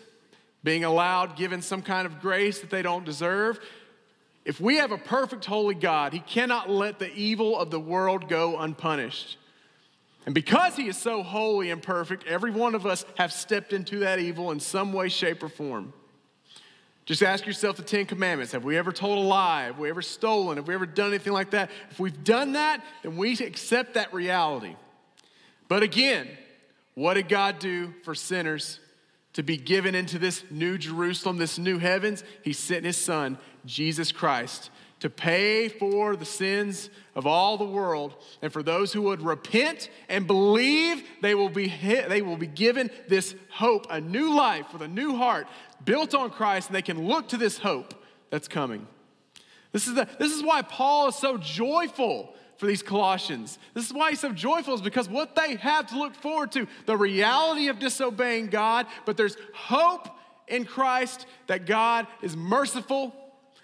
being 0.67 0.83
allowed, 0.83 1.37
given 1.37 1.63
some 1.63 1.81
kind 1.81 2.07
of 2.07 2.21
grace 2.21 2.59
that 2.59 2.71
they 2.71 2.83
don't 2.83 3.05
deserve. 3.05 3.61
If 4.45 4.61
we 4.61 4.79
have 4.79 4.91
a 4.91 4.99
perfect, 4.99 5.45
holy 5.45 5.77
God, 5.77 6.13
He 6.13 6.19
cannot 6.19 6.69
let 6.69 6.99
the 6.99 7.15
evil 7.15 7.57
of 7.57 7.71
the 7.71 7.79
world 7.79 8.29
go 8.29 8.59
unpunished. 8.59 9.39
And 10.27 10.35
because 10.35 10.75
he 10.75 10.89
is 10.89 10.97
so 10.97 11.23
holy 11.23 11.71
and 11.71 11.81
perfect, 11.81 12.27
every 12.27 12.51
one 12.51 12.75
of 12.75 12.85
us 12.85 13.05
have 13.17 13.33
stepped 13.33 13.73
into 13.73 14.01
that 14.01 14.19
evil 14.19 14.51
in 14.51 14.59
some 14.59 14.93
way, 14.93 15.09
shape, 15.09 15.41
or 15.41 15.49
form. 15.49 15.93
Just 17.05 17.23
ask 17.23 17.47
yourself 17.47 17.77
the 17.77 17.85
Ten 17.85 18.05
Commandments. 18.05 18.51
Have 18.51 18.65
we 18.65 18.77
ever 18.77 18.91
told 18.91 19.19
a 19.19 19.21
lie? 19.21 19.67
Have 19.67 19.79
we 19.79 19.89
ever 19.89 20.03
stolen? 20.03 20.57
Have 20.57 20.67
we 20.67 20.75
ever 20.75 20.85
done 20.85 21.11
anything 21.11 21.33
like 21.33 21.51
that? 21.51 21.71
If 21.93 22.01
we've 22.01 22.25
done 22.25 22.55
that, 22.55 22.83
then 23.05 23.17
we 23.17 23.35
accept 23.35 23.95
that 23.95 24.13
reality. 24.13 24.75
But 25.69 25.85
again, 25.85 26.27
what 26.97 27.15
did 27.15 27.29
God 27.29 27.61
do 27.61 27.95
for 28.03 28.17
sinners 28.17 28.81
to 29.37 29.43
be 29.43 29.59
given 29.59 29.95
into 29.95 30.19
this 30.19 30.45
new 30.51 30.79
Jerusalem, 30.79 31.37
this 31.37 31.59
new 31.59 31.77
heavens? 31.77 32.25
He 32.43 32.55
sent 32.55 32.87
his 32.87 32.97
son, 32.97 33.37
Jesus 33.67 34.11
Christ, 34.11 34.71
to 35.01 35.11
pay 35.11 35.69
for 35.69 36.17
the 36.17 36.25
sins 36.25 36.89
of 37.15 37.27
all 37.27 37.59
the 37.59 37.65
world. 37.67 38.17
And 38.41 38.51
for 38.51 38.63
those 38.63 38.95
who 38.95 39.03
would 39.03 39.21
repent 39.21 39.91
and 40.09 40.27
believe, 40.27 41.05
they 41.21 41.35
will 41.35 41.51
be, 41.51 41.69
hit, 41.69 42.09
they 42.09 42.23
will 42.23 42.39
be 42.39 42.47
given 42.47 42.91
this 43.09 43.35
hope, 43.51 43.87
a 43.91 44.01
new 44.01 44.35
life 44.35 44.73
with 44.73 44.81
a 44.81 44.89
new 44.89 45.17
heart 45.17 45.47
built 45.85 46.15
on 46.15 46.31
Christ, 46.31 46.71
and 46.71 46.75
they 46.75 46.81
can 46.81 47.07
look 47.07 47.29
to 47.29 47.37
this 47.37 47.59
hope 47.59 47.93
that's 48.31 48.49
coming. 48.49 48.87
This 49.73 49.87
is, 49.87 49.97
the, 49.97 50.09
this 50.19 50.33
is 50.33 50.43
why 50.43 50.63
Paul 50.63 51.09
is 51.09 51.17
so 51.17 51.37
joyful 51.37 52.35
for 52.57 52.67
these 52.67 52.83
Colossians. 52.83 53.59
This 53.75 53.87
is 53.87 53.93
why 53.93 54.11
he's 54.11 54.21
so 54.21 54.33
joyful, 54.33 54.75
is 54.75 54.81
because 54.81 55.09
what 55.09 55.37
they 55.37 55.57
have 55.57 55.87
to 55.89 55.99
look 55.99 56.15
forward 56.15 56.53
to, 56.53 56.67
the 56.87 56.97
reality 56.97 57.69
of 57.69 57.79
disobeying 57.79 58.49
God, 58.49 58.87
but 59.05 59.17
there's 59.17 59.37
hope 59.55 60.09
in 60.49 60.65
Christ 60.65 61.27
that 61.49 61.67
God 61.67 62.07
is 62.23 62.37
merciful 62.37 63.15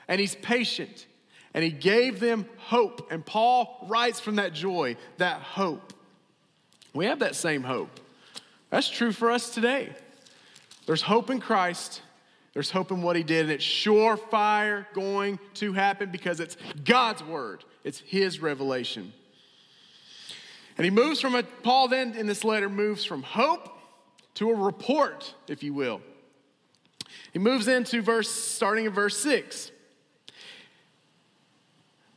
and 0.09 0.20
he's 0.20 0.34
patient. 0.34 1.07
And 1.55 1.62
he 1.62 1.70
gave 1.70 2.18
them 2.18 2.47
hope. 2.57 3.12
And 3.12 3.24
Paul 3.24 3.86
writes 3.88 4.20
from 4.20 4.36
that 4.36 4.55
joy, 4.55 4.97
that 5.18 5.40
hope. 5.40 5.93
We 6.95 7.07
have 7.07 7.18
that 7.20 7.36
same 7.36 7.62
hope. 7.62 8.01
That's 8.70 8.88
true 8.88 9.12
for 9.12 9.30
us 9.30 9.51
today. 9.55 9.90
There's 10.86 11.03
hope 11.03 11.30
in 11.30 11.40
Christ. 11.40 12.01
There's 12.55 12.70
hope 12.70 12.90
in 12.90 13.03
what 13.03 13.16
he 13.16 13.22
did, 13.22 13.43
and 13.43 13.53
it's 13.53 13.64
surefire 13.64 14.86
going 14.93 15.38
to 15.55 15.72
happen 15.72 16.11
because 16.11 16.40
it's 16.40 16.57
God's 16.84 17.22
word. 17.22 17.64
It's 17.85 18.01
his 18.01 18.41
revelation. 18.41 19.12
And 20.76 20.85
he 20.85 20.91
moves 20.91 21.20
from 21.20 21.35
a, 21.35 21.43
Paul 21.43 21.89
then 21.89 22.14
in 22.14 22.26
this 22.26 22.45
letter 22.45 22.68
moves 22.68 23.05
from 23.05 23.22
hope 23.22 23.68
to 24.35 24.51
a 24.51 24.55
report, 24.55 25.35
if 25.49 25.62
you 25.62 25.74
will. 25.74 26.01
He 27.33 27.39
moves 27.39 27.68
into 27.68 28.03
verse, 28.03 28.30
starting 28.30 28.87
in 28.87 28.93
verse 28.93 29.16
6 29.18 29.70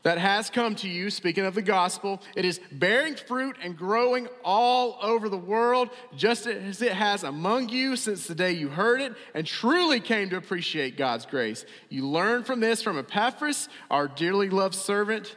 that 0.05 0.19
has 0.19 0.51
come 0.51 0.75
to 0.75 0.87
you, 0.87 1.09
speaking 1.09 1.45
of 1.45 1.55
the 1.55 1.63
gospel, 1.63 2.21
it 2.35 2.45
is 2.45 2.61
bearing 2.71 3.15
fruit 3.15 3.57
and 3.63 3.75
growing 3.75 4.27
all 4.43 4.99
over 5.01 5.29
the 5.29 5.37
world, 5.37 5.89
just 6.15 6.45
as 6.45 6.83
it 6.83 6.91
has 6.91 7.23
among 7.23 7.69
you 7.69 7.95
since 7.95 8.27
the 8.27 8.35
day 8.35 8.51
you 8.51 8.69
heard 8.69 9.01
it 9.01 9.13
and 9.33 9.47
truly 9.47 9.99
came 9.99 10.29
to 10.29 10.37
appreciate 10.37 10.95
God's 10.95 11.25
grace. 11.25 11.65
You 11.89 12.07
learn 12.07 12.43
from 12.43 12.59
this 12.59 12.83
from 12.83 12.99
Epaphras, 12.99 13.67
our 13.89 14.07
dearly 14.07 14.47
loved 14.47 14.75
servant. 14.75 15.35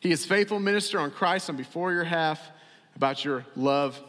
He 0.00 0.12
is 0.12 0.24
faithful 0.24 0.58
minister 0.58 0.98
on 0.98 1.10
Christ 1.10 1.48
and 1.48 1.58
before 1.58 1.92
your 1.92 2.04
half 2.04 2.40
about 2.94 3.24
your 3.24 3.44
love 3.56 4.00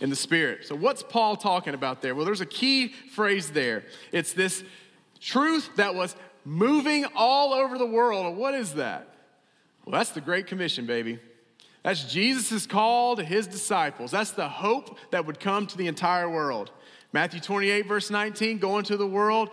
in 0.00 0.10
the 0.10 0.16
Spirit. 0.16 0.66
So, 0.66 0.74
what's 0.74 1.02
Paul 1.02 1.36
talking 1.36 1.74
about 1.74 2.02
there? 2.02 2.14
Well, 2.14 2.24
there's 2.24 2.40
a 2.40 2.46
key 2.46 2.88
phrase 2.88 3.50
there. 3.50 3.84
It's 4.12 4.32
this 4.32 4.64
truth 5.20 5.70
that 5.76 5.94
was 5.94 6.16
moving 6.44 7.06
all 7.14 7.52
over 7.52 7.78
the 7.78 7.86
world. 7.86 8.36
What 8.36 8.54
is 8.54 8.74
that? 8.74 9.08
Well, 9.84 9.98
that's 9.98 10.10
the 10.10 10.20
Great 10.20 10.46
Commission, 10.46 10.86
baby. 10.86 11.18
That's 11.82 12.04
Jesus' 12.12 12.66
call 12.66 13.16
to 13.16 13.24
his 13.24 13.46
disciples. 13.46 14.10
That's 14.10 14.32
the 14.32 14.48
hope 14.48 14.98
that 15.10 15.26
would 15.26 15.40
come 15.40 15.66
to 15.66 15.76
the 15.78 15.86
entire 15.86 16.28
world. 16.28 16.70
Matthew 17.12 17.40
28, 17.40 17.86
verse 17.86 18.10
19 18.10 18.58
go 18.58 18.78
into 18.78 18.96
the 18.96 19.06
world 19.06 19.50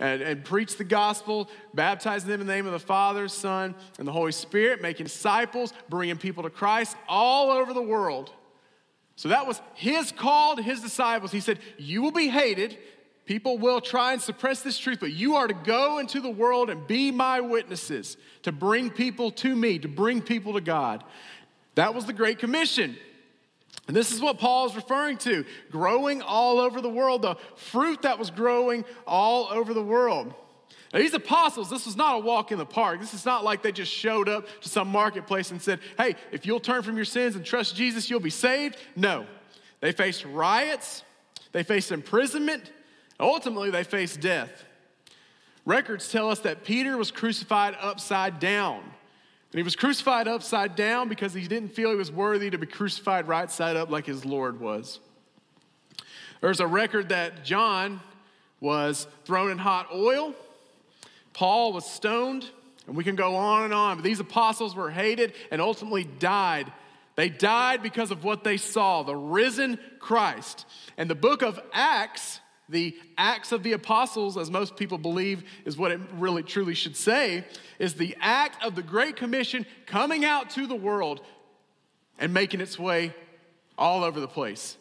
and, 0.00 0.22
and 0.22 0.44
preach 0.44 0.76
the 0.76 0.84
gospel, 0.84 1.48
baptizing 1.74 2.28
them 2.28 2.40
in 2.40 2.46
the 2.46 2.52
name 2.52 2.66
of 2.66 2.72
the 2.72 2.78
Father, 2.78 3.28
Son, 3.28 3.74
and 3.98 4.06
the 4.06 4.12
Holy 4.12 4.32
Spirit, 4.32 4.80
making 4.80 5.04
disciples, 5.04 5.72
bringing 5.88 6.16
people 6.16 6.42
to 6.44 6.50
Christ 6.50 6.96
all 7.08 7.50
over 7.50 7.72
the 7.72 7.82
world. 7.82 8.32
So 9.16 9.30
that 9.30 9.46
was 9.46 9.60
his 9.74 10.12
call 10.12 10.56
to 10.56 10.62
his 10.62 10.80
disciples. 10.80 11.32
He 11.32 11.40
said, 11.40 11.58
You 11.76 12.02
will 12.02 12.12
be 12.12 12.28
hated. 12.28 12.78
People 13.26 13.58
will 13.58 13.82
try 13.82 14.14
and 14.14 14.22
suppress 14.22 14.62
this 14.62 14.78
truth, 14.78 15.00
but 15.00 15.12
you 15.12 15.36
are 15.36 15.46
to 15.46 15.54
go 15.54 15.98
into 15.98 16.18
the 16.18 16.30
world 16.30 16.70
and 16.70 16.86
be 16.86 17.10
my 17.10 17.40
witnesses, 17.40 18.16
to 18.42 18.52
bring 18.52 18.88
people 18.88 19.30
to 19.32 19.54
me, 19.54 19.78
to 19.80 19.88
bring 19.88 20.22
people 20.22 20.54
to 20.54 20.62
God. 20.62 21.04
That 21.74 21.94
was 21.94 22.06
the 22.06 22.14
Great 22.14 22.38
Commission. 22.38 22.96
And 23.88 23.96
this 23.96 24.12
is 24.12 24.20
what 24.20 24.38
Paul 24.38 24.66
is 24.66 24.76
referring 24.76 25.16
to 25.18 25.44
growing 25.70 26.22
all 26.22 26.60
over 26.60 26.80
the 26.80 26.88
world, 26.88 27.22
the 27.22 27.36
fruit 27.56 28.02
that 28.02 28.18
was 28.18 28.30
growing 28.30 28.84
all 29.06 29.48
over 29.50 29.74
the 29.74 29.82
world. 29.82 30.32
Now, 30.92 31.00
these 31.00 31.14
apostles, 31.14 31.68
this 31.68 31.84
was 31.84 31.96
not 31.96 32.16
a 32.16 32.18
walk 32.18 32.52
in 32.52 32.58
the 32.58 32.66
park. 32.66 33.00
This 33.00 33.12
is 33.12 33.26
not 33.26 33.44
like 33.44 33.62
they 33.62 33.72
just 33.72 33.92
showed 33.92 34.28
up 34.28 34.46
to 34.60 34.68
some 34.68 34.88
marketplace 34.88 35.50
and 35.50 35.60
said, 35.60 35.80
hey, 35.98 36.14
if 36.30 36.46
you'll 36.46 36.60
turn 36.60 36.82
from 36.82 36.96
your 36.96 37.04
sins 37.04 37.34
and 37.34 37.44
trust 37.44 37.74
Jesus, 37.74 38.08
you'll 38.08 38.20
be 38.20 38.30
saved. 38.30 38.76
No. 38.94 39.26
They 39.80 39.92
faced 39.92 40.24
riots, 40.24 41.02
they 41.52 41.62
faced 41.62 41.92
imprisonment, 41.92 42.72
Ultimately, 43.20 43.70
they 43.70 43.84
faced 43.84 44.20
death. 44.20 44.64
Records 45.64 46.10
tell 46.10 46.30
us 46.30 46.40
that 46.40 46.64
Peter 46.64 46.96
was 46.96 47.10
crucified 47.10 47.76
upside 47.80 48.38
down. 48.38 48.82
And 49.52 49.58
he 49.58 49.62
was 49.62 49.76
crucified 49.76 50.28
upside 50.28 50.76
down 50.76 51.08
because 51.08 51.32
he 51.32 51.48
didn't 51.48 51.70
feel 51.70 51.90
he 51.90 51.96
was 51.96 52.12
worthy 52.12 52.50
to 52.50 52.58
be 52.58 52.66
crucified 52.66 53.28
right 53.28 53.50
side 53.50 53.76
up 53.76 53.90
like 53.90 54.04
his 54.04 54.24
Lord 54.24 54.60
was. 54.60 55.00
There's 56.40 56.60
a 56.60 56.66
record 56.66 57.08
that 57.08 57.44
John 57.44 58.00
was 58.60 59.06
thrown 59.24 59.50
in 59.50 59.58
hot 59.58 59.88
oil, 59.94 60.34
Paul 61.32 61.72
was 61.72 61.88
stoned, 61.88 62.48
and 62.86 62.96
we 62.96 63.04
can 63.04 63.14
go 63.14 63.36
on 63.36 63.64
and 63.64 63.72
on. 63.72 63.98
But 63.98 64.04
these 64.04 64.20
apostles 64.20 64.74
were 64.74 64.90
hated 64.90 65.34
and 65.50 65.60
ultimately 65.60 66.04
died. 66.04 66.72
They 67.14 67.28
died 67.28 67.82
because 67.82 68.10
of 68.10 68.24
what 68.24 68.44
they 68.44 68.56
saw 68.56 69.02
the 69.02 69.14
risen 69.14 69.78
Christ. 69.98 70.66
And 70.96 71.08
the 71.08 71.14
book 71.14 71.42
of 71.42 71.60
Acts 71.72 72.40
the 72.68 72.96
Acts 73.16 73.52
of 73.52 73.62
the 73.62 73.72
Apostles, 73.72 74.36
as 74.36 74.50
most 74.50 74.76
people 74.76 74.98
believe 74.98 75.44
is 75.64 75.76
what 75.76 75.90
it 75.90 76.00
really 76.18 76.42
truly 76.42 76.74
should 76.74 76.96
say, 76.96 77.44
is 77.78 77.94
the 77.94 78.16
act 78.20 78.62
of 78.64 78.74
the 78.74 78.82
Great 78.82 79.16
Commission 79.16 79.64
coming 79.86 80.24
out 80.24 80.50
to 80.50 80.66
the 80.66 80.74
world 80.74 81.20
and 82.18 82.34
making 82.34 82.60
its 82.60 82.78
way 82.78 83.14
all 83.78 84.04
over 84.04 84.20
the 84.20 84.28
place. 84.28 84.76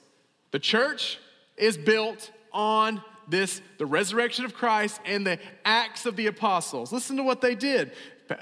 The 0.51 0.59
church 0.59 1.19
is 1.55 1.77
built 1.77 2.31
on 2.51 3.01
this 3.27 3.61
the 3.77 3.85
resurrection 3.85 4.45
of 4.45 4.53
Christ 4.53 4.99
and 5.05 5.25
the 5.25 5.39
acts 5.65 6.05
of 6.05 6.15
the 6.15 6.27
apostles. 6.27 6.91
Listen 6.91 7.17
to 7.17 7.23
what 7.23 7.41
they 7.41 7.55
did. 7.55 7.91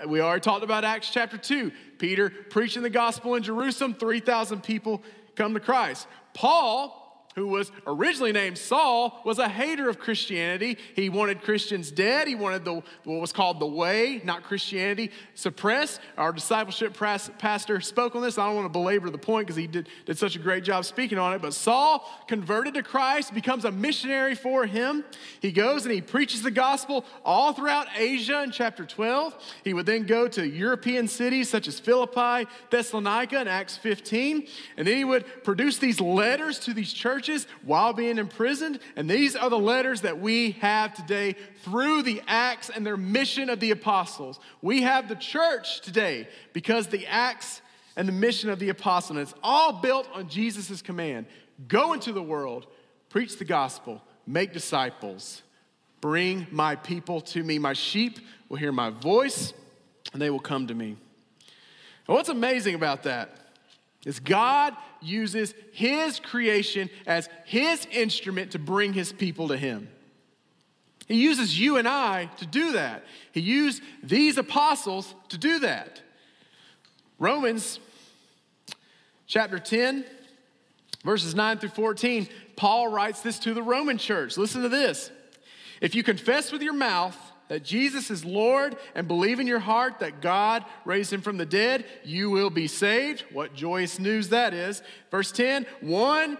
We 0.07 0.21
already 0.21 0.41
talked 0.41 0.63
about 0.63 0.83
Acts 0.83 1.09
chapter 1.11 1.37
2. 1.37 1.71
Peter 1.99 2.29
preaching 2.49 2.81
the 2.81 2.89
gospel 2.89 3.35
in 3.35 3.43
Jerusalem, 3.43 3.93
3,000 3.93 4.63
people 4.63 5.03
come 5.35 5.53
to 5.53 5.59
Christ. 5.59 6.07
Paul 6.33 7.04
who 7.35 7.47
was 7.47 7.71
originally 7.85 8.31
named 8.31 8.57
Saul, 8.57 9.21
was 9.25 9.39
a 9.39 9.49
hater 9.49 9.89
of 9.89 9.99
Christianity. 9.99 10.77
He 10.95 11.09
wanted 11.09 11.41
Christians 11.41 11.91
dead. 11.91 12.29
He 12.29 12.35
wanted 12.35 12.63
the, 12.63 12.75
what 13.03 13.19
was 13.19 13.33
called 13.33 13.59
the 13.59 13.67
way, 13.67 14.21
not 14.23 14.43
Christianity, 14.43 15.11
suppressed. 15.33 15.99
Our 16.17 16.31
discipleship 16.31 16.95
pastor 16.95 17.81
spoke 17.81 18.15
on 18.15 18.21
this. 18.21 18.37
I 18.37 18.45
don't 18.45 18.55
want 18.55 18.65
to 18.65 18.69
belabor 18.69 19.09
the 19.09 19.17
point 19.17 19.47
because 19.47 19.57
he 19.57 19.67
did, 19.67 19.89
did 20.05 20.17
such 20.17 20.37
a 20.37 20.39
great 20.39 20.63
job 20.63 20.85
speaking 20.85 21.17
on 21.17 21.33
it. 21.33 21.41
But 21.41 21.53
Saul 21.53 22.09
converted 22.27 22.75
to 22.75 22.83
Christ, 22.83 23.33
becomes 23.33 23.65
a 23.65 23.71
missionary 23.71 24.35
for 24.35 24.65
him. 24.65 25.03
He 25.41 25.51
goes 25.51 25.83
and 25.85 25.93
he 25.93 26.01
preaches 26.01 26.41
the 26.41 26.51
gospel 26.51 27.05
all 27.25 27.51
throughout 27.51 27.87
Asia 27.97 28.43
in 28.43 28.51
chapter 28.51 28.85
12. 28.85 29.35
He 29.65 29.73
would 29.73 29.85
then 29.85 30.05
go 30.05 30.29
to 30.29 30.47
European 30.47 31.09
cities 31.09 31.49
such 31.49 31.67
as 31.67 31.81
Philippi, 31.81 32.49
Thessalonica 32.69 33.41
in 33.41 33.49
Acts 33.49 33.75
15. 33.75 34.47
And 34.77 34.87
then 34.87 34.95
he 34.95 35.03
would 35.03 35.25
produce 35.43 35.79
these 35.79 35.99
letters 35.99 36.59
to 36.59 36.73
these 36.73 36.93
churches 36.93 37.24
churches 37.25 37.47
while 37.63 37.93
being 37.93 38.17
imprisoned. 38.17 38.79
And 38.95 39.09
these 39.09 39.35
are 39.35 39.49
the 39.49 39.59
letters 39.59 40.01
that 40.01 40.19
we 40.19 40.51
have 40.51 40.93
today 40.93 41.35
through 41.63 42.03
the 42.03 42.21
acts 42.27 42.69
and 42.69 42.85
their 42.85 42.97
mission 42.97 43.49
of 43.49 43.59
the 43.59 43.71
apostles. 43.71 44.39
We 44.61 44.83
have 44.83 45.09
the 45.09 45.15
church 45.15 45.81
today 45.81 46.27
because 46.53 46.87
the 46.87 47.07
acts 47.07 47.61
and 47.95 48.07
the 48.07 48.13
mission 48.13 48.49
of 48.49 48.59
the 48.59 48.69
apostle. 48.69 49.17
And 49.17 49.27
it's 49.27 49.37
all 49.43 49.73
built 49.73 50.07
on 50.13 50.29
Jesus' 50.29 50.81
command 50.81 51.25
go 51.69 51.93
into 51.93 52.11
the 52.11 52.21
world, 52.21 52.67
preach 53.09 53.37
the 53.37 53.45
gospel, 53.45 54.01
make 54.27 54.51
disciples, 54.51 55.41
bring 56.01 56.45
my 56.51 56.75
people 56.75 57.21
to 57.21 57.41
me. 57.41 57.59
My 57.59 57.71
sheep 57.71 58.19
will 58.49 58.57
hear 58.57 58.73
my 58.73 58.89
voice, 58.89 59.53
and 60.11 60.21
they 60.21 60.29
will 60.29 60.39
come 60.41 60.67
to 60.67 60.73
me. 60.73 60.97
And 62.07 62.15
what's 62.15 62.27
amazing 62.27 62.75
about 62.75 63.03
that 63.03 63.37
is 64.05 64.19
God 64.19 64.75
uses 65.05 65.53
his 65.71 66.19
creation 66.19 66.89
as 67.05 67.29
his 67.45 67.85
instrument 67.91 68.51
to 68.51 68.59
bring 68.59 68.93
his 68.93 69.13
people 69.13 69.47
to 69.49 69.57
him. 69.57 69.87
He 71.07 71.15
uses 71.15 71.59
you 71.59 71.77
and 71.77 71.87
I 71.87 72.25
to 72.37 72.45
do 72.45 72.73
that. 72.73 73.03
He 73.31 73.41
used 73.41 73.81
these 74.03 74.37
apostles 74.37 75.13
to 75.29 75.37
do 75.37 75.59
that. 75.59 76.01
Romans 77.19 77.79
chapter 79.27 79.59
10, 79.59 80.03
verses 81.03 81.35
9 81.35 81.59
through 81.59 81.69
14, 81.69 82.27
Paul 82.55 82.87
writes 82.87 83.21
this 83.21 83.39
to 83.39 83.53
the 83.53 83.63
Roman 83.63 83.97
church. 83.97 84.37
Listen 84.37 84.63
to 84.63 84.69
this. 84.69 85.11
If 85.81 85.93
you 85.93 86.03
confess 86.03 86.51
with 86.51 86.61
your 86.61 86.73
mouth 86.73 87.17
that 87.47 87.63
Jesus 87.63 88.09
is 88.09 88.25
Lord 88.25 88.75
and 88.95 89.07
believe 89.07 89.39
in 89.39 89.47
your 89.47 89.59
heart 89.59 89.99
that 89.99 90.21
God 90.21 90.65
raised 90.83 91.13
him 91.13 91.21
from 91.21 91.37
the 91.37 91.45
dead, 91.45 91.85
you 92.03 92.29
will 92.29 92.49
be 92.49 92.67
saved. 92.67 93.23
What 93.31 93.53
joyous 93.53 93.99
news 93.99 94.29
that 94.29 94.53
is. 94.53 94.81
Verse 95.11 95.31
10 95.31 95.65
one 95.81 96.37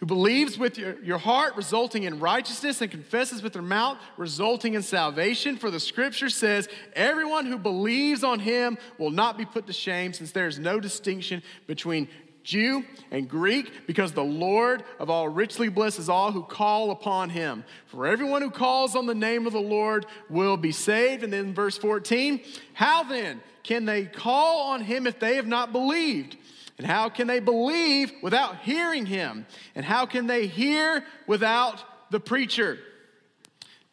who 0.00 0.06
believes 0.06 0.56
with 0.56 0.78
your, 0.78 0.98
your 1.02 1.18
heart, 1.18 1.56
resulting 1.56 2.04
in 2.04 2.20
righteousness, 2.20 2.80
and 2.80 2.90
confesses 2.90 3.42
with 3.42 3.52
their 3.52 3.60
mouth, 3.60 3.98
resulting 4.16 4.72
in 4.72 4.80
salvation. 4.80 5.58
For 5.58 5.70
the 5.70 5.78
scripture 5.78 6.30
says, 6.30 6.70
Everyone 6.94 7.44
who 7.44 7.58
believes 7.58 8.24
on 8.24 8.40
him 8.40 8.78
will 8.96 9.10
not 9.10 9.36
be 9.36 9.44
put 9.44 9.66
to 9.66 9.74
shame, 9.74 10.14
since 10.14 10.32
there 10.32 10.46
is 10.46 10.58
no 10.58 10.80
distinction 10.80 11.42
between 11.66 12.08
Jew 12.42 12.84
and 13.10 13.28
Greek, 13.28 13.86
because 13.86 14.12
the 14.12 14.24
Lord 14.24 14.84
of 14.98 15.10
all 15.10 15.28
richly 15.28 15.68
blesses 15.68 16.08
all 16.08 16.32
who 16.32 16.42
call 16.42 16.90
upon 16.90 17.30
him. 17.30 17.64
For 17.86 18.06
everyone 18.06 18.42
who 18.42 18.50
calls 18.50 18.96
on 18.96 19.06
the 19.06 19.14
name 19.14 19.46
of 19.46 19.52
the 19.52 19.60
Lord 19.60 20.06
will 20.28 20.56
be 20.56 20.72
saved. 20.72 21.22
And 21.22 21.32
then 21.32 21.54
verse 21.54 21.76
14, 21.78 22.40
how 22.72 23.02
then 23.04 23.40
can 23.62 23.84
they 23.84 24.04
call 24.04 24.70
on 24.70 24.82
him 24.82 25.06
if 25.06 25.18
they 25.18 25.36
have 25.36 25.46
not 25.46 25.72
believed? 25.72 26.36
And 26.78 26.86
how 26.86 27.10
can 27.10 27.26
they 27.26 27.40
believe 27.40 28.10
without 28.22 28.60
hearing 28.60 29.04
him? 29.04 29.46
And 29.74 29.84
how 29.84 30.06
can 30.06 30.26
they 30.26 30.46
hear 30.46 31.04
without 31.26 31.84
the 32.10 32.20
preacher? 32.20 32.78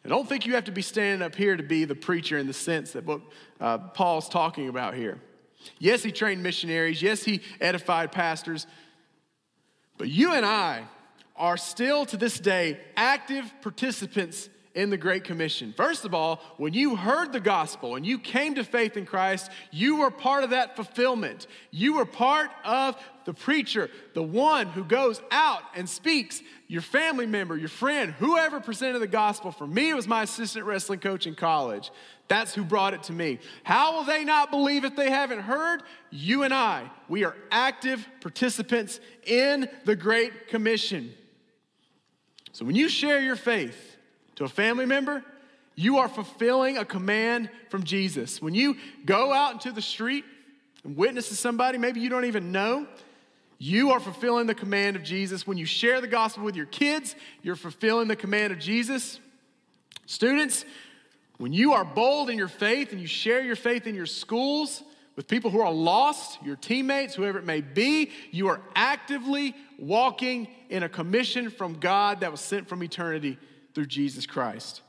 I 0.04 0.08
don't 0.08 0.26
think 0.26 0.46
you 0.46 0.54
have 0.54 0.64
to 0.64 0.72
be 0.72 0.80
standing 0.80 1.20
up 1.20 1.34
here 1.34 1.54
to 1.54 1.62
be 1.62 1.84
the 1.84 1.94
preacher 1.94 2.38
in 2.38 2.46
the 2.46 2.54
sense 2.54 2.92
that 2.92 3.04
what 3.04 3.20
uh, 3.60 3.76
Paul's 3.76 4.28
talking 4.28 4.68
about 4.68 4.94
here. 4.94 5.20
Yes, 5.78 6.02
he 6.02 6.12
trained 6.12 6.42
missionaries. 6.42 7.02
Yes, 7.02 7.24
he 7.24 7.40
edified 7.60 8.12
pastors. 8.12 8.66
But 9.96 10.08
you 10.08 10.34
and 10.34 10.46
I 10.46 10.84
are 11.36 11.56
still 11.56 12.04
to 12.06 12.16
this 12.16 12.38
day 12.38 12.80
active 12.96 13.52
participants 13.62 14.48
in 14.78 14.90
the 14.90 14.96
Great 14.96 15.24
Commission. 15.24 15.74
First 15.76 16.04
of 16.04 16.14
all, 16.14 16.40
when 16.56 16.72
you 16.72 16.94
heard 16.94 17.32
the 17.32 17.40
gospel 17.40 17.96
and 17.96 18.06
you 18.06 18.16
came 18.16 18.54
to 18.54 18.62
faith 18.62 18.96
in 18.96 19.06
Christ, 19.06 19.50
you 19.72 19.96
were 19.96 20.10
part 20.12 20.44
of 20.44 20.50
that 20.50 20.76
fulfillment. 20.76 21.48
You 21.72 21.94
were 21.94 22.04
part 22.04 22.52
of 22.64 22.96
the 23.24 23.34
preacher, 23.34 23.90
the 24.14 24.22
one 24.22 24.68
who 24.68 24.84
goes 24.84 25.20
out 25.32 25.62
and 25.74 25.88
speaks, 25.88 26.42
your 26.68 26.80
family 26.80 27.26
member, 27.26 27.56
your 27.56 27.68
friend, 27.68 28.12
whoever 28.20 28.60
presented 28.60 29.00
the 29.00 29.08
gospel. 29.08 29.50
For 29.50 29.66
me, 29.66 29.90
it 29.90 29.94
was 29.94 30.06
my 30.06 30.22
assistant 30.22 30.64
wrestling 30.64 31.00
coach 31.00 31.26
in 31.26 31.34
college. 31.34 31.90
That's 32.28 32.54
who 32.54 32.62
brought 32.62 32.94
it 32.94 33.02
to 33.04 33.12
me. 33.12 33.40
How 33.64 33.96
will 33.96 34.04
they 34.04 34.22
not 34.22 34.52
believe 34.52 34.84
if 34.84 34.94
they 34.94 35.10
haven't 35.10 35.40
heard? 35.40 35.82
You 36.10 36.44
and 36.44 36.54
I, 36.54 36.88
we 37.08 37.24
are 37.24 37.34
active 37.50 38.06
participants 38.20 39.00
in 39.26 39.68
the 39.84 39.96
Great 39.96 40.46
Commission. 40.46 41.12
So 42.52 42.64
when 42.64 42.76
you 42.76 42.88
share 42.88 43.20
your 43.20 43.34
faith 43.34 43.87
to 44.38 44.44
a 44.44 44.48
family 44.48 44.86
member, 44.86 45.24
you 45.74 45.98
are 45.98 46.08
fulfilling 46.08 46.78
a 46.78 46.84
command 46.84 47.50
from 47.70 47.82
Jesus. 47.82 48.40
When 48.40 48.54
you 48.54 48.76
go 49.04 49.32
out 49.32 49.54
into 49.54 49.72
the 49.72 49.82
street 49.82 50.24
and 50.84 50.96
witness 50.96 51.28
to 51.30 51.34
somebody, 51.34 51.76
maybe 51.76 51.98
you 51.98 52.08
don't 52.08 52.24
even 52.24 52.52
know, 52.52 52.86
you 53.58 53.90
are 53.90 53.98
fulfilling 53.98 54.46
the 54.46 54.54
command 54.54 54.94
of 54.94 55.02
Jesus. 55.02 55.44
When 55.44 55.58
you 55.58 55.66
share 55.66 56.00
the 56.00 56.06
gospel 56.06 56.44
with 56.44 56.54
your 56.54 56.66
kids, 56.66 57.16
you're 57.42 57.56
fulfilling 57.56 58.06
the 58.06 58.14
command 58.14 58.52
of 58.52 58.60
Jesus. 58.60 59.18
Students, 60.06 60.64
when 61.38 61.52
you 61.52 61.72
are 61.72 61.84
bold 61.84 62.30
in 62.30 62.38
your 62.38 62.46
faith 62.46 62.92
and 62.92 63.00
you 63.00 63.08
share 63.08 63.40
your 63.40 63.56
faith 63.56 63.88
in 63.88 63.96
your 63.96 64.06
schools 64.06 64.84
with 65.16 65.26
people 65.26 65.50
who 65.50 65.60
are 65.60 65.72
lost, 65.72 66.38
your 66.44 66.54
teammates, 66.54 67.16
whoever 67.16 67.40
it 67.40 67.44
may 67.44 67.60
be, 67.60 68.12
you 68.30 68.46
are 68.46 68.60
actively 68.76 69.56
walking 69.80 70.46
in 70.70 70.84
a 70.84 70.88
commission 70.88 71.50
from 71.50 71.80
God 71.80 72.20
that 72.20 72.30
was 72.30 72.40
sent 72.40 72.68
from 72.68 72.84
eternity 72.84 73.36
through 73.78 73.86
Jesus 73.86 74.26
Christ. 74.26 74.82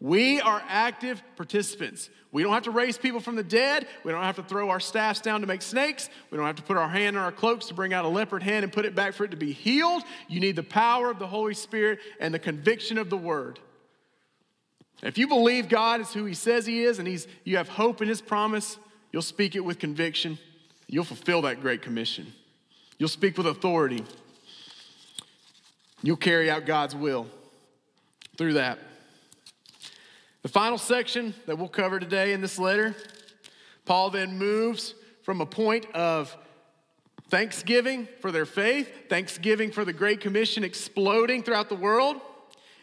We 0.00 0.40
are 0.40 0.62
active 0.66 1.22
participants. 1.36 2.08
We 2.32 2.42
don't 2.42 2.54
have 2.54 2.62
to 2.62 2.70
raise 2.70 2.96
people 2.96 3.20
from 3.20 3.36
the 3.36 3.42
dead. 3.42 3.86
We 4.02 4.12
don't 4.12 4.22
have 4.22 4.36
to 4.36 4.42
throw 4.42 4.70
our 4.70 4.80
staffs 4.80 5.20
down 5.20 5.42
to 5.42 5.46
make 5.46 5.60
snakes. 5.60 6.08
We 6.30 6.38
don't 6.38 6.46
have 6.46 6.56
to 6.56 6.62
put 6.62 6.78
our 6.78 6.88
hand 6.88 7.16
in 7.16 7.22
our 7.22 7.32
cloaks 7.32 7.66
to 7.66 7.74
bring 7.74 7.92
out 7.92 8.06
a 8.06 8.08
leopard 8.08 8.42
hand 8.42 8.64
and 8.64 8.72
put 8.72 8.86
it 8.86 8.94
back 8.94 9.12
for 9.12 9.24
it 9.24 9.32
to 9.32 9.36
be 9.36 9.52
healed. 9.52 10.04
You 10.26 10.40
need 10.40 10.56
the 10.56 10.62
power 10.62 11.10
of 11.10 11.18
the 11.18 11.26
Holy 11.26 11.52
Spirit 11.52 11.98
and 12.18 12.32
the 12.32 12.38
conviction 12.38 12.96
of 12.96 13.10
the 13.10 13.16
Word. 13.18 13.58
If 15.02 15.18
you 15.18 15.28
believe 15.28 15.68
God 15.68 16.00
is 16.00 16.10
who 16.14 16.24
He 16.24 16.32
says 16.32 16.64
He 16.64 16.84
is 16.84 16.98
and 16.98 17.06
he's, 17.06 17.28
you 17.44 17.58
have 17.58 17.68
hope 17.68 18.00
in 18.00 18.08
His 18.08 18.22
promise, 18.22 18.78
you'll 19.12 19.20
speak 19.20 19.54
it 19.54 19.60
with 19.60 19.78
conviction. 19.78 20.38
You'll 20.86 21.04
fulfill 21.04 21.42
that 21.42 21.60
great 21.60 21.82
commission. 21.82 22.32
You'll 22.96 23.10
speak 23.10 23.36
with 23.36 23.46
authority. 23.46 24.02
You'll 26.02 26.16
carry 26.16 26.50
out 26.50 26.64
God's 26.64 26.96
will 26.96 27.26
through 28.40 28.54
that. 28.54 28.78
The 30.40 30.48
final 30.48 30.78
section 30.78 31.34
that 31.44 31.58
we'll 31.58 31.68
cover 31.68 32.00
today 32.00 32.32
in 32.32 32.40
this 32.40 32.58
letter, 32.58 32.96
Paul 33.84 34.08
then 34.08 34.38
moves 34.38 34.94
from 35.24 35.42
a 35.42 35.46
point 35.46 35.84
of 35.92 36.34
thanksgiving 37.28 38.08
for 38.20 38.32
their 38.32 38.46
faith, 38.46 38.88
thanksgiving 39.10 39.70
for 39.70 39.84
the 39.84 39.92
Great 39.92 40.22
Commission 40.22 40.64
exploding 40.64 41.42
throughout 41.42 41.68
the 41.68 41.74
world 41.74 42.16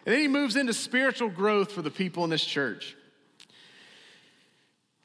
and 0.06 0.14
then 0.14 0.22
he 0.22 0.28
moves 0.28 0.56
into 0.56 0.76
spiritual 0.76 1.30
growth 1.30 1.72
for 1.72 1.82
the 1.82 1.90
people 1.90 2.24
in 2.24 2.30
this 2.30 2.46
church. 2.46 2.96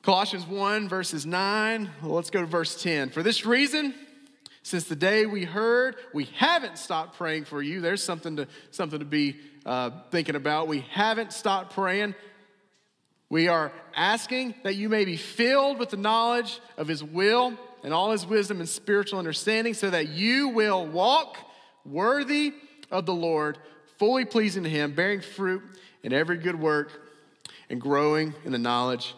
Colossians 0.02 0.46
1, 0.46 0.86
verses 0.86 1.24
9. 1.24 1.90
Well, 2.02 2.12
let's 2.12 2.28
go 2.28 2.40
to 2.40 2.46
verse 2.46 2.80
10. 2.82 3.08
For 3.08 3.22
this 3.22 3.46
reason, 3.46 3.94
since 4.62 4.84
the 4.84 4.96
day 4.96 5.26
we 5.26 5.44
heard, 5.44 5.96
we 6.14 6.24
haven't 6.36 6.78
stopped 6.78 7.16
praying 7.16 7.44
for 7.46 7.60
you. 7.60 7.80
There's 7.80 8.02
something 8.02 8.36
to, 8.36 8.48
something 8.70 9.00
to 9.00 9.04
be 9.04 9.36
uh, 9.66 9.90
thinking 10.10 10.36
about. 10.36 10.68
We 10.68 10.80
haven't 10.90 11.32
stopped 11.32 11.74
praying. 11.74 12.14
We 13.28 13.48
are 13.48 13.72
asking 13.96 14.54
that 14.62 14.76
you 14.76 14.88
may 14.88 15.04
be 15.04 15.16
filled 15.16 15.78
with 15.78 15.90
the 15.90 15.96
knowledge 15.96 16.60
of 16.76 16.86
His 16.86 17.02
will 17.02 17.54
and 17.82 17.92
all 17.92 18.12
His 18.12 18.24
wisdom 18.24 18.60
and 18.60 18.68
spiritual 18.68 19.18
understanding, 19.18 19.74
so 19.74 19.90
that 19.90 20.08
you 20.08 20.50
will 20.50 20.86
walk 20.86 21.36
worthy 21.84 22.54
of 22.90 23.06
the 23.06 23.14
Lord 23.14 23.58
fully 23.98 24.24
pleasing 24.24 24.62
to 24.62 24.68
Him, 24.68 24.94
bearing 24.94 25.20
fruit 25.22 25.62
in 26.02 26.12
every 26.12 26.36
good 26.36 26.60
work, 26.60 26.90
and 27.68 27.80
growing 27.80 28.34
in 28.44 28.52
the 28.52 28.58
knowledge 28.58 29.14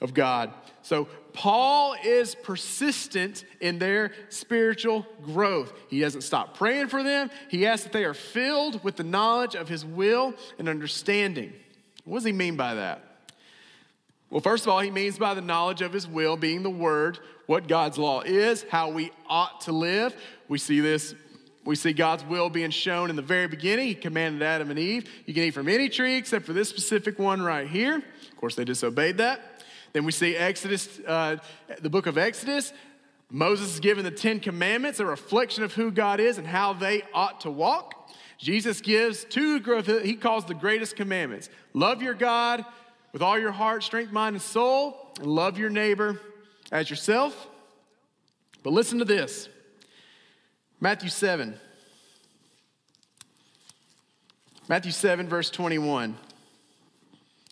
of 0.00 0.14
God. 0.14 0.52
So, 0.82 1.08
Paul 1.32 1.94
is 2.04 2.34
persistent 2.34 3.44
in 3.60 3.78
their 3.78 4.12
spiritual 4.28 5.06
growth. 5.22 5.72
He 5.88 6.00
doesn't 6.00 6.22
stop 6.22 6.56
praying 6.56 6.88
for 6.88 7.04
them. 7.04 7.30
He 7.48 7.64
asks 7.64 7.84
that 7.84 7.92
they 7.92 8.04
are 8.04 8.14
filled 8.14 8.82
with 8.82 8.96
the 8.96 9.04
knowledge 9.04 9.54
of 9.54 9.68
his 9.68 9.84
will 9.84 10.34
and 10.58 10.68
understanding. 10.68 11.52
What 12.04 12.18
does 12.18 12.24
he 12.24 12.32
mean 12.32 12.56
by 12.56 12.74
that? 12.74 13.04
Well, 14.30 14.40
first 14.40 14.64
of 14.64 14.70
all, 14.70 14.80
he 14.80 14.90
means 14.90 15.16
by 15.16 15.34
the 15.34 15.40
knowledge 15.40 15.80
of 15.80 15.92
his 15.92 16.08
will 16.08 16.36
being 16.36 16.62
the 16.62 16.70
word, 16.70 17.18
what 17.46 17.68
God's 17.68 17.98
law 17.98 18.22
is, 18.22 18.64
how 18.68 18.90
we 18.90 19.12
ought 19.28 19.60
to 19.62 19.72
live. 19.72 20.14
We 20.48 20.58
see 20.58 20.80
this 20.80 21.14
we 21.68 21.76
see 21.76 21.92
God's 21.92 22.24
will 22.24 22.48
being 22.48 22.70
shown 22.70 23.10
in 23.10 23.16
the 23.16 23.20
very 23.20 23.46
beginning. 23.46 23.88
He 23.88 23.94
commanded 23.94 24.42
Adam 24.42 24.70
and 24.70 24.78
Eve, 24.78 25.06
you 25.26 25.34
can 25.34 25.42
eat 25.42 25.50
from 25.50 25.68
any 25.68 25.90
tree 25.90 26.16
except 26.16 26.46
for 26.46 26.54
this 26.54 26.70
specific 26.70 27.18
one 27.18 27.42
right 27.42 27.68
here. 27.68 27.96
Of 27.96 28.36
course, 28.38 28.54
they 28.54 28.64
disobeyed 28.64 29.18
that. 29.18 29.57
Then 29.92 30.04
we 30.04 30.12
see 30.12 30.36
Exodus, 30.36 31.00
uh, 31.06 31.36
the 31.80 31.90
book 31.90 32.06
of 32.06 32.18
Exodus. 32.18 32.72
Moses 33.30 33.74
is 33.74 33.80
given 33.80 34.04
the 34.04 34.10
Ten 34.10 34.40
Commandments, 34.40 35.00
a 35.00 35.06
reflection 35.06 35.62
of 35.62 35.74
who 35.74 35.90
God 35.90 36.20
is 36.20 36.38
and 36.38 36.46
how 36.46 36.72
they 36.72 37.02
ought 37.12 37.40
to 37.42 37.50
walk. 37.50 38.10
Jesus 38.38 38.80
gives 38.80 39.24
two, 39.24 39.60
he 40.02 40.14
calls 40.14 40.44
the 40.44 40.54
greatest 40.54 40.96
commandments 40.96 41.50
love 41.74 42.02
your 42.02 42.14
God 42.14 42.64
with 43.12 43.22
all 43.22 43.38
your 43.38 43.52
heart, 43.52 43.82
strength, 43.82 44.12
mind, 44.12 44.36
and 44.36 44.42
soul, 44.42 45.12
and 45.18 45.26
love 45.26 45.58
your 45.58 45.70
neighbor 45.70 46.20
as 46.70 46.88
yourself. 46.88 47.48
But 48.62 48.72
listen 48.72 48.98
to 48.98 49.04
this 49.04 49.48
Matthew 50.80 51.08
7. 51.08 51.58
Matthew 54.68 54.92
7, 54.92 55.28
verse 55.28 55.48
21. 55.48 56.14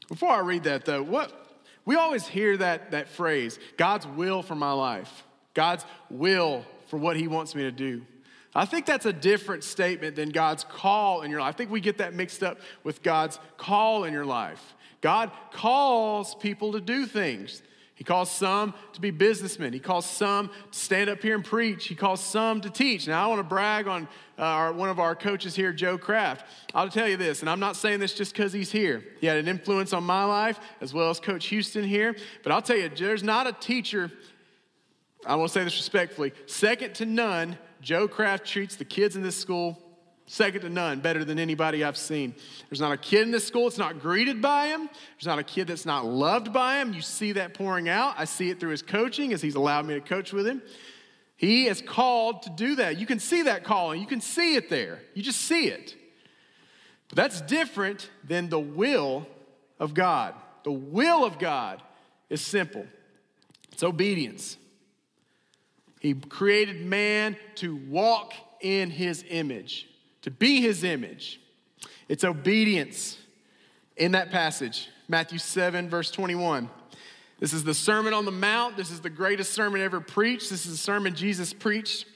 Before 0.09 0.30
I 0.30 0.41
read 0.41 0.64
that, 0.64 0.84
though, 0.84 1.03
what 1.03 1.46
we 1.87 1.97
always 1.97 2.26
hear 2.26 2.57
that, 2.59 2.91
that 2.91 3.09
phrase, 3.09 3.59
God's 3.78 4.07
will 4.07 4.43
for 4.43 4.55
my 4.55 4.72
life, 4.72 5.24
God's 5.55 5.87
will 6.11 6.66
for 6.89 6.99
what 6.99 7.16
He 7.16 7.28
wants 7.28 7.55
me 7.55 7.62
to 7.62 7.72
do. 7.72 8.03
I 8.55 8.64
think 8.64 8.87
that's 8.87 9.07
a 9.07 9.12
different 9.12 9.64
statement 9.64 10.16
than 10.16 10.30
God's 10.30 10.64
call 10.64 11.22
in 11.22 11.30
your 11.30 11.41
life. 11.41 11.55
I 11.55 11.57
think 11.57 11.70
we 11.70 11.80
get 11.80 11.99
that 11.99 12.14
mixed 12.14 12.43
up 12.43 12.59
with 12.84 13.03
God's 13.03 13.39
call 13.57 14.05
in 14.05 14.12
your 14.12 14.24
life. 14.24 14.74
God 15.03 15.30
calls 15.53 16.34
people 16.34 16.72
to 16.72 16.80
do 16.80 17.07
things. 17.07 17.62
He 17.97 18.05
calls 18.05 18.31
some 18.31 18.75
to 18.93 19.01
be 19.01 19.11
businessmen. 19.11 19.73
He 19.73 19.79
calls 19.79 20.05
some 20.05 20.51
to 20.71 20.79
stand 20.79 21.09
up 21.09 21.23
here 21.23 21.35
and 21.35 21.43
preach. 21.43 21.87
He 21.87 21.95
calls 21.95 22.21
some 22.21 22.61
to 22.61 22.69
teach. 22.69 23.09
Now, 23.09 23.25
I 23.25 23.27
want 23.27 23.39
to 23.39 23.43
brag 23.43 23.89
on 23.89 24.07
uh, 24.39 24.43
our, 24.43 24.73
one 24.75 24.91
of 24.91 25.01
our 25.01 25.17
coaches 25.17 25.57
here, 25.57 25.73
Joe 25.73 25.97
Kraft. 25.97 26.45
I'll 26.75 26.91
tell 26.91 27.09
you 27.09 27.17
this, 27.17 27.41
and 27.41 27.49
I'm 27.49 27.59
not 27.59 27.75
saying 27.75 28.01
this 28.01 28.13
just 28.13 28.35
because 28.35 28.53
he's 28.53 28.71
here. 28.71 29.03
He 29.19 29.27
had 29.27 29.39
an 29.39 29.49
influence 29.49 29.95
on 29.95 30.05
my 30.05 30.25
life 30.25 30.61
as 30.83 30.93
well 30.93 31.09
as 31.09 31.19
Coach 31.19 31.47
Houston 31.47 31.85
here. 31.85 32.15
But 32.43 32.53
I'll 32.53 32.61
tell 32.61 32.77
you, 32.77 32.91
there's 32.91 33.23
not 33.23 33.47
a 33.47 33.53
teacher, 33.53 34.13
I 35.25 35.35
won't 35.37 35.51
say 35.51 35.65
this 35.65 35.79
respectfully, 35.79 36.35
second 36.45 36.97
to 36.97 37.07
none, 37.07 37.57
Joe 37.81 38.09
Kraft 38.09 38.47
treats 38.47 38.77
the 38.77 38.85
kids 38.85 39.17
in 39.17 39.23
this 39.23 39.37
school 39.37 39.86
Second 40.29 40.62
to 40.62 40.68
none, 40.68 40.99
better 40.99 41.24
than 41.24 41.39
anybody 41.39 41.85
I've 41.85 41.97
seen. 41.97 42.35
There's 42.68 42.81
not 42.81 42.93
a 42.93 42.97
kid 42.97 43.22
in 43.22 43.31
this 43.31 43.47
school 43.47 43.64
that's 43.64 43.79
not 43.79 44.01
greeted 44.01 44.43
by 44.43 44.66
him. 44.66 44.89
There's 44.89 45.27
not 45.27 45.39
a 45.39 45.45
kid 45.45 45.68
that's 45.68 45.87
not 45.87 46.05
loved 46.05 46.53
by 46.53 46.81
him. 46.81 46.93
You 46.93 47.01
see 47.01 47.33
that 47.33 47.55
pouring 47.55 47.89
out. 47.89 48.14
I 48.18 48.24
see 48.24 48.51
it 48.51 48.59
through 48.59 48.70
his 48.70 48.83
coaching 48.83 49.33
as 49.33 49.41
he's 49.41 49.55
allowed 49.55 49.87
me 49.87 49.95
to 49.95 50.01
coach 50.01 50.33
with 50.33 50.47
him. 50.47 50.62
He 51.37 51.68
is 51.68 51.81
called 51.81 52.43
to 52.43 52.51
do 52.51 52.74
that. 52.77 52.99
You 52.99 53.07
can 53.07 53.20
see 53.20 53.43
that 53.43 53.62
calling, 53.62 54.01
you 54.01 54.07
can 54.07 54.20
see 54.20 54.57
it 54.57 54.68
there. 54.68 55.01
You 55.14 55.22
just 55.22 55.43
see 55.43 55.68
it. 55.68 55.95
But 57.09 57.16
that's 57.16 57.41
different 57.43 58.11
than 58.24 58.49
the 58.49 58.59
will 58.59 59.27
of 59.79 59.95
God. 59.95 60.35
The 60.64 60.72
will 60.72 61.24
of 61.24 61.39
God 61.39 61.83
is 62.29 62.41
simple 62.41 62.87
it's 63.72 63.83
obedience. 63.83 64.57
He 66.01 66.14
created 66.14 66.85
man 66.85 67.37
to 67.57 67.77
walk 67.77 68.33
in 68.61 68.91
his 68.91 69.24
image, 69.29 69.89
to 70.27 70.31
be 70.33 70.61
his 70.61 70.83
image. 70.83 71.41
It's 72.09 72.24
obedience 72.24 73.16
in 73.97 74.12
that 74.12 74.33
passage, 74.33 74.89
Matthew 75.07 75.39
7, 75.39 75.89
verse 75.89 76.11
21. 76.11 76.68
This 77.39 77.53
is 77.53 77.62
the 77.62 77.72
Sermon 77.72 78.12
on 78.12 78.24
the 78.24 78.33
Mount. 78.33 78.77
This 78.77 78.91
is 78.91 79.01
the 79.01 79.09
greatest 79.09 79.53
sermon 79.53 79.81
ever 79.81 80.01
preached. 80.01 80.51
This 80.51 80.66
is 80.66 80.72
the 80.72 80.79
sermon 80.79 81.14
Jesus 81.14 81.53
preached. 81.53 82.07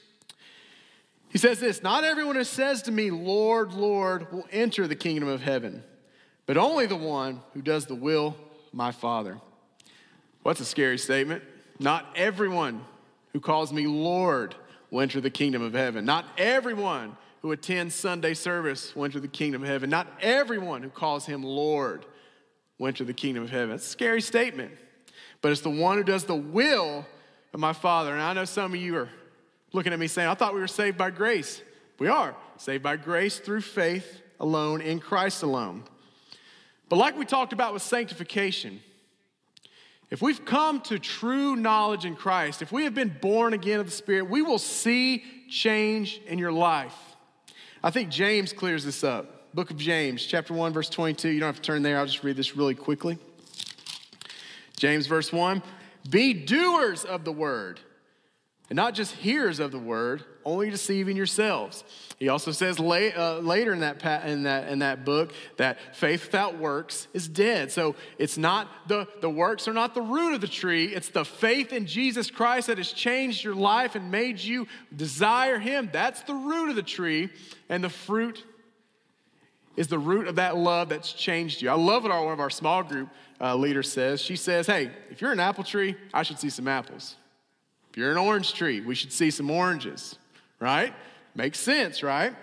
He 1.29 1.37
says 1.37 1.61
this 1.61 1.81
Not 1.81 2.03
everyone 2.03 2.35
who 2.35 2.43
says 2.43 2.81
to 2.83 2.91
me, 2.91 3.11
Lord, 3.11 3.71
Lord, 3.71 4.29
will 4.33 4.45
enter 4.51 4.87
the 4.87 4.95
kingdom 4.95 5.29
of 5.29 5.41
heaven, 5.41 5.81
but 6.47 6.57
only 6.57 6.87
the 6.87 6.97
one 6.97 7.39
who 7.53 7.61
does 7.61 7.85
the 7.85 7.95
will 7.95 8.35
my 8.73 8.91
Father. 8.91 9.39
What's 10.43 10.59
a 10.59 10.65
scary 10.65 10.97
statement? 10.97 11.43
Not 11.79 12.05
everyone 12.17 12.83
who 13.31 13.39
calls 13.39 13.71
me 13.71 13.87
Lord 13.87 14.53
will 14.89 14.99
enter 14.99 15.21
the 15.21 15.29
kingdom 15.29 15.61
of 15.61 15.71
heaven. 15.71 16.03
Not 16.03 16.25
everyone 16.37 17.15
who 17.41 17.51
attends 17.51 17.95
Sunday 17.95 18.33
service 18.33 18.95
will 18.95 19.05
enter 19.05 19.19
the 19.19 19.27
kingdom 19.27 19.63
of 19.63 19.67
heaven. 19.67 19.89
Not 19.89 20.07
everyone 20.21 20.83
who 20.83 20.89
calls 20.89 21.25
him 21.25 21.43
Lord 21.43 22.05
will 22.77 22.87
enter 22.87 23.03
the 23.03 23.13
kingdom 23.13 23.43
of 23.43 23.49
heaven. 23.49 23.75
It's 23.75 23.85
a 23.85 23.89
scary 23.89 24.21
statement, 24.21 24.71
but 25.41 25.51
it's 25.51 25.61
the 25.61 25.69
one 25.69 25.97
who 25.97 26.03
does 26.03 26.25
the 26.25 26.35
will 26.35 27.05
of 27.53 27.59
my 27.59 27.73
Father. 27.73 28.13
And 28.13 28.21
I 28.21 28.33
know 28.33 28.45
some 28.45 28.73
of 28.73 28.79
you 28.79 28.95
are 28.95 29.09
looking 29.73 29.91
at 29.91 29.99
me 29.99 30.07
saying, 30.07 30.27
I 30.27 30.35
thought 30.35 30.53
we 30.53 30.59
were 30.59 30.67
saved 30.67 30.97
by 30.97 31.09
grace. 31.09 31.61
We 31.97 32.07
are 32.07 32.35
saved 32.57 32.83
by 32.83 32.95
grace 32.95 33.39
through 33.39 33.61
faith 33.61 34.21
alone 34.39 34.81
in 34.81 34.99
Christ 34.99 35.43
alone. 35.43 35.83
But 36.89 36.97
like 36.97 37.17
we 37.17 37.25
talked 37.25 37.53
about 37.53 37.73
with 37.73 37.81
sanctification, 37.81 38.81
if 40.11 40.21
we've 40.21 40.43
come 40.43 40.81
to 40.81 40.99
true 40.99 41.55
knowledge 41.55 42.05
in 42.05 42.15
Christ, 42.15 42.61
if 42.61 42.71
we 42.71 42.83
have 42.83 42.93
been 42.93 43.15
born 43.21 43.53
again 43.53 43.79
of 43.79 43.85
the 43.85 43.91
Spirit, 43.91 44.29
we 44.29 44.41
will 44.41 44.59
see 44.59 45.23
change 45.49 46.19
in 46.27 46.37
your 46.37 46.51
life. 46.51 47.10
I 47.83 47.89
think 47.89 48.09
James 48.09 48.53
clears 48.53 48.85
this 48.85 49.03
up. 49.03 49.53
Book 49.53 49.71
of 49.71 49.77
James, 49.77 50.23
chapter 50.23 50.53
1, 50.53 50.71
verse 50.71 50.89
22. 50.89 51.29
You 51.29 51.39
don't 51.39 51.47
have 51.47 51.55
to 51.55 51.61
turn 51.61 51.81
there, 51.81 51.97
I'll 51.97 52.05
just 52.05 52.23
read 52.23 52.37
this 52.37 52.55
really 52.55 52.75
quickly. 52.75 53.17
James, 54.77 55.07
verse 55.07 55.33
1 55.33 55.61
Be 56.09 56.33
doers 56.33 57.03
of 57.03 57.23
the 57.23 57.31
word 57.31 57.79
and 58.71 58.77
not 58.77 58.93
just 58.93 59.13
hearers 59.15 59.59
of 59.59 59.71
the 59.71 59.77
word, 59.77 60.23
only 60.45 60.69
deceiving 60.69 61.17
yourselves. 61.17 61.83
He 62.17 62.29
also 62.29 62.53
says 62.53 62.79
uh, 62.79 63.39
later 63.43 63.73
in 63.73 63.81
that, 63.81 64.25
in, 64.25 64.43
that, 64.43 64.69
in 64.69 64.79
that 64.79 65.03
book 65.03 65.33
that 65.57 65.77
faith 65.93 66.27
without 66.27 66.57
works 66.57 67.09
is 67.13 67.27
dead. 67.27 67.73
So 67.73 67.95
it's 68.17 68.37
not 68.37 68.69
the, 68.87 69.09
the 69.19 69.29
works 69.29 69.67
are 69.67 69.73
not 69.73 69.93
the 69.93 70.01
root 70.01 70.35
of 70.35 70.39
the 70.39 70.47
tree, 70.47 70.85
it's 70.85 71.09
the 71.09 71.25
faith 71.25 71.73
in 71.73 71.85
Jesus 71.85 72.31
Christ 72.31 72.67
that 72.67 72.77
has 72.77 72.93
changed 72.93 73.43
your 73.43 73.55
life 73.55 73.95
and 73.95 74.09
made 74.09 74.39
you 74.39 74.69
desire 74.95 75.59
Him. 75.59 75.89
That's 75.91 76.21
the 76.21 76.33
root 76.33 76.69
of 76.69 76.77
the 76.77 76.81
tree, 76.81 77.29
and 77.67 77.83
the 77.83 77.89
fruit 77.89 78.41
is 79.75 79.89
the 79.89 79.99
root 79.99 80.29
of 80.29 80.35
that 80.35 80.55
love 80.55 80.87
that's 80.87 81.11
changed 81.11 81.61
you. 81.61 81.69
I 81.69 81.73
love 81.73 82.03
what 82.03 82.13
our, 82.13 82.23
one 82.23 82.31
of 82.31 82.39
our 82.39 82.49
small 82.49 82.83
group 82.83 83.09
uh, 83.41 83.53
leaders 83.53 83.91
says. 83.91 84.21
She 84.21 84.37
says, 84.37 84.65
Hey, 84.65 84.91
if 85.09 85.19
you're 85.19 85.33
an 85.33 85.41
apple 85.41 85.65
tree, 85.65 85.97
I 86.13 86.23
should 86.23 86.39
see 86.39 86.49
some 86.49 86.69
apples. 86.69 87.17
If 87.91 87.97
you're 87.97 88.11
an 88.11 88.17
orange 88.17 88.53
tree, 88.53 88.79
we 88.79 88.95
should 88.95 89.11
see 89.11 89.31
some 89.31 89.51
oranges, 89.51 90.17
right? 90.59 90.93
Makes 91.35 91.59
sense, 91.59 92.01
right? 92.01 92.33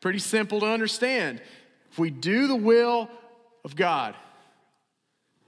Pretty 0.00 0.18
simple 0.18 0.60
to 0.60 0.66
understand. 0.66 1.42
If 1.92 1.98
we 1.98 2.08
do 2.10 2.46
the 2.46 2.56
will 2.56 3.10
of 3.64 3.76
God, 3.76 4.14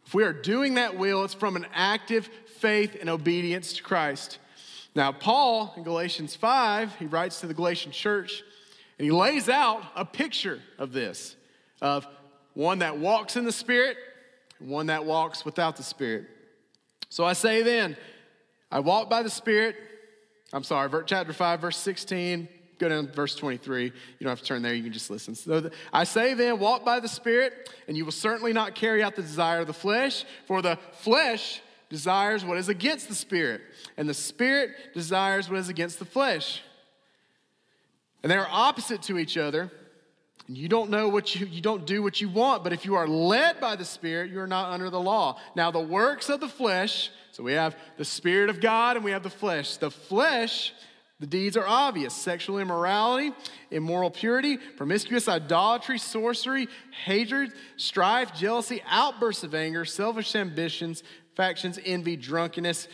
if 0.05 0.15
we 0.15 0.25
are 0.25 0.33
doing 0.33 0.75
that 0.75 0.99
will, 0.99 1.25
it's 1.25 1.33
from 1.33 1.57
an 1.57 1.67
active 1.73 2.29
faith 2.59 2.97
and 3.01 3.09
obedience 3.09 3.73
to 3.75 3.83
Christ. 3.83 4.39
Now, 4.95 5.13
Paul 5.13 5.73
in 5.77 5.85
Galatians 5.85 6.35
5, 6.35 6.97
he 6.97 7.07
writes 7.07 7.41
to 7.41 7.47
the 7.47 7.55
Galatian 7.55 7.93
church 7.93 8.43
and 8.99 9.05
he 9.07 9.11
lays 9.11 9.49
out 9.49 9.83
a 9.97 10.05
picture 10.05 10.61
of 10.79 10.93
this 10.93 11.37
of 11.81 12.07
one 12.53 12.81
that 12.81 12.99
walks 12.99 13.37
in 13.37 13.45
the 13.45 13.53
Spirit 13.53 13.97
and 14.59 14.69
one 14.69 14.87
that 14.87 15.07
walks 15.07 15.47
without 15.47 15.77
the 15.77 15.83
Spirit. 15.83 16.27
So 17.09 17.25
I 17.25 17.33
say 17.33 17.63
then, 17.63 17.97
I 18.71 18.81
walk 18.81 19.11
by 19.11 19.23
the 19.23 19.31
Spirit. 19.31 19.77
I'm 20.53 20.65
sorry, 20.65 20.91
chapter 21.07 21.33
5, 21.33 21.61
verse 21.61 21.77
16. 21.77 22.49
Go 22.79 22.89
down 22.89 23.07
to 23.07 23.13
verse 23.13 23.35
23. 23.35 23.85
You 23.85 23.93
don't 24.21 24.31
have 24.31 24.41
to 24.41 24.45
turn 24.45 24.63
there, 24.63 24.73
you 24.73 24.83
can 24.83 24.93
just 24.93 25.11
listen. 25.11 25.35
So 25.35 25.61
the, 25.61 25.73
I 25.93 26.05
say 26.05 26.35
then, 26.35 26.59
walk 26.59 26.85
by 26.85 26.99
the 26.99 27.09
Spirit, 27.09 27.71
and 27.87 27.97
you 27.97 28.05
will 28.05 28.13
certainly 28.13 28.53
not 28.53 28.75
carry 28.75 29.03
out 29.03 29.17
the 29.17 29.23
desire 29.23 29.61
of 29.61 29.67
the 29.67 29.75
flesh, 29.75 30.25
for 30.47 30.63
the 30.63 30.79
flesh 30.93 31.61
desires 31.91 32.45
what 32.45 32.57
is 32.57 32.69
against 32.69 33.09
the 33.09 33.15
Spirit, 33.15 33.61
and 33.97 34.09
the 34.09 34.15
Spirit 34.15 34.71
desires 34.95 35.51
what 35.51 35.59
is 35.59 35.69
against 35.69 35.99
the 35.99 36.05
flesh. 36.07 36.63
And 38.23 38.31
they 38.31 38.37
are 38.37 38.49
opposite 38.51 39.03
to 39.03 39.19
each 39.19 39.37
other. 39.37 39.71
And 40.49 40.57
you 40.57 40.69
don't 40.69 40.91
know 40.91 41.09
what 41.09 41.35
you, 41.35 41.47
you 41.47 41.61
don't 41.61 41.87
do 41.87 42.03
what 42.03 42.21
you 42.21 42.29
want, 42.29 42.65
but 42.65 42.73
if 42.73 42.85
you 42.85 42.95
are 42.95 43.07
led 43.07 43.61
by 43.61 43.77
the 43.77 43.85
Spirit, 43.85 44.31
you 44.31 44.41
are 44.41 44.47
not 44.47 44.73
under 44.73 44.91
the 44.91 45.01
law. 45.01 45.39
Now, 45.55 45.71
the 45.71 45.81
works 45.81 46.29
of 46.29 46.41
the 46.41 46.49
flesh, 46.49 47.11
so 47.33 47.43
we 47.43 47.53
have 47.53 47.77
the 47.97 48.05
Spirit 48.05 48.51
of 48.51 48.61
God 48.61 48.97
and 48.97 49.05
we 49.05 49.13
have 49.13 49.23
the 49.23 49.31
flesh. 49.31 49.77
The 49.77 49.91
flesh, 49.91 50.73
the 51.21 51.27
deeds 51.27 51.57
are 51.57 51.67
obvious 51.67 52.15
sexual 52.15 52.59
immorality, 52.59 53.33
immoral 53.71 54.11
purity, 54.11 54.57
promiscuous 54.57 55.29
idolatry, 55.29 55.99
sorcery, 55.99 56.69
hatred, 57.05 57.53
strife, 57.77 58.35
jealousy, 58.35 58.83
outbursts 58.89 59.45
of 59.45 59.55
anger, 59.55 59.85
selfish 59.85 60.35
ambitions, 60.35 61.03
factions, 61.37 61.79
envy, 61.85 62.17
drunkenness, 62.17 62.89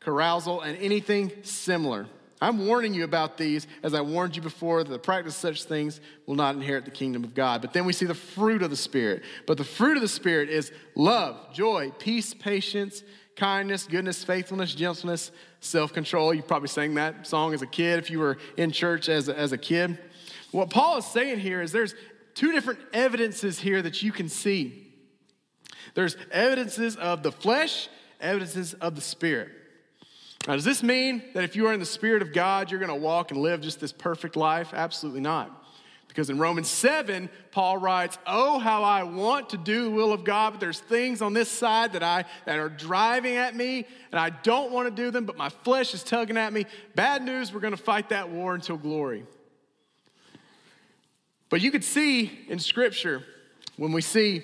carousal, 0.00 0.60
and 0.60 0.76
anything 0.78 1.32
similar. 1.42 2.06
I'm 2.42 2.66
warning 2.66 2.92
you 2.92 3.04
about 3.04 3.38
these 3.38 3.68
as 3.84 3.94
I 3.94 4.00
warned 4.00 4.34
you 4.34 4.42
before 4.42 4.82
that 4.82 4.90
the 4.90 4.98
practice 4.98 5.36
of 5.36 5.40
such 5.40 5.62
things 5.62 6.00
will 6.26 6.34
not 6.34 6.56
inherit 6.56 6.84
the 6.84 6.90
kingdom 6.90 7.22
of 7.22 7.34
God. 7.34 7.62
But 7.62 7.72
then 7.72 7.84
we 7.84 7.92
see 7.92 8.04
the 8.04 8.16
fruit 8.16 8.64
of 8.64 8.70
the 8.70 8.76
Spirit. 8.76 9.22
But 9.46 9.58
the 9.58 9.64
fruit 9.64 9.96
of 9.96 10.02
the 10.02 10.08
Spirit 10.08 10.48
is 10.48 10.72
love, 10.96 11.54
joy, 11.54 11.92
peace, 12.00 12.34
patience, 12.34 13.04
kindness, 13.36 13.86
goodness, 13.86 14.24
faithfulness, 14.24 14.74
gentleness, 14.74 15.30
self 15.60 15.92
control. 15.92 16.34
You 16.34 16.42
probably 16.42 16.66
sang 16.66 16.94
that 16.94 17.28
song 17.28 17.54
as 17.54 17.62
a 17.62 17.66
kid 17.66 18.00
if 18.00 18.10
you 18.10 18.18
were 18.18 18.38
in 18.56 18.72
church 18.72 19.08
as 19.08 19.28
a, 19.28 19.38
as 19.38 19.52
a 19.52 19.58
kid. 19.58 19.96
What 20.50 20.68
Paul 20.68 20.98
is 20.98 21.06
saying 21.06 21.38
here 21.38 21.62
is 21.62 21.70
there's 21.70 21.94
two 22.34 22.50
different 22.50 22.80
evidences 22.92 23.60
here 23.60 23.80
that 23.82 24.02
you 24.02 24.10
can 24.10 24.28
see 24.28 24.92
there's 25.94 26.16
evidences 26.32 26.96
of 26.96 27.22
the 27.22 27.30
flesh, 27.30 27.88
evidences 28.20 28.74
of 28.74 28.96
the 28.96 29.00
Spirit. 29.00 29.50
Now, 30.46 30.54
does 30.54 30.64
this 30.64 30.82
mean 30.82 31.22
that 31.34 31.44
if 31.44 31.54
you 31.54 31.68
are 31.68 31.72
in 31.72 31.78
the 31.80 31.86
Spirit 31.86 32.20
of 32.20 32.32
God, 32.32 32.70
you're 32.70 32.80
going 32.80 32.88
to 32.88 32.94
walk 32.94 33.30
and 33.30 33.40
live 33.40 33.60
just 33.60 33.80
this 33.80 33.92
perfect 33.92 34.34
life? 34.34 34.72
Absolutely 34.74 35.20
not. 35.20 35.58
Because 36.08 36.28
in 36.28 36.38
Romans 36.38 36.68
7, 36.68 37.30
Paul 37.52 37.78
writes, 37.78 38.18
Oh, 38.26 38.58
how 38.58 38.82
I 38.82 39.04
want 39.04 39.50
to 39.50 39.56
do 39.56 39.84
the 39.84 39.90
will 39.90 40.12
of 40.12 40.24
God, 40.24 40.50
but 40.50 40.60
there's 40.60 40.80
things 40.80 41.22
on 41.22 41.32
this 41.32 41.48
side 41.48 41.94
that, 41.94 42.02
I, 42.02 42.24
that 42.44 42.58
are 42.58 42.68
driving 42.68 43.36
at 43.36 43.54
me, 43.54 43.86
and 44.10 44.20
I 44.20 44.30
don't 44.30 44.72
want 44.72 44.94
to 44.94 45.02
do 45.02 45.10
them, 45.10 45.24
but 45.24 45.38
my 45.38 45.48
flesh 45.48 45.94
is 45.94 46.02
tugging 46.02 46.36
at 46.36 46.52
me. 46.52 46.66
Bad 46.94 47.22
news, 47.22 47.54
we're 47.54 47.60
going 47.60 47.74
to 47.74 47.82
fight 47.82 48.10
that 48.10 48.28
war 48.28 48.54
until 48.54 48.76
glory. 48.76 49.24
But 51.48 51.62
you 51.62 51.70
could 51.70 51.84
see 51.84 52.40
in 52.48 52.58
Scripture, 52.58 53.22
when 53.76 53.92
we 53.92 54.02
see 54.02 54.42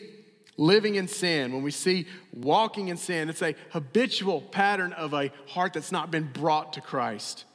living 0.58 0.96
in 0.96 1.08
sin, 1.08 1.52
when 1.52 1.62
we 1.62 1.70
see 1.70 2.06
walking 2.34 2.88
in 2.88 2.98
sin, 2.98 3.30
it's 3.30 3.42
a 3.42 3.54
habitual 3.70 4.42
pattern 4.42 4.92
of 4.92 5.14
a 5.14 5.30
heart 5.46 5.72
that's 5.72 5.92
not 5.92 6.10
been 6.10 6.30
brought 6.30 6.74
to 6.74 6.82
Christ. 6.82 7.46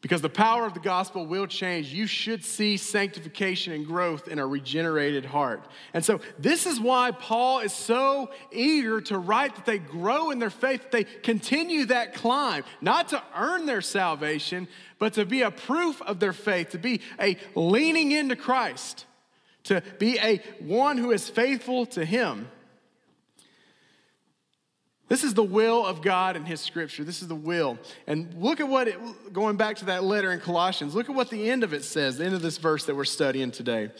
Because 0.00 0.22
the 0.22 0.30
power 0.30 0.64
of 0.64 0.74
the 0.74 0.80
gospel 0.80 1.26
will 1.26 1.48
change. 1.48 1.92
You 1.92 2.06
should 2.06 2.44
see 2.44 2.76
sanctification 2.76 3.72
and 3.72 3.84
growth 3.84 4.28
in 4.28 4.38
a 4.38 4.46
regenerated 4.46 5.24
heart. 5.24 5.66
And 5.92 6.04
so, 6.04 6.20
this 6.38 6.66
is 6.66 6.78
why 6.78 7.10
Paul 7.10 7.58
is 7.58 7.72
so 7.72 8.30
eager 8.52 9.00
to 9.00 9.18
write 9.18 9.56
that 9.56 9.66
they 9.66 9.78
grow 9.78 10.30
in 10.30 10.38
their 10.38 10.50
faith, 10.50 10.82
that 10.82 10.92
they 10.92 11.02
continue 11.02 11.86
that 11.86 12.14
climb, 12.14 12.62
not 12.80 13.08
to 13.08 13.20
earn 13.36 13.66
their 13.66 13.80
salvation, 13.80 14.68
but 15.00 15.14
to 15.14 15.26
be 15.26 15.42
a 15.42 15.50
proof 15.50 16.00
of 16.02 16.20
their 16.20 16.32
faith, 16.32 16.70
to 16.70 16.78
be 16.78 17.00
a 17.18 17.36
leaning 17.56 18.12
into 18.12 18.36
Christ 18.36 19.04
to 19.64 19.82
be 19.98 20.18
a 20.18 20.40
one 20.60 20.98
who 20.98 21.10
is 21.10 21.28
faithful 21.28 21.86
to 21.86 22.04
him. 22.04 22.48
This 25.08 25.24
is 25.24 25.32
the 25.32 25.42
will 25.42 25.86
of 25.86 26.02
God 26.02 26.36
in 26.36 26.44
His 26.44 26.60
scripture. 26.60 27.02
This 27.02 27.22
is 27.22 27.28
the 27.28 27.34
will. 27.34 27.78
And 28.06 28.32
look 28.34 28.60
at 28.60 28.68
what, 28.68 28.88
it, 28.88 29.32
going 29.32 29.56
back 29.56 29.76
to 29.76 29.86
that 29.86 30.04
letter 30.04 30.32
in 30.32 30.40
Colossians, 30.40 30.94
look 30.94 31.08
at 31.08 31.16
what 31.16 31.30
the 31.30 31.48
end 31.48 31.64
of 31.64 31.72
it 31.72 31.82
says, 31.82 32.18
the 32.18 32.26
end 32.26 32.34
of 32.34 32.42
this 32.42 32.58
verse 32.58 32.84
that 32.84 32.94
we're 32.94 33.04
studying 33.04 33.50
today. 33.50 33.90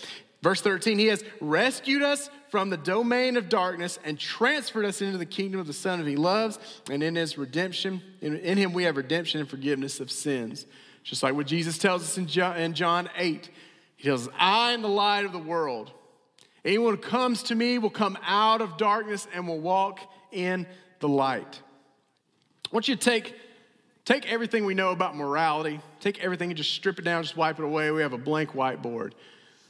Verse 0.43 0.61
13, 0.61 0.99
He 0.99 1.07
has 1.07 1.25
rescued 1.41 2.03
us 2.03 2.29
from 2.51 2.69
the 2.69 2.77
domain 2.77 3.39
of 3.39 3.49
darkness 3.49 3.99
and 4.05 4.19
transferred 4.19 4.85
us 4.85 5.01
into 5.01 5.17
the 5.17 5.27
kingdom 5.27 5.59
of 5.61 5.67
the 5.67 5.73
Son 5.73 5.99
of 5.99 6.07
He 6.07 6.17
loves. 6.17 6.59
And 6.91 7.03
in 7.03 7.17
His 7.17 7.39
redemption, 7.39 8.03
in, 8.21 8.37
in 8.37 8.59
Him 8.59 8.75
we 8.75 8.85
have 8.85 8.99
redemption 8.99 9.41
and 9.41 9.49
forgiveness 9.49 10.01
of 10.01 10.11
sins. 10.11 10.67
Just 11.05 11.23
like 11.23 11.33
what 11.33 11.47
Jesus 11.47 11.79
tells 11.79 12.03
us 12.03 12.19
in 12.19 12.27
John, 12.27 12.59
in 12.59 12.75
John 12.75 13.09
8 13.17 13.49
he 13.99 14.09
tells 14.09 14.27
us, 14.27 14.35
I 14.39 14.73
am 14.73 14.81
the 14.81 14.89
light 14.89 15.27
of 15.27 15.33
the 15.33 15.39
world. 15.39 15.93
Anyone 16.65 16.95
who 16.97 17.01
comes 17.01 17.43
to 17.45 17.55
me 17.55 17.79
will 17.79 17.91
come 17.91 18.17
out 18.27 18.63
of 18.63 18.79
darkness 18.79 19.29
and 19.35 19.47
will 19.47 19.61
walk 19.61 20.01
in 20.33 20.67
the 21.01 21.09
light. 21.09 21.61
I 22.65 22.69
want 22.73 22.89
you 22.89 22.97
to 22.97 23.01
take 23.01 23.35
Take 24.09 24.33
everything 24.33 24.65
we 24.65 24.73
know 24.73 24.91
about 24.91 25.17
morality, 25.17 25.81
take 26.01 26.25
everything 26.25 26.49
and 26.49 26.57
just 26.57 26.73
strip 26.73 26.99
it 26.99 27.03
down, 27.03 27.23
just 27.23 27.37
wipe 27.37 27.59
it 27.59 27.63
away. 27.63 27.91
We 27.91 28.01
have 28.01 28.15
a 28.15 28.19
blank 28.19 28.53
whiteboard. 28.53 29.13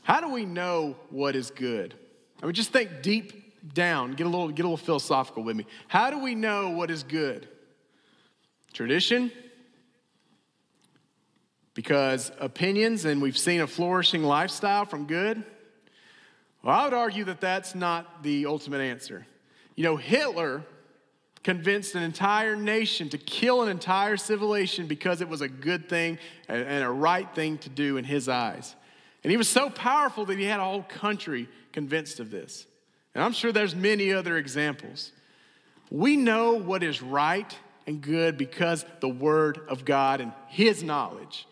How 0.05 0.21
do 0.21 0.29
we 0.29 0.45
know 0.45 0.95
what 1.11 1.35
is 1.35 1.51
good? 1.51 1.93
I 2.41 2.47
mean, 2.47 2.55
just 2.55 2.71
think 2.71 3.03
deep 3.03 3.75
down, 3.75 4.13
get 4.13 4.29
a 4.29 4.31
little, 4.31 4.47
get 4.47 4.63
a 4.65 4.69
little 4.69 4.77
philosophical 4.77 5.43
with 5.43 5.57
me. 5.57 5.67
How 5.89 6.11
do 6.11 6.21
we 6.21 6.37
know 6.37 6.71
what 6.71 6.89
is 6.89 7.03
good? 7.03 7.49
Tradition? 8.73 9.33
Because 11.79 12.33
opinions, 12.41 13.05
and 13.05 13.23
we've 13.23 13.39
seen 13.39 13.61
a 13.61 13.67
flourishing 13.69 14.25
lifestyle 14.25 14.85
from 14.85 15.07
good? 15.07 15.45
Well, 16.61 16.75
I 16.77 16.83
would 16.83 16.93
argue 16.93 17.23
that 17.27 17.41
that's 17.41 17.77
not 17.77 18.25
the 18.25 18.47
ultimate 18.47 18.81
answer. 18.81 19.25
You 19.77 19.85
know, 19.85 19.95
Hitler 19.95 20.65
convinced 21.45 21.95
an 21.95 22.03
entire 22.03 22.57
nation 22.57 23.09
to 23.11 23.17
kill 23.17 23.63
an 23.63 23.69
entire 23.69 24.17
civilization 24.17 24.89
because 24.89 25.21
it 25.21 25.29
was 25.29 25.41
a 25.41 25.49
good 25.49 25.89
thing 25.89 26.19
and 26.49 26.83
a 26.83 26.91
right 26.91 27.33
thing 27.33 27.59
to 27.59 27.69
do 27.69 27.97
in 27.97 28.03
his 28.03 28.29
eyes. 28.29 28.75
And 29.23 29.31
he 29.31 29.37
was 29.37 29.49
so 29.49 29.71
powerful 29.71 30.25
that 30.25 30.37
he 30.37 30.47
had 30.47 30.59
a 30.59 30.65
whole 30.65 30.83
country 30.83 31.49
convinced 31.71 32.19
of 32.19 32.33
this. 32.33 32.67
And 33.15 33.23
I'm 33.23 33.33
sure 33.33 33.53
there's 33.53 33.77
many 33.77 34.13
other 34.13 34.37
examples. 34.37 35.13
We 35.93 36.17
know 36.17 36.55
what 36.55 36.83
is 36.83 37.01
right 37.01 37.57
and 37.87 38.01
good 38.01 38.37
because 38.37 38.85
the 38.99 39.09
word 39.09 39.61
of 39.69 39.85
God 39.85 40.21
and 40.21 40.33
his 40.49 40.83
knowledge. 40.83 41.47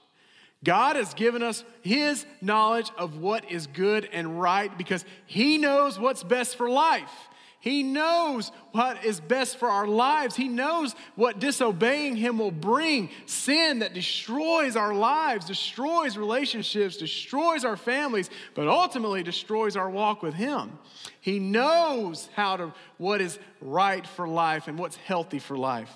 God 0.66 0.96
has 0.96 1.14
given 1.14 1.44
us 1.44 1.62
his 1.82 2.26
knowledge 2.42 2.90
of 2.98 3.18
what 3.18 3.48
is 3.48 3.68
good 3.68 4.08
and 4.12 4.40
right 4.40 4.76
because 4.76 5.04
he 5.24 5.58
knows 5.58 5.96
what's 5.96 6.24
best 6.24 6.56
for 6.56 6.68
life. 6.68 7.12
He 7.60 7.84
knows 7.84 8.50
what 8.72 9.04
is 9.04 9.20
best 9.20 9.58
for 9.58 9.68
our 9.68 9.86
lives. 9.86 10.34
He 10.34 10.48
knows 10.48 10.94
what 11.14 11.38
disobeying 11.38 12.16
Him 12.16 12.38
will 12.38 12.50
bring 12.50 13.10
sin 13.26 13.80
that 13.80 13.94
destroys 13.94 14.76
our 14.76 14.94
lives, 14.94 15.46
destroys 15.46 16.16
relationships, 16.16 16.96
destroys 16.96 17.64
our 17.64 17.76
families, 17.76 18.30
but 18.54 18.68
ultimately 18.68 19.24
destroys 19.24 19.76
our 19.76 19.90
walk 19.90 20.22
with 20.22 20.34
Him. 20.34 20.78
He 21.20 21.40
knows 21.40 22.28
how 22.36 22.56
to, 22.56 22.74
what 22.98 23.20
is 23.20 23.36
right 23.60 24.06
for 24.06 24.28
life 24.28 24.68
and 24.68 24.78
what's 24.78 24.96
healthy 24.96 25.40
for 25.40 25.56
life. 25.56 25.92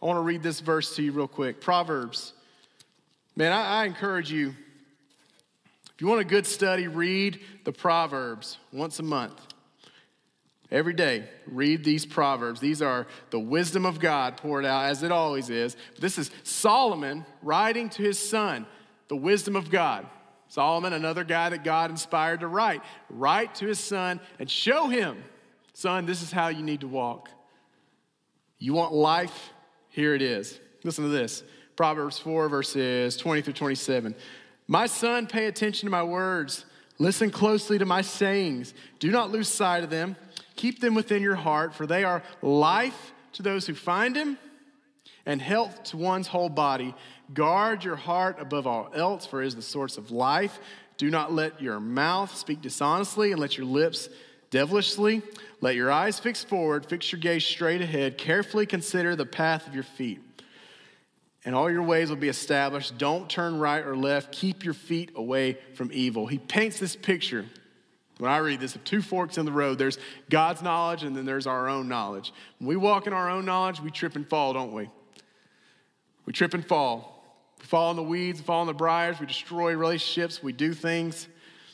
I 0.00 0.06
want 0.06 0.18
to 0.18 0.22
read 0.22 0.42
this 0.44 0.60
verse 0.60 0.94
to 0.96 1.02
you 1.02 1.10
real 1.10 1.26
quick 1.26 1.60
Proverbs. 1.60 2.32
Man, 3.38 3.52
I, 3.52 3.82
I 3.82 3.84
encourage 3.84 4.32
you, 4.32 4.48
if 5.94 6.00
you 6.00 6.08
want 6.08 6.20
a 6.20 6.24
good 6.24 6.44
study, 6.44 6.88
read 6.88 7.38
the 7.62 7.70
Proverbs 7.70 8.58
once 8.72 8.98
a 8.98 9.04
month. 9.04 9.40
Every 10.72 10.92
day, 10.92 11.28
read 11.46 11.84
these 11.84 12.04
proverbs. 12.04 12.58
These 12.58 12.82
are 12.82 13.06
the 13.30 13.38
wisdom 13.38 13.86
of 13.86 14.00
God 14.00 14.38
poured 14.38 14.64
out, 14.64 14.86
as 14.86 15.04
it 15.04 15.12
always 15.12 15.50
is. 15.50 15.76
This 16.00 16.18
is 16.18 16.32
Solomon 16.42 17.24
writing 17.40 17.90
to 17.90 18.02
his 18.02 18.18
son, 18.18 18.66
the 19.06 19.14
wisdom 19.14 19.54
of 19.54 19.70
God. 19.70 20.04
Solomon, 20.48 20.92
another 20.92 21.22
guy 21.22 21.48
that 21.50 21.62
God 21.62 21.92
inspired 21.92 22.40
to 22.40 22.48
write, 22.48 22.82
write 23.08 23.54
to 23.54 23.68
his 23.68 23.78
son 23.78 24.18
and 24.40 24.50
show 24.50 24.88
him, 24.88 25.22
son, 25.74 26.06
this 26.06 26.22
is 26.22 26.32
how 26.32 26.48
you 26.48 26.64
need 26.64 26.80
to 26.80 26.88
walk. 26.88 27.30
You 28.58 28.74
want 28.74 28.94
life? 28.94 29.52
Here 29.90 30.16
it 30.16 30.22
is. 30.22 30.58
Listen 30.82 31.04
to 31.04 31.10
this 31.10 31.44
Proverbs 31.78 32.18
4, 32.18 32.48
verses 32.48 33.16
20 33.16 33.40
through 33.40 33.52
27. 33.52 34.12
My 34.66 34.86
son, 34.86 35.28
pay 35.28 35.46
attention 35.46 35.86
to 35.86 35.90
my 35.92 36.02
words. 36.02 36.64
Listen 36.98 37.30
closely 37.30 37.78
to 37.78 37.84
my 37.84 38.02
sayings. 38.02 38.74
Do 38.98 39.12
not 39.12 39.30
lose 39.30 39.46
sight 39.46 39.84
of 39.84 39.88
them. 39.88 40.16
Keep 40.56 40.80
them 40.80 40.96
within 40.96 41.22
your 41.22 41.36
heart, 41.36 41.72
for 41.72 41.86
they 41.86 42.02
are 42.02 42.24
life 42.42 43.12
to 43.34 43.44
those 43.44 43.64
who 43.64 43.74
find 43.74 44.16
them 44.16 44.38
and 45.24 45.40
health 45.40 45.84
to 45.84 45.96
one's 45.96 46.26
whole 46.26 46.48
body. 46.48 46.96
Guard 47.32 47.84
your 47.84 47.94
heart 47.94 48.38
above 48.40 48.66
all 48.66 48.90
else, 48.92 49.24
for 49.24 49.40
it 49.40 49.46
is 49.46 49.54
the 49.54 49.62
source 49.62 49.96
of 49.98 50.10
life. 50.10 50.58
Do 50.96 51.10
not 51.10 51.32
let 51.32 51.62
your 51.62 51.78
mouth 51.78 52.36
speak 52.36 52.60
dishonestly, 52.60 53.30
and 53.30 53.40
let 53.40 53.56
your 53.56 53.66
lips 53.66 54.08
devilishly. 54.50 55.22
Let 55.60 55.76
your 55.76 55.92
eyes 55.92 56.18
fix 56.18 56.42
forward, 56.42 56.86
fix 56.86 57.12
your 57.12 57.20
gaze 57.20 57.44
straight 57.44 57.82
ahead. 57.82 58.18
Carefully 58.18 58.66
consider 58.66 59.14
the 59.14 59.26
path 59.26 59.68
of 59.68 59.76
your 59.76 59.84
feet, 59.84 60.20
and 61.48 61.56
all 61.56 61.70
your 61.70 61.82
ways 61.82 62.10
will 62.10 62.16
be 62.16 62.28
established. 62.28 62.98
Don't 62.98 63.26
turn 63.26 63.58
right 63.58 63.82
or 63.82 63.96
left. 63.96 64.32
Keep 64.32 64.66
your 64.66 64.74
feet 64.74 65.12
away 65.14 65.56
from 65.72 65.88
evil. 65.94 66.26
He 66.26 66.36
paints 66.36 66.78
this 66.78 66.94
picture 66.94 67.46
when 68.18 68.30
I 68.30 68.36
read 68.36 68.60
this, 68.60 68.74
of 68.74 68.84
two 68.84 69.00
forks 69.00 69.38
in 69.38 69.46
the 69.46 69.52
road, 69.52 69.78
there's 69.78 69.96
God's 70.28 70.60
knowledge 70.60 71.04
and 71.04 71.16
then 71.16 71.24
there's 71.24 71.46
our 71.46 71.66
own 71.66 71.88
knowledge. 71.88 72.34
When 72.58 72.68
we 72.68 72.76
walk 72.76 73.06
in 73.06 73.14
our 73.14 73.30
own 73.30 73.46
knowledge, 73.46 73.80
we 73.80 73.90
trip 73.90 74.14
and 74.14 74.28
fall, 74.28 74.52
don't 74.52 74.74
we? 74.74 74.90
We 76.26 76.34
trip 76.34 76.52
and 76.52 76.66
fall. 76.66 77.24
We 77.60 77.64
fall 77.64 77.92
in 77.92 77.96
the 77.96 78.02
weeds, 78.02 78.40
we 78.40 78.44
fall 78.44 78.60
in 78.60 78.66
the 78.66 78.74
briars, 78.74 79.18
we 79.18 79.24
destroy 79.24 79.74
relationships, 79.74 80.42
we 80.42 80.52
do 80.52 80.74
things 80.74 81.28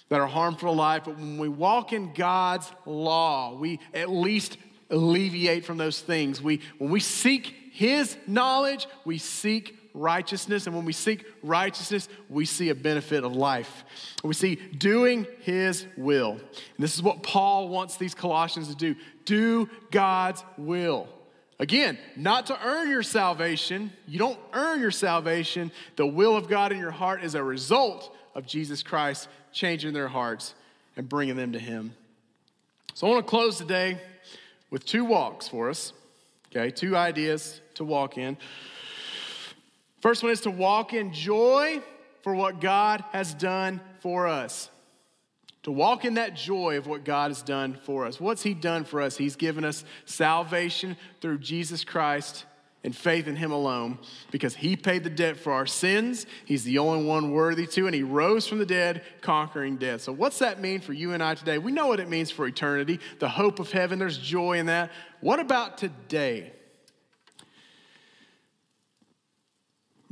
that 0.09 0.21
are 0.21 0.29
harmful 0.29 0.71
to 0.71 0.77
life. 0.77 1.03
But 1.07 1.17
when 1.17 1.37
we 1.37 1.49
walk 1.49 1.93
in 1.93 2.13
God's 2.13 2.71
law, 2.87 3.57
we 3.57 3.81
at 3.93 4.09
least 4.09 4.57
alleviate 4.89 5.65
from 5.65 5.79
those 5.79 6.01
things. 6.01 6.41
We, 6.41 6.61
when 6.79 6.91
we 6.91 7.01
seek 7.01 7.64
His 7.75 8.17
knowledge, 8.29 8.87
we 9.05 9.19
seek 9.19 9.77
righteousness. 9.95 10.69
And 10.69 10.77
when 10.77 10.85
we 10.85 10.93
seek 10.93 11.27
righteousness, 11.43 12.09
we 12.29 12.45
see 12.45 12.69
a 12.69 12.75
benefit 12.75 13.25
of 13.25 13.35
life. 13.35 13.85
We 14.23 14.33
see 14.33 14.55
doing 14.55 15.27
his 15.41 15.85
will. 15.97 16.31
And 16.31 16.41
this 16.79 16.95
is 16.95 17.03
what 17.03 17.25
Paul 17.25 17.69
wants 17.69 17.97
these 17.97 18.15
Colossians 18.15 18.69
to 18.69 18.77
do 18.77 18.95
do 19.25 19.69
God's 19.91 20.45
will. 20.57 21.09
Again, 21.59 21.99
not 22.15 22.47
to 22.47 22.65
earn 22.65 22.91
your 22.91 23.03
salvation. 23.03 23.91
You 24.07 24.21
don't 24.21 24.39
earn 24.53 24.81
your 24.81 24.93
salvation. 24.93 25.73
The 25.97 26.07
will 26.07 26.37
of 26.37 26.47
God 26.47 26.71
in 26.71 26.79
your 26.79 26.93
heart 26.93 27.25
is 27.25 27.35
a 27.35 27.43
result 27.43 28.15
of 28.37 28.47
Jesus 28.47 28.85
Christ 28.85 29.29
changing 29.53 29.95
their 29.95 30.09
hearts 30.09 30.55
and 30.97 31.09
bringing 31.09 31.35
them 31.35 31.51
to 31.55 31.59
Him. 31.59 31.97
So 32.95 33.09
I 33.09 33.11
want 33.11 33.27
to 33.27 33.31
close 33.31 33.59
today 33.59 34.01
with 34.71 34.87
two 34.87 35.05
walks 35.05 35.49
for 35.49 35.71
us, 35.71 35.93
okay? 36.55 36.71
Two 36.71 36.97
ideas 36.97 37.61
to 37.75 37.85
walk 37.85 38.19
in. 38.19 38.37
First 40.01 40.23
one 40.23 40.33
is 40.33 40.43
to 40.43 40.51
walk 40.51 40.93
in 40.93 41.13
joy 41.13 41.83
for 42.23 42.35
what 42.35 42.61
God 42.61 43.05
has 43.13 43.35
done 43.35 43.81
for 44.01 44.27
us. 44.27 44.71
To 45.65 45.73
walk 45.73 46.05
in 46.05 46.15
that 46.15 46.37
joy 46.37 46.77
of 46.77 46.87
what 46.87 47.05
God 47.05 47.31
has 47.31 47.43
done 47.43 47.79
for 47.85 48.05
us. 48.05 48.21
What's 48.21 48.43
He 48.43 48.53
done 48.53 48.85
for 48.85 49.01
us? 49.01 49.17
He's 49.17 49.37
given 49.37 49.65
us 49.65 49.85
salvation 50.05 50.97
through 51.21 51.39
Jesus 51.39 51.85
Christ 51.85 52.45
and 52.85 52.95
faith 52.95 53.27
in 53.27 53.35
Him 53.35 53.51
alone 53.51 53.99
because 54.31 54.55
He 54.55 54.77
paid 54.77 55.03
the 55.03 55.11
debt 55.11 55.37
for 55.37 55.53
our 55.53 55.67
sins. 55.67 56.27
He's 56.45 56.63
the 56.63 56.79
only 56.79 57.05
one 57.05 57.33
worthy 57.33 57.67
to, 57.67 57.87
and 57.87 57.95
He 57.95 58.05
rose 58.05 58.47
from 58.47 58.59
the 58.59 58.67
dead, 58.67 59.03
conquering 59.21 59.77
death. 59.77 60.03
So, 60.03 60.13
what's 60.13 60.39
that 60.39 60.61
mean 60.61 60.81
for 60.81 60.93
you 60.93 61.13
and 61.13 61.23
I 61.23 61.35
today? 61.35 61.59
We 61.59 61.73
know 61.73 61.89
what 61.89 61.99
it 61.99 62.09
means 62.09 62.31
for 62.31 62.47
eternity, 62.47 63.01
the 63.19 63.29
hope 63.29 63.59
of 63.59 63.73
heaven. 63.73 63.99
There's 63.99 64.19
joy 64.19 64.59
in 64.59 64.67
that. 64.67 64.93
What 65.21 65.41
about 65.41 65.79
today? 65.79 66.53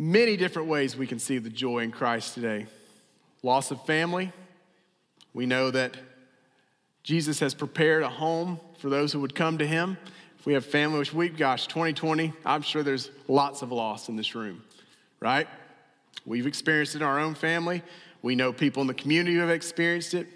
many 0.02 0.36
different 0.36 0.66
ways 0.66 0.96
we 0.96 1.06
can 1.06 1.20
see 1.20 1.38
the 1.38 1.48
joy 1.50 1.78
in 1.78 1.92
Christ 1.92 2.34
today. 2.34 2.66
Loss 3.42 3.70
of 3.70 3.84
family. 3.86 4.32
We 5.32 5.46
know 5.46 5.70
that 5.70 5.96
Jesus 7.04 7.38
has 7.40 7.54
prepared 7.54 8.02
a 8.02 8.08
home 8.08 8.58
for 8.78 8.90
those 8.90 9.12
who 9.12 9.20
would 9.20 9.34
come 9.34 9.58
to 9.58 9.66
him. 9.66 9.96
We 10.44 10.54
have 10.54 10.64
family, 10.64 10.98
which 10.98 11.14
we, 11.14 11.28
gosh, 11.28 11.68
2020, 11.68 12.32
I'm 12.44 12.62
sure 12.62 12.82
there's 12.82 13.10
lots 13.28 13.62
of 13.62 13.70
loss 13.70 14.08
in 14.08 14.16
this 14.16 14.34
room, 14.34 14.62
right? 15.20 15.46
We've 16.26 16.48
experienced 16.48 16.96
it 16.96 16.98
in 16.98 17.04
our 17.04 17.20
own 17.20 17.34
family. 17.34 17.82
We 18.22 18.34
know 18.34 18.52
people 18.52 18.80
in 18.80 18.88
the 18.88 18.94
community 18.94 19.34
who 19.34 19.40
have 19.40 19.50
experienced 19.50 20.14
it. 20.14 20.26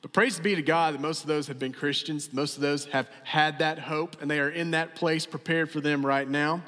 But 0.00 0.12
praise 0.12 0.38
be 0.38 0.54
to 0.54 0.62
God 0.62 0.94
that 0.94 1.00
most 1.00 1.22
of 1.22 1.26
those 1.26 1.48
have 1.48 1.58
been 1.58 1.72
Christians. 1.72 2.32
Most 2.32 2.54
of 2.54 2.62
those 2.62 2.84
have 2.86 3.08
had 3.24 3.58
that 3.58 3.80
hope, 3.80 4.22
and 4.22 4.30
they 4.30 4.38
are 4.38 4.48
in 4.48 4.70
that 4.72 4.94
place 4.94 5.26
prepared 5.26 5.70
for 5.70 5.80
them 5.80 6.06
right 6.06 6.28
now. 6.28 6.62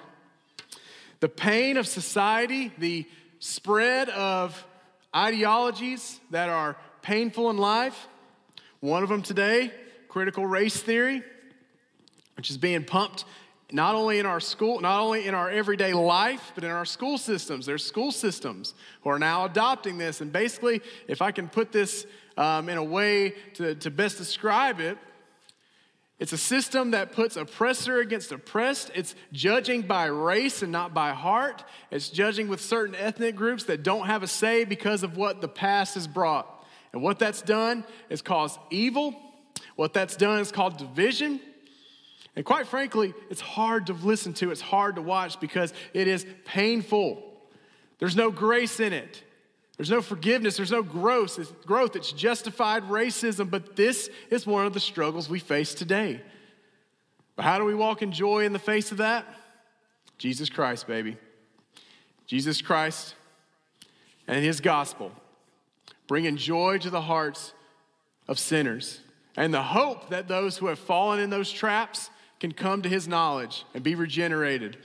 The 1.20 1.28
pain 1.28 1.76
of 1.76 1.86
society, 1.86 2.72
the 2.78 3.06
spread 3.38 4.08
of 4.08 4.66
ideologies 5.14 6.18
that 6.30 6.48
are 6.48 6.76
painful 7.02 7.50
in 7.50 7.56
life. 7.56 8.08
One 8.80 9.04
of 9.04 9.08
them 9.08 9.22
today, 9.22 9.72
critical 10.08 10.44
race 10.44 10.80
theory, 10.80 11.22
which 12.38 12.50
is 12.50 12.56
being 12.56 12.84
pumped 12.84 13.24
not 13.72 13.96
only 13.96 14.20
in 14.20 14.26
our 14.26 14.38
school, 14.38 14.80
not 14.80 15.00
only 15.00 15.26
in 15.26 15.34
our 15.34 15.50
everyday 15.50 15.92
life, 15.92 16.52
but 16.54 16.62
in 16.62 16.70
our 16.70 16.84
school 16.84 17.18
systems. 17.18 17.66
There's 17.66 17.84
school 17.84 18.12
systems 18.12 18.74
who 19.02 19.10
are 19.10 19.18
now 19.18 19.44
adopting 19.44 19.98
this. 19.98 20.20
And 20.20 20.32
basically, 20.32 20.80
if 21.08 21.20
I 21.20 21.32
can 21.32 21.48
put 21.48 21.72
this 21.72 22.06
um, 22.36 22.68
in 22.68 22.78
a 22.78 22.84
way 22.84 23.34
to, 23.54 23.74
to 23.74 23.90
best 23.90 24.18
describe 24.18 24.78
it, 24.78 24.96
it's 26.20 26.32
a 26.32 26.38
system 26.38 26.92
that 26.92 27.10
puts 27.10 27.36
oppressor 27.36 27.98
against 27.98 28.30
oppressed. 28.30 28.92
It's 28.94 29.16
judging 29.32 29.82
by 29.82 30.06
race 30.06 30.62
and 30.62 30.70
not 30.70 30.94
by 30.94 31.12
heart. 31.12 31.64
It's 31.90 32.08
judging 32.08 32.46
with 32.46 32.60
certain 32.60 32.94
ethnic 32.94 33.34
groups 33.34 33.64
that 33.64 33.82
don't 33.82 34.06
have 34.06 34.22
a 34.22 34.28
say 34.28 34.64
because 34.64 35.02
of 35.02 35.16
what 35.16 35.40
the 35.40 35.48
past 35.48 35.94
has 35.94 36.06
brought. 36.06 36.64
And 36.92 37.02
what 37.02 37.18
that's 37.18 37.42
done 37.42 37.84
is 38.10 38.22
caused 38.22 38.60
evil. 38.70 39.14
What 39.74 39.92
that's 39.92 40.16
done 40.16 40.38
is 40.38 40.52
called 40.52 40.78
division. 40.78 41.40
And 42.38 42.44
quite 42.44 42.68
frankly, 42.68 43.14
it's 43.30 43.40
hard 43.40 43.88
to 43.88 43.94
listen 43.94 44.32
to, 44.34 44.52
it's 44.52 44.60
hard 44.60 44.94
to 44.94 45.02
watch 45.02 45.40
because 45.40 45.74
it 45.92 46.06
is 46.06 46.24
painful. 46.44 47.20
There's 47.98 48.14
no 48.14 48.30
grace 48.30 48.78
in 48.78 48.92
it. 48.92 49.24
There's 49.76 49.90
no 49.90 50.00
forgiveness, 50.00 50.56
there's 50.56 50.70
no 50.70 50.84
growth. 50.84 51.36
It's 51.36 51.50
growth. 51.66 51.96
It's 51.96 52.12
justified 52.12 52.84
racism, 52.84 53.50
but 53.50 53.74
this 53.74 54.08
is 54.30 54.46
one 54.46 54.66
of 54.66 54.72
the 54.72 54.78
struggles 54.78 55.28
we 55.28 55.40
face 55.40 55.74
today. 55.74 56.20
But 57.34 57.44
how 57.44 57.58
do 57.58 57.64
we 57.64 57.74
walk 57.74 58.02
in 58.02 58.12
joy 58.12 58.44
in 58.44 58.52
the 58.52 58.60
face 58.60 58.92
of 58.92 58.98
that? 58.98 59.26
Jesus 60.16 60.48
Christ, 60.48 60.86
baby. 60.86 61.16
Jesus 62.28 62.62
Christ 62.62 63.16
and 64.28 64.44
his 64.44 64.60
gospel, 64.60 65.10
bringing 66.06 66.36
joy 66.36 66.78
to 66.78 66.90
the 66.90 67.00
hearts 67.02 67.52
of 68.28 68.38
sinners 68.38 69.00
and 69.36 69.52
the 69.52 69.64
hope 69.64 70.10
that 70.10 70.28
those 70.28 70.56
who 70.56 70.68
have 70.68 70.78
fallen 70.78 71.18
in 71.18 71.30
those 71.30 71.50
traps 71.50 72.10
can 72.40 72.52
come 72.52 72.82
to 72.82 72.88
his 72.88 73.08
knowledge 73.08 73.64
and 73.74 73.82
be 73.82 73.94
regenerated. 73.94 74.76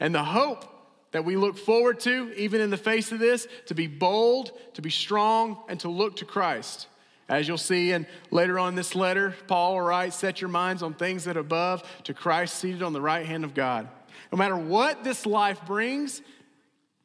And 0.00 0.14
the 0.14 0.24
hope 0.24 0.64
that 1.12 1.24
we 1.24 1.36
look 1.36 1.56
forward 1.56 2.00
to, 2.00 2.32
even 2.36 2.60
in 2.60 2.70
the 2.70 2.76
face 2.76 3.12
of 3.12 3.18
this, 3.18 3.46
to 3.66 3.74
be 3.74 3.86
bold, 3.86 4.52
to 4.74 4.82
be 4.82 4.90
strong, 4.90 5.58
and 5.68 5.78
to 5.80 5.88
look 5.88 6.16
to 6.16 6.24
Christ. 6.24 6.88
As 7.28 7.48
you'll 7.48 7.58
see 7.58 7.92
in 7.92 8.06
later 8.30 8.58
on 8.58 8.70
in 8.70 8.74
this 8.74 8.94
letter, 8.94 9.34
Paul 9.46 9.80
writes, 9.80 10.16
Set 10.16 10.40
your 10.40 10.50
minds 10.50 10.82
on 10.82 10.94
things 10.94 11.24
that 11.24 11.36
are 11.36 11.40
above, 11.40 11.82
to 12.04 12.14
Christ 12.14 12.56
seated 12.56 12.82
on 12.82 12.92
the 12.92 13.00
right 13.00 13.26
hand 13.26 13.44
of 13.44 13.54
God. 13.54 13.88
No 14.32 14.38
matter 14.38 14.56
what 14.56 15.04
this 15.04 15.26
life 15.26 15.64
brings, 15.66 16.22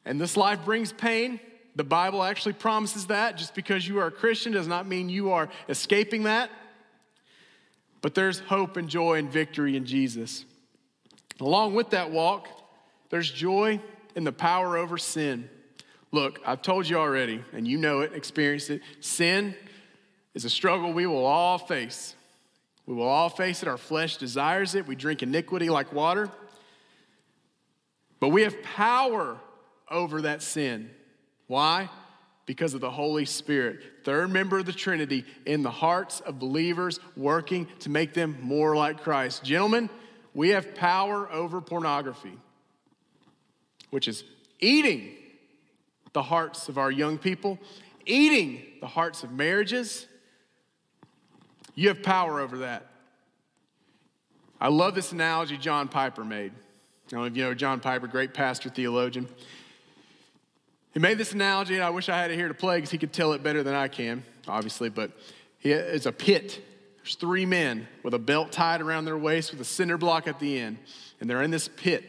and 0.04 0.20
this 0.20 0.36
life 0.36 0.64
brings 0.64 0.92
pain, 0.92 1.40
the 1.74 1.84
Bible 1.84 2.22
actually 2.22 2.52
promises 2.52 3.06
that. 3.06 3.36
Just 3.36 3.54
because 3.54 3.86
you 3.86 3.98
are 3.98 4.06
a 4.08 4.12
Christian 4.12 4.52
does 4.52 4.68
not 4.68 4.86
mean 4.86 5.08
you 5.08 5.32
are 5.32 5.48
escaping 5.68 6.24
that. 6.24 6.50
But 8.02 8.14
there's 8.14 8.40
hope 8.40 8.76
and 8.76 8.88
joy 8.88 9.18
and 9.18 9.30
victory 9.30 9.76
in 9.76 9.86
Jesus. 9.86 10.44
Along 11.40 11.74
with 11.74 11.90
that 11.90 12.10
walk, 12.10 12.48
there's 13.08 13.30
joy 13.30 13.80
in 14.14 14.24
the 14.24 14.32
power 14.32 14.76
over 14.76 14.98
sin. 14.98 15.48
Look, 16.10 16.40
I've 16.44 16.60
told 16.60 16.88
you 16.88 16.98
already, 16.98 17.42
and 17.52 17.66
you 17.66 17.78
know 17.78 18.00
it, 18.00 18.12
experienced 18.12 18.68
it. 18.68 18.82
Sin 19.00 19.54
is 20.34 20.44
a 20.44 20.50
struggle 20.50 20.92
we 20.92 21.06
will 21.06 21.24
all 21.24 21.58
face. 21.58 22.14
We 22.86 22.94
will 22.94 23.08
all 23.08 23.30
face 23.30 23.62
it. 23.62 23.68
Our 23.68 23.78
flesh 23.78 24.18
desires 24.18 24.74
it. 24.74 24.86
We 24.86 24.96
drink 24.96 25.22
iniquity 25.22 25.70
like 25.70 25.92
water. 25.92 26.28
But 28.20 28.28
we 28.28 28.42
have 28.42 28.62
power 28.62 29.38
over 29.90 30.22
that 30.22 30.42
sin. 30.42 30.90
Why? 31.46 31.88
Because 32.52 32.74
of 32.74 32.82
the 32.82 32.90
Holy 32.90 33.24
Spirit, 33.24 33.80
third 34.04 34.30
member 34.30 34.58
of 34.58 34.66
the 34.66 34.74
Trinity, 34.74 35.24
in 35.46 35.62
the 35.62 35.70
hearts 35.70 36.20
of 36.20 36.38
believers, 36.38 37.00
working 37.16 37.66
to 37.78 37.88
make 37.88 38.12
them 38.12 38.36
more 38.42 38.76
like 38.76 39.00
Christ. 39.00 39.42
Gentlemen, 39.42 39.88
we 40.34 40.50
have 40.50 40.74
power 40.74 41.32
over 41.32 41.62
pornography, 41.62 42.36
which 43.88 44.06
is 44.06 44.22
eating 44.60 45.14
the 46.12 46.20
hearts 46.20 46.68
of 46.68 46.76
our 46.76 46.90
young 46.90 47.16
people, 47.16 47.58
eating 48.04 48.60
the 48.82 48.86
hearts 48.86 49.22
of 49.22 49.32
marriages. 49.32 50.06
You 51.74 51.88
have 51.88 52.02
power 52.02 52.38
over 52.38 52.58
that. 52.58 52.86
I 54.60 54.68
love 54.68 54.94
this 54.94 55.10
analogy 55.12 55.56
John 55.56 55.88
Piper 55.88 56.22
made. 56.22 56.52
I 56.52 57.10
don't 57.12 57.20
know 57.20 57.26
if 57.28 57.34
you 57.34 57.44
know 57.44 57.54
John 57.54 57.80
Piper, 57.80 58.08
great 58.08 58.34
pastor, 58.34 58.68
theologian. 58.68 59.26
He 60.92 61.00
made 61.00 61.16
this 61.18 61.32
analogy, 61.32 61.74
and 61.74 61.82
I 61.82 61.90
wish 61.90 62.08
I 62.08 62.16
had 62.16 62.30
it 62.30 62.36
here 62.36 62.48
to 62.48 62.54
play 62.54 62.76
because 62.76 62.90
he 62.90 62.98
could 62.98 63.12
tell 63.12 63.32
it 63.32 63.42
better 63.42 63.62
than 63.62 63.74
I 63.74 63.88
can, 63.88 64.22
obviously. 64.46 64.90
But 64.90 65.12
it's 65.62 66.06
a 66.06 66.12
pit. 66.12 66.62
There's 66.98 67.14
three 67.14 67.46
men 67.46 67.88
with 68.02 68.14
a 68.14 68.18
belt 68.18 68.52
tied 68.52 68.80
around 68.80 69.06
their 69.06 69.16
waist 69.16 69.52
with 69.52 69.60
a 69.60 69.64
cinder 69.64 69.96
block 69.96 70.28
at 70.28 70.38
the 70.38 70.58
end, 70.58 70.78
and 71.20 71.28
they're 71.28 71.42
in 71.42 71.50
this 71.50 71.68
pit. 71.68 72.04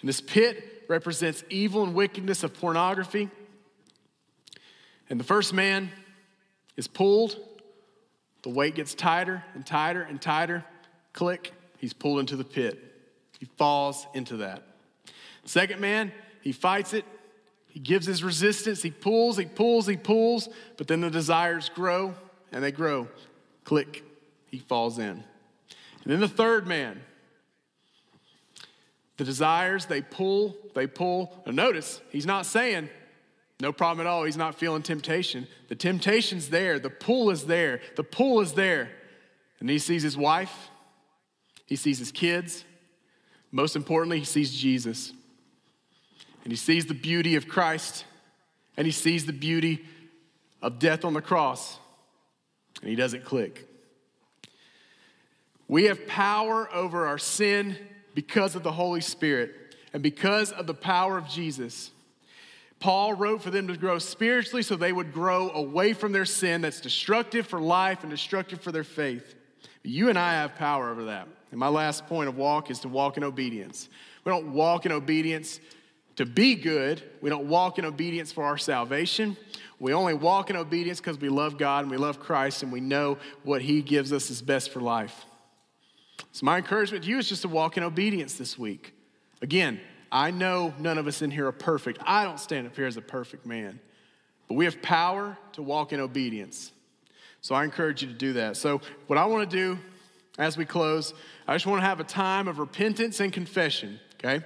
And 0.00 0.08
this 0.08 0.20
pit 0.20 0.84
represents 0.88 1.44
evil 1.50 1.84
and 1.84 1.94
wickedness 1.94 2.42
of 2.42 2.54
pornography. 2.54 3.28
And 5.10 5.20
the 5.20 5.24
first 5.24 5.52
man 5.52 5.90
is 6.76 6.88
pulled, 6.88 7.36
the 8.42 8.48
weight 8.48 8.74
gets 8.74 8.94
tighter 8.94 9.44
and 9.54 9.66
tighter 9.66 10.00
and 10.00 10.20
tighter. 10.20 10.64
Click, 11.12 11.52
he's 11.76 11.92
pulled 11.92 12.18
into 12.20 12.36
the 12.36 12.44
pit. 12.44 12.82
He 13.38 13.46
falls 13.58 14.06
into 14.14 14.38
that. 14.38 14.62
Second 15.44 15.80
man, 15.80 16.12
he 16.40 16.52
fights 16.52 16.94
it. 16.94 17.04
He 17.68 17.80
gives 17.80 18.06
his 18.06 18.24
resistance. 18.24 18.82
He 18.82 18.90
pulls, 18.90 19.36
he 19.36 19.44
pulls, 19.44 19.86
he 19.86 19.96
pulls, 19.96 20.48
but 20.76 20.88
then 20.88 21.00
the 21.00 21.10
desires 21.10 21.68
grow 21.68 22.14
and 22.52 22.64
they 22.64 22.72
grow. 22.72 23.08
Click, 23.64 24.04
he 24.50 24.58
falls 24.58 24.98
in. 24.98 25.22
And 26.02 26.12
then 26.12 26.20
the 26.20 26.28
third 26.28 26.66
man, 26.66 27.00
the 29.18 29.24
desires, 29.24 29.86
they 29.86 30.00
pull, 30.00 30.56
they 30.74 30.86
pull. 30.86 31.42
Now 31.46 31.52
notice, 31.52 32.00
he's 32.10 32.26
not 32.26 32.46
saying, 32.46 32.88
no 33.60 33.72
problem 33.72 34.06
at 34.06 34.10
all, 34.10 34.24
he's 34.24 34.36
not 34.36 34.54
feeling 34.54 34.82
temptation. 34.82 35.46
The 35.68 35.74
temptation's 35.76 36.48
there, 36.48 36.78
the 36.78 36.90
pull 36.90 37.30
is 37.30 37.44
there, 37.44 37.80
the 37.96 38.02
pull 38.02 38.40
is 38.40 38.54
there. 38.54 38.90
And 39.60 39.68
he 39.68 39.78
sees 39.78 40.02
his 40.02 40.16
wife, 40.16 40.70
he 41.66 41.76
sees 41.76 41.98
his 41.98 42.10
kids, 42.10 42.64
most 43.52 43.76
importantly, 43.76 44.20
he 44.20 44.24
sees 44.24 44.56
Jesus 44.56 45.12
and 46.44 46.52
he 46.52 46.56
sees 46.56 46.86
the 46.86 46.94
beauty 46.94 47.36
of 47.36 47.48
Christ 47.48 48.04
and 48.76 48.86
he 48.86 48.92
sees 48.92 49.26
the 49.26 49.32
beauty 49.32 49.84
of 50.62 50.78
death 50.78 51.04
on 51.04 51.14
the 51.14 51.22
cross 51.22 51.78
and 52.80 52.88
he 52.88 52.96
doesn't 52.96 53.24
click. 53.24 53.66
We 55.68 55.84
have 55.84 56.06
power 56.06 56.68
over 56.74 57.06
our 57.06 57.18
sin 57.18 57.76
because 58.14 58.56
of 58.56 58.62
the 58.62 58.72
Holy 58.72 59.00
Spirit 59.00 59.54
and 59.92 60.02
because 60.02 60.52
of 60.52 60.66
the 60.66 60.74
power 60.74 61.18
of 61.18 61.28
Jesus. 61.28 61.90
Paul 62.80 63.12
wrote 63.12 63.42
for 63.42 63.50
them 63.50 63.68
to 63.68 63.76
grow 63.76 63.98
spiritually 63.98 64.62
so 64.62 64.74
they 64.74 64.92
would 64.92 65.12
grow 65.12 65.50
away 65.50 65.92
from 65.92 66.12
their 66.12 66.24
sin 66.24 66.62
that's 66.62 66.80
destructive 66.80 67.46
for 67.46 67.60
life 67.60 68.02
and 68.02 68.10
destructive 68.10 68.60
for 68.62 68.72
their 68.72 68.84
faith. 68.84 69.34
You 69.82 70.08
and 70.08 70.18
I 70.18 70.32
have 70.32 70.56
power 70.56 70.90
over 70.90 71.04
that. 71.04 71.28
And 71.50 71.60
my 71.60 71.68
last 71.68 72.06
point 72.06 72.28
of 72.28 72.36
walk 72.36 72.70
is 72.70 72.80
to 72.80 72.88
walk 72.88 73.16
in 73.16 73.24
obedience. 73.24 73.88
We 74.24 74.30
don't 74.30 74.52
walk 74.52 74.86
in 74.86 74.92
obedience 74.92 75.60
to 76.20 76.26
be 76.26 76.54
good. 76.54 77.02
We 77.22 77.30
don't 77.30 77.48
walk 77.48 77.78
in 77.78 77.86
obedience 77.86 78.30
for 78.30 78.44
our 78.44 78.58
salvation. 78.58 79.38
We 79.78 79.94
only 79.94 80.12
walk 80.12 80.50
in 80.50 80.56
obedience 80.56 81.00
because 81.00 81.18
we 81.18 81.30
love 81.30 81.56
God 81.56 81.84
and 81.84 81.90
we 81.90 81.96
love 81.96 82.20
Christ 82.20 82.62
and 82.62 82.70
we 82.70 82.78
know 82.78 83.16
what 83.42 83.62
He 83.62 83.80
gives 83.80 84.12
us 84.12 84.28
is 84.28 84.42
best 84.42 84.70
for 84.70 84.80
life. 84.82 85.24
So, 86.32 86.44
my 86.44 86.58
encouragement 86.58 87.04
to 87.04 87.10
you 87.10 87.18
is 87.18 87.26
just 87.26 87.40
to 87.40 87.48
walk 87.48 87.78
in 87.78 87.82
obedience 87.82 88.34
this 88.34 88.58
week. 88.58 88.92
Again, 89.40 89.80
I 90.12 90.30
know 90.30 90.74
none 90.78 90.98
of 90.98 91.06
us 91.06 91.22
in 91.22 91.30
here 91.30 91.46
are 91.46 91.52
perfect. 91.52 91.98
I 92.04 92.24
don't 92.24 92.38
stand 92.38 92.66
up 92.66 92.76
here 92.76 92.86
as 92.86 92.98
a 92.98 93.02
perfect 93.02 93.46
man, 93.46 93.80
but 94.46 94.56
we 94.56 94.66
have 94.66 94.82
power 94.82 95.38
to 95.52 95.62
walk 95.62 95.94
in 95.94 96.00
obedience. 96.00 96.70
So, 97.40 97.54
I 97.54 97.64
encourage 97.64 98.02
you 98.02 98.08
to 98.08 98.14
do 98.14 98.34
that. 98.34 98.58
So, 98.58 98.82
what 99.06 99.18
I 99.18 99.24
want 99.24 99.50
to 99.50 99.56
do 99.56 99.78
as 100.38 100.58
we 100.58 100.66
close, 100.66 101.14
I 101.48 101.54
just 101.54 101.64
want 101.64 101.80
to 101.80 101.86
have 101.86 101.98
a 101.98 102.04
time 102.04 102.46
of 102.46 102.58
repentance 102.58 103.20
and 103.20 103.32
confession, 103.32 103.98
okay? 104.22 104.44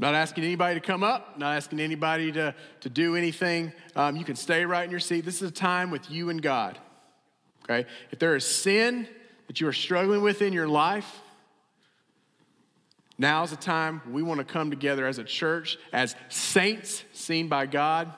Not 0.00 0.14
asking 0.14 0.44
anybody 0.44 0.80
to 0.80 0.86
come 0.86 1.02
up, 1.02 1.38
not 1.38 1.56
asking 1.56 1.78
anybody 1.78 2.32
to, 2.32 2.54
to 2.80 2.88
do 2.88 3.16
anything. 3.16 3.72
Um, 3.94 4.16
you 4.16 4.24
can 4.24 4.34
stay 4.34 4.64
right 4.64 4.84
in 4.84 4.90
your 4.90 5.00
seat. 5.00 5.26
This 5.26 5.42
is 5.42 5.50
a 5.50 5.52
time 5.52 5.90
with 5.90 6.10
you 6.10 6.30
and 6.30 6.40
God. 6.40 6.78
Okay? 7.64 7.86
If 8.10 8.18
there 8.18 8.34
is 8.34 8.46
sin 8.46 9.06
that 9.46 9.60
you 9.60 9.68
are 9.68 9.74
struggling 9.74 10.22
with 10.22 10.40
in 10.40 10.54
your 10.54 10.68
life, 10.68 11.20
now 13.18 13.42
is 13.42 13.50
the 13.50 13.56
time 13.56 14.00
we 14.10 14.22
want 14.22 14.38
to 14.38 14.44
come 14.44 14.70
together 14.70 15.06
as 15.06 15.18
a 15.18 15.24
church, 15.24 15.76
as 15.92 16.16
saints 16.30 17.04
seen 17.12 17.48
by 17.48 17.66
God, 17.66 18.10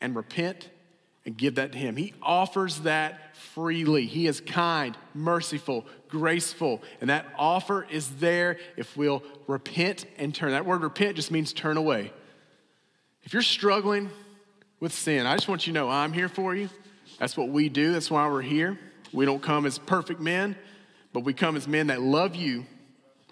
and 0.00 0.16
repent 0.16 0.68
and 1.24 1.36
give 1.36 1.54
that 1.54 1.70
to 1.72 1.78
Him. 1.78 1.94
He 1.96 2.12
offers 2.20 2.80
that 2.80 3.20
freely. 3.54 4.06
He 4.06 4.26
is 4.26 4.40
kind, 4.40 4.96
merciful, 5.14 5.86
graceful, 6.08 6.82
and 7.00 7.08
that 7.10 7.26
offer 7.38 7.86
is 7.88 8.16
there 8.16 8.58
if 8.76 8.96
we'll 8.96 9.22
repent 9.46 10.06
and 10.18 10.34
turn. 10.34 10.50
That 10.50 10.66
word 10.66 10.82
repent 10.82 11.16
just 11.16 11.30
means 11.30 11.52
turn 11.52 11.76
away. 11.76 12.12
If 13.22 13.32
you're 13.32 13.42
struggling 13.42 14.10
with 14.80 14.92
sin, 14.92 15.26
I 15.26 15.34
just 15.34 15.48
want 15.48 15.66
you 15.66 15.72
to 15.72 15.78
know 15.78 15.88
I'm 15.88 16.12
here 16.12 16.28
for 16.28 16.54
you. 16.54 16.68
That's 17.18 17.36
what 17.36 17.48
we 17.48 17.68
do, 17.68 17.92
that's 17.92 18.10
why 18.10 18.28
we're 18.28 18.42
here. 18.42 18.78
We 19.12 19.24
don't 19.24 19.42
come 19.42 19.66
as 19.66 19.78
perfect 19.78 20.20
men, 20.20 20.56
but 21.12 21.20
we 21.20 21.32
come 21.32 21.56
as 21.56 21.68
men 21.68 21.86
that 21.86 22.02
love 22.02 22.34
you 22.34 22.66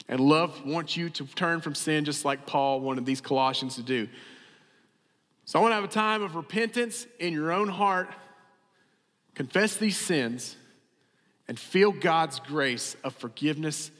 and 0.09 0.20
love 0.20 0.64
wants 0.64 0.97
you 0.97 1.11
to 1.11 1.25
turn 1.25 1.61
from 1.61 1.75
sin 1.75 2.05
just 2.05 2.25
like 2.25 2.47
Paul 2.47 2.81
wanted 2.81 3.05
these 3.05 3.20
Colossians 3.20 3.75
to 3.77 3.83
do. 3.83 4.09
So 5.45 5.59
I 5.59 5.62
want 5.62 5.73
to 5.73 5.77
have 5.77 5.85
a 5.85 5.89
time 5.89 6.23
of 6.23 6.37
repentance 6.37 7.07
in 7.18 7.33
your 7.33 7.51
own 7.51 7.68
heart. 7.68 8.09
Confess 9.35 9.76
these 9.76 9.97
sins 9.97 10.57
and 11.49 11.59
feel 11.59 11.93
God's 11.93 12.39
grace 12.41 12.97
of 13.03 13.14
forgiveness 13.14 13.91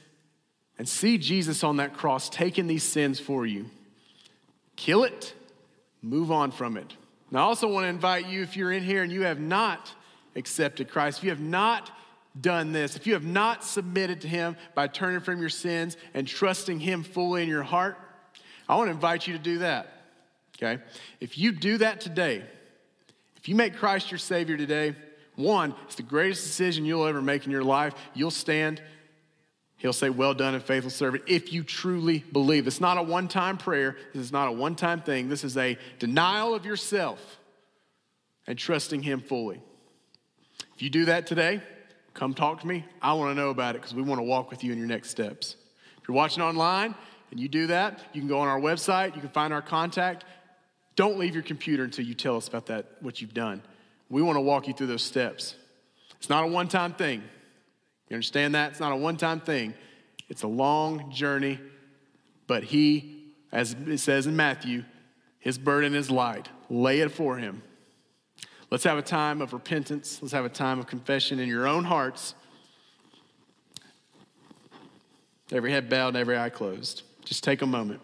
and 0.77 0.87
see 0.87 1.17
Jesus 1.17 1.63
on 1.63 1.77
that 1.77 1.93
cross 1.93 2.29
taking 2.29 2.67
these 2.67 2.83
sins 2.83 3.19
for 3.19 3.45
you. 3.45 3.69
Kill 4.75 5.03
it, 5.03 5.33
move 6.01 6.31
on 6.31 6.51
from 6.51 6.77
it. 6.77 6.95
Now, 7.31 7.39
I 7.39 7.43
also 7.43 7.67
want 7.67 7.85
to 7.85 7.89
invite 7.89 8.27
you, 8.27 8.43
if 8.43 8.55
you're 8.55 8.71
in 8.71 8.83
here 8.83 9.01
and 9.01 9.11
you 9.11 9.23
have 9.23 9.39
not 9.39 9.91
accepted 10.35 10.89
Christ, 10.89 11.19
if 11.19 11.23
you 11.23 11.29
have 11.31 11.39
not 11.39 11.91
done 12.39 12.71
this, 12.71 12.95
if 12.95 13.07
you 13.07 13.13
have 13.13 13.25
not 13.25 13.63
submitted 13.63 14.21
to 14.21 14.27
Him 14.27 14.55
by 14.75 14.87
turning 14.87 15.19
from 15.19 15.39
your 15.39 15.49
sins 15.49 15.97
and 16.13 16.27
trusting 16.27 16.79
Him 16.79 17.03
fully 17.03 17.43
in 17.43 17.49
your 17.49 17.63
heart, 17.63 17.97
I 18.67 18.75
want 18.75 18.87
to 18.87 18.91
invite 18.91 19.27
you 19.27 19.33
to 19.33 19.39
do 19.39 19.59
that. 19.59 19.89
Okay? 20.57 20.81
If 21.19 21.37
you 21.37 21.51
do 21.51 21.77
that 21.79 22.01
today, 22.01 22.43
if 23.37 23.49
you 23.49 23.55
make 23.55 23.75
Christ 23.75 24.11
your 24.11 24.19
Savior 24.19 24.57
today, 24.57 24.95
one, 25.35 25.73
it's 25.85 25.95
the 25.95 26.03
greatest 26.03 26.43
decision 26.43 26.85
you'll 26.85 27.05
ever 27.05 27.21
make 27.21 27.45
in 27.45 27.51
your 27.51 27.63
life. 27.63 27.93
You'll 28.13 28.31
stand, 28.31 28.81
He'll 29.77 29.93
say, 29.93 30.09
Well 30.09 30.33
done 30.33 30.53
and 30.53 30.63
faithful 30.63 30.91
servant, 30.91 31.23
if 31.27 31.51
you 31.51 31.63
truly 31.63 32.19
believe. 32.19 32.67
It's 32.67 32.79
not 32.79 32.97
a 32.97 33.03
one 33.03 33.27
time 33.27 33.57
prayer, 33.57 33.97
this 34.13 34.21
is 34.21 34.31
not 34.31 34.47
a 34.47 34.51
one 34.51 34.75
time 34.75 35.01
thing. 35.01 35.29
This 35.29 35.43
is 35.43 35.57
a 35.57 35.77
denial 35.99 36.55
of 36.55 36.65
yourself 36.65 37.19
and 38.47 38.57
trusting 38.57 39.01
Him 39.03 39.21
fully. 39.21 39.61
If 40.75 40.81
you 40.81 40.89
do 40.89 41.05
that 41.05 41.27
today, 41.27 41.61
come 42.13 42.33
talk 42.33 42.61
to 42.61 42.67
me. 42.67 42.85
I 43.01 43.13
want 43.13 43.35
to 43.35 43.41
know 43.41 43.49
about 43.49 43.75
it 43.75 43.81
because 43.81 43.95
we 43.95 44.01
want 44.01 44.19
to 44.19 44.23
walk 44.23 44.51
with 44.51 44.63
you 44.63 44.71
in 44.71 44.77
your 44.77 44.87
next 44.87 45.09
steps. 45.09 45.55
If 46.01 46.07
you're 46.07 46.15
watching 46.15 46.43
online 46.43 46.95
and 47.31 47.39
you 47.39 47.47
do 47.47 47.67
that, 47.67 47.99
you 48.13 48.21
can 48.21 48.27
go 48.27 48.39
on 48.39 48.47
our 48.47 48.59
website, 48.59 49.15
you 49.15 49.21
can 49.21 49.29
find 49.29 49.53
our 49.53 49.61
contact. 49.61 50.25
Don't 50.95 51.17
leave 51.17 51.33
your 51.33 51.43
computer 51.43 51.83
until 51.83 52.05
you 52.05 52.13
tell 52.13 52.37
us 52.37 52.47
about 52.47 52.67
that, 52.67 52.85
what 53.01 53.19
you've 53.19 53.33
done. 53.33 53.63
We 54.09 54.21
want 54.21 54.37
to 54.37 54.41
walk 54.41 54.67
you 54.67 54.73
through 54.73 54.87
those 54.87 55.03
steps. 55.03 55.55
It's 56.17 56.29
not 56.29 56.43
a 56.43 56.47
one 56.47 56.67
time 56.67 56.93
thing. 56.93 57.23
You 58.09 58.15
understand 58.15 58.55
that? 58.55 58.71
It's 58.71 58.79
not 58.79 58.91
a 58.91 58.95
one 58.95 59.17
time 59.17 59.39
thing, 59.39 59.73
it's 60.29 60.43
a 60.43 60.47
long 60.47 61.11
journey. 61.11 61.59
But 62.45 62.63
He, 62.65 63.31
as 63.51 63.73
it 63.73 63.99
says 63.99 64.27
in 64.27 64.35
Matthew, 64.35 64.83
His 65.39 65.57
burden 65.57 65.95
is 65.95 66.11
light. 66.11 66.49
Lay 66.69 66.99
it 66.99 67.11
for 67.11 67.37
Him. 67.37 67.63
Let's 68.69 68.83
have 68.85 68.97
a 68.97 69.03
time 69.03 69.41
of 69.41 69.53
repentance. 69.53 70.19
Let's 70.21 70.33
have 70.33 70.45
a 70.45 70.49
time 70.49 70.79
of 70.79 70.87
confession 70.87 71.39
in 71.39 71.47
your 71.47 71.67
own 71.67 71.83
hearts. 71.83 72.35
Every 75.51 75.71
head 75.71 75.89
bowed 75.89 76.15
every 76.15 76.37
eye 76.37 76.49
closed. 76.49 77.03
Just 77.23 77.43
take 77.43 77.61
a 77.61 77.67
moment. 77.67 78.01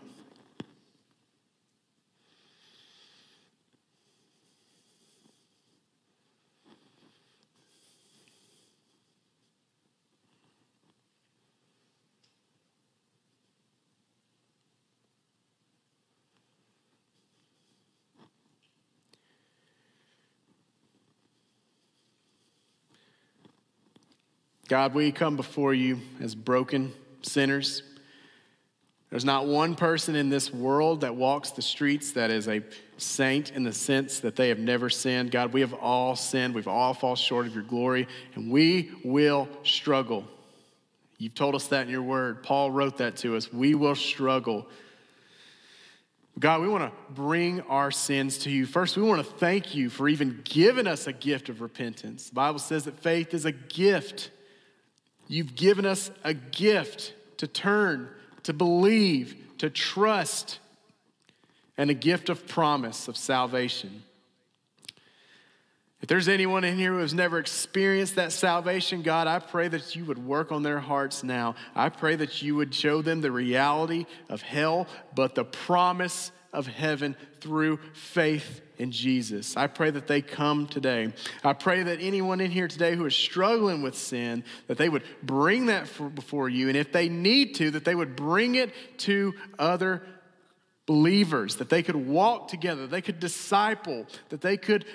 God, 24.70 24.94
we 24.94 25.12
come 25.12 25.36
before 25.36 25.74
you 25.74 26.00
as 26.22 26.36
broken 26.36 26.94
sinners. 27.24 27.82
There's 29.10 29.26
not 29.26 29.48
one 29.48 29.74
person 29.74 30.16
in 30.16 30.30
this 30.30 30.54
world 30.54 31.02
that 31.02 31.16
walks 31.16 31.50
the 31.50 31.64
streets 31.64 32.12
that 32.12 32.30
is 32.30 32.48
a 32.48 32.62
saint 32.98 33.52
in 33.52 33.64
the 33.64 33.74
sense 33.74 34.20
that 34.20 34.36
they 34.36 34.50
have 34.50 34.60
never 34.60 34.88
sinned. 34.88 35.32
God, 35.32 35.54
we 35.54 35.62
have 35.62 35.74
all 35.74 36.16
sinned. 36.16 36.54
We've 36.54 36.68
all 36.68 36.94
fallen 36.94 37.16
short 37.16 37.48
of 37.48 37.56
your 37.56 37.64
glory, 37.64 38.08
and 38.36 38.52
we 38.52 38.92
will 39.04 39.50
struggle. 39.64 40.24
You've 41.18 41.34
told 41.34 41.56
us 41.56 41.66
that 41.70 41.88
in 41.88 41.90
your 41.90 42.04
word. 42.04 42.44
Paul 42.44 42.70
wrote 42.70 42.98
that 42.98 43.18
to 43.18 43.36
us. 43.36 43.52
We 43.52 43.74
will 43.74 43.96
struggle. 43.96 44.68
God, 46.38 46.62
we 46.62 46.68
want 46.68 46.84
to 46.84 47.14
bring 47.16 47.62
our 47.62 47.90
sins 47.90 48.38
to 48.40 48.52
you. 48.52 48.68
First, 48.68 48.98
we 48.98 49.02
want 49.02 49.26
to 49.26 49.34
thank 49.34 49.74
you 49.74 49.90
for 49.90 50.08
even 50.08 50.42
giving 50.44 50.86
us 50.86 51.08
a 51.08 51.12
gift 51.12 51.50
of 51.50 51.60
repentance. 51.60 52.30
The 52.30 52.36
Bible 52.36 52.60
says 52.60 52.84
that 52.84 53.00
faith 53.00 53.34
is 53.34 53.46
a 53.46 53.52
gift. 53.52 54.30
You've 55.30 55.56
given 55.56 55.86
us 55.86 56.10
a 56.24 56.34
gift 56.34 57.14
to 57.38 57.46
turn, 57.46 58.10
to 58.44 58.52
believe, 58.52 59.36
to 59.60 59.70
trust, 59.70 60.60
and 61.78 61.92
a 61.92 61.94
gift 61.94 62.30
of 62.30 62.48
promise 62.48 63.08
of 63.08 63.16
salvation. 63.16 64.04
If 66.02 66.08
there's 66.08 66.28
anyone 66.28 66.64
in 66.64 66.78
here 66.78 66.94
who 66.94 67.00
has 67.00 67.14
never 67.14 67.38
experienced 67.38 68.16
that 68.16 68.32
salvation, 68.32 69.04
God, 69.04 69.28
I 69.28 69.38
pray 69.38 69.68
that 69.68 69.96
you 69.96 70.04
would 70.06 70.18
work 70.18 70.52
on 70.52 70.64
their 70.64 70.80
hearts 70.80 71.24
now. 71.24 71.56
I 71.76 71.90
pray 71.90 72.16
that 72.16 72.42
you 72.42 72.56
would 72.56 72.74
show 72.74 73.04
them 73.04 73.22
the 73.22 73.32
reality 73.32 74.08
of 74.30 74.42
hell, 74.42 74.88
but 75.14 75.36
the 75.36 75.44
promise 75.44 76.32
of 76.52 76.68
heaven 76.68 77.16
through 77.42 77.80
faith 77.94 78.62
in 78.78 78.92
Jesus. 78.92 79.56
I 79.56 79.68
pray 79.68 79.92
that 79.92 80.08
they 80.08 80.22
come 80.22 80.68
today. 80.68 81.14
I 81.44 81.54
pray 81.54 81.84
that 81.84 82.00
anyone 82.02 82.42
in 82.42 82.50
here 82.50 82.68
today 82.68 82.96
who 82.96 83.06
is 83.06 83.16
struggling 83.16 83.82
with 83.82 83.96
sin, 83.96 84.44
that 84.68 84.78
they 84.78 84.90
would 84.90 85.04
bring 85.22 85.68
that 85.68 85.90
before 86.16 86.50
you. 86.50 86.70
And 86.70 86.78
if 86.78 86.92
they 86.92 87.10
need 87.10 87.56
to, 87.56 87.72
that 87.72 87.86
they 87.86 87.96
would 87.96 88.16
bring 88.16 88.56
it 88.56 88.74
to 89.00 89.36
other 89.60 90.02
believers, 90.86 91.58
that 91.58 91.70
they 91.70 91.84
could 91.84 91.96
walk 91.96 92.48
together, 92.48 92.88
they 92.88 93.02
could 93.02 93.20
disciple, 93.20 94.08
that 94.30 94.42
they 94.42 94.58
could 94.58 94.86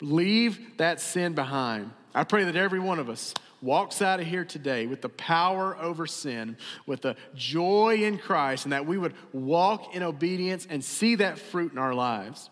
leave 0.00 0.76
that 0.76 1.00
sin 1.00 1.34
behind. 1.34 1.90
I 2.14 2.24
pray 2.24 2.44
that 2.44 2.56
every 2.56 2.80
one 2.80 2.98
of 2.98 3.08
us 3.08 3.34
walks 3.60 4.02
out 4.02 4.20
of 4.20 4.26
here 4.26 4.44
today 4.44 4.86
with 4.86 5.02
the 5.02 5.08
power 5.08 5.76
over 5.78 6.06
sin, 6.06 6.56
with 6.86 7.02
the 7.02 7.16
joy 7.34 7.96
in 8.02 8.18
Christ, 8.18 8.64
and 8.64 8.72
that 8.72 8.86
we 8.86 8.98
would 8.98 9.14
walk 9.32 9.94
in 9.94 10.02
obedience 10.02 10.66
and 10.68 10.84
see 10.84 11.16
that 11.16 11.38
fruit 11.38 11.72
in 11.72 11.78
our 11.78 11.94
lives. 11.94 12.50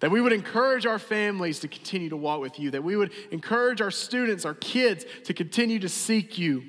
That 0.00 0.10
we 0.10 0.20
would 0.20 0.32
encourage 0.32 0.84
our 0.84 0.98
families 0.98 1.60
to 1.60 1.68
continue 1.68 2.08
to 2.08 2.16
walk 2.16 2.40
with 2.40 2.58
you, 2.58 2.72
that 2.72 2.82
we 2.82 2.96
would 2.96 3.12
encourage 3.30 3.80
our 3.80 3.92
students, 3.92 4.44
our 4.44 4.54
kids 4.54 5.04
to 5.24 5.34
continue 5.34 5.78
to 5.78 5.88
seek 5.88 6.38
you 6.38 6.64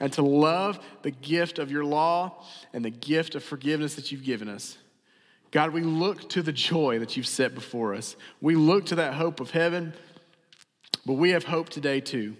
and 0.00 0.12
to 0.14 0.22
love 0.22 0.78
the 1.02 1.10
gift 1.10 1.58
of 1.58 1.70
your 1.70 1.84
law 1.84 2.42
and 2.72 2.84
the 2.84 2.90
gift 2.90 3.34
of 3.34 3.44
forgiveness 3.44 3.96
that 3.96 4.10
you've 4.10 4.24
given 4.24 4.48
us. 4.48 4.78
God, 5.50 5.72
we 5.72 5.82
look 5.82 6.28
to 6.30 6.42
the 6.42 6.52
joy 6.52 6.98
that 6.98 7.16
you've 7.16 7.28
set 7.28 7.54
before 7.54 7.94
us. 7.94 8.16
We 8.40 8.56
look 8.56 8.86
to 8.86 8.96
that 8.96 9.14
hope 9.14 9.40
of 9.40 9.50
heaven, 9.50 9.92
but 11.06 11.12
we 11.12 11.30
have 11.30 11.44
hope 11.44 11.68
today 11.68 12.00
too 12.00 12.36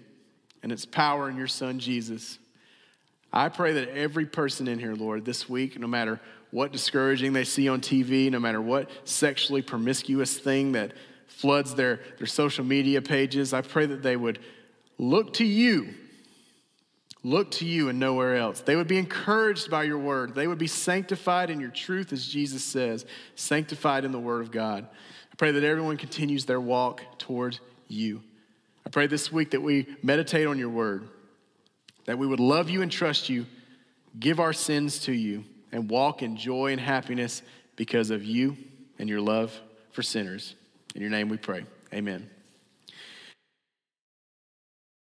and 0.65 0.71
its 0.71 0.83
power 0.83 1.29
in 1.29 1.37
your 1.37 1.45
son, 1.45 1.77
Jesus. 1.77 2.39
I 3.31 3.49
pray 3.49 3.73
that 3.73 3.89
every 3.89 4.25
person 4.25 4.67
in 4.67 4.79
here, 4.79 4.95
Lord, 4.95 5.23
this 5.23 5.47
week, 5.47 5.79
no 5.79 5.85
matter 5.85 6.19
what 6.49 6.71
discouraging 6.71 7.33
they 7.33 7.43
see 7.43 7.69
on 7.69 7.81
TV, 7.81 8.31
no 8.31 8.39
matter 8.39 8.59
what 8.59 8.89
sexually 9.03 9.61
promiscuous 9.61 10.39
thing 10.39 10.71
that 10.71 10.93
floods 11.27 11.75
their, 11.75 11.99
their 12.17 12.25
social 12.25 12.65
media 12.65 12.99
pages, 13.03 13.53
I 13.53 13.61
pray 13.61 13.85
that 13.85 14.01
they 14.01 14.17
would 14.17 14.39
look 14.97 15.33
to 15.33 15.45
you. 15.45 15.93
Look 17.23 17.51
to 17.51 17.65
you 17.65 17.89
and 17.89 17.99
nowhere 17.99 18.35
else. 18.35 18.61
They 18.61 18.75
would 18.75 18.87
be 18.87 18.97
encouraged 18.97 19.69
by 19.69 19.83
your 19.83 19.99
word. 19.99 20.33
They 20.33 20.47
would 20.47 20.57
be 20.57 20.65
sanctified 20.65 21.51
in 21.51 21.59
your 21.59 21.69
truth, 21.69 22.11
as 22.11 22.25
Jesus 22.25 22.63
says, 22.63 23.05
sanctified 23.35 24.03
in 24.03 24.11
the 24.11 24.19
word 24.19 24.41
of 24.41 24.49
God. 24.49 24.87
I 25.31 25.35
pray 25.37 25.51
that 25.51 25.63
everyone 25.63 25.97
continues 25.97 26.45
their 26.45 26.59
walk 26.59 27.03
toward 27.19 27.59
you. 27.87 28.23
I 28.85 28.89
pray 28.89 29.07
this 29.07 29.31
week 29.31 29.51
that 29.51 29.61
we 29.61 29.87
meditate 30.03 30.47
on 30.47 30.59
your 30.59 30.69
word, 30.69 31.07
that 32.05 32.17
we 32.17 32.27
would 32.27 32.39
love 32.39 32.69
you 32.69 32.81
and 32.81 32.91
trust 32.91 33.29
you, 33.29 33.45
give 34.19 34.39
our 34.39 34.53
sins 34.53 34.99
to 34.99 35.13
you, 35.13 35.43
and 35.71 35.89
walk 35.89 36.21
in 36.21 36.37
joy 36.37 36.71
and 36.71 36.79
happiness 36.79 37.41
because 37.75 38.11
of 38.11 38.23
you 38.23 38.55
and 38.99 39.09
your 39.09 39.21
love 39.21 39.59
for 39.91 40.03
sinners. 40.03 40.55
In 40.93 41.01
your 41.01 41.09
name 41.09 41.29
we 41.29 41.37
pray. 41.37 41.65
Amen. 41.93 42.29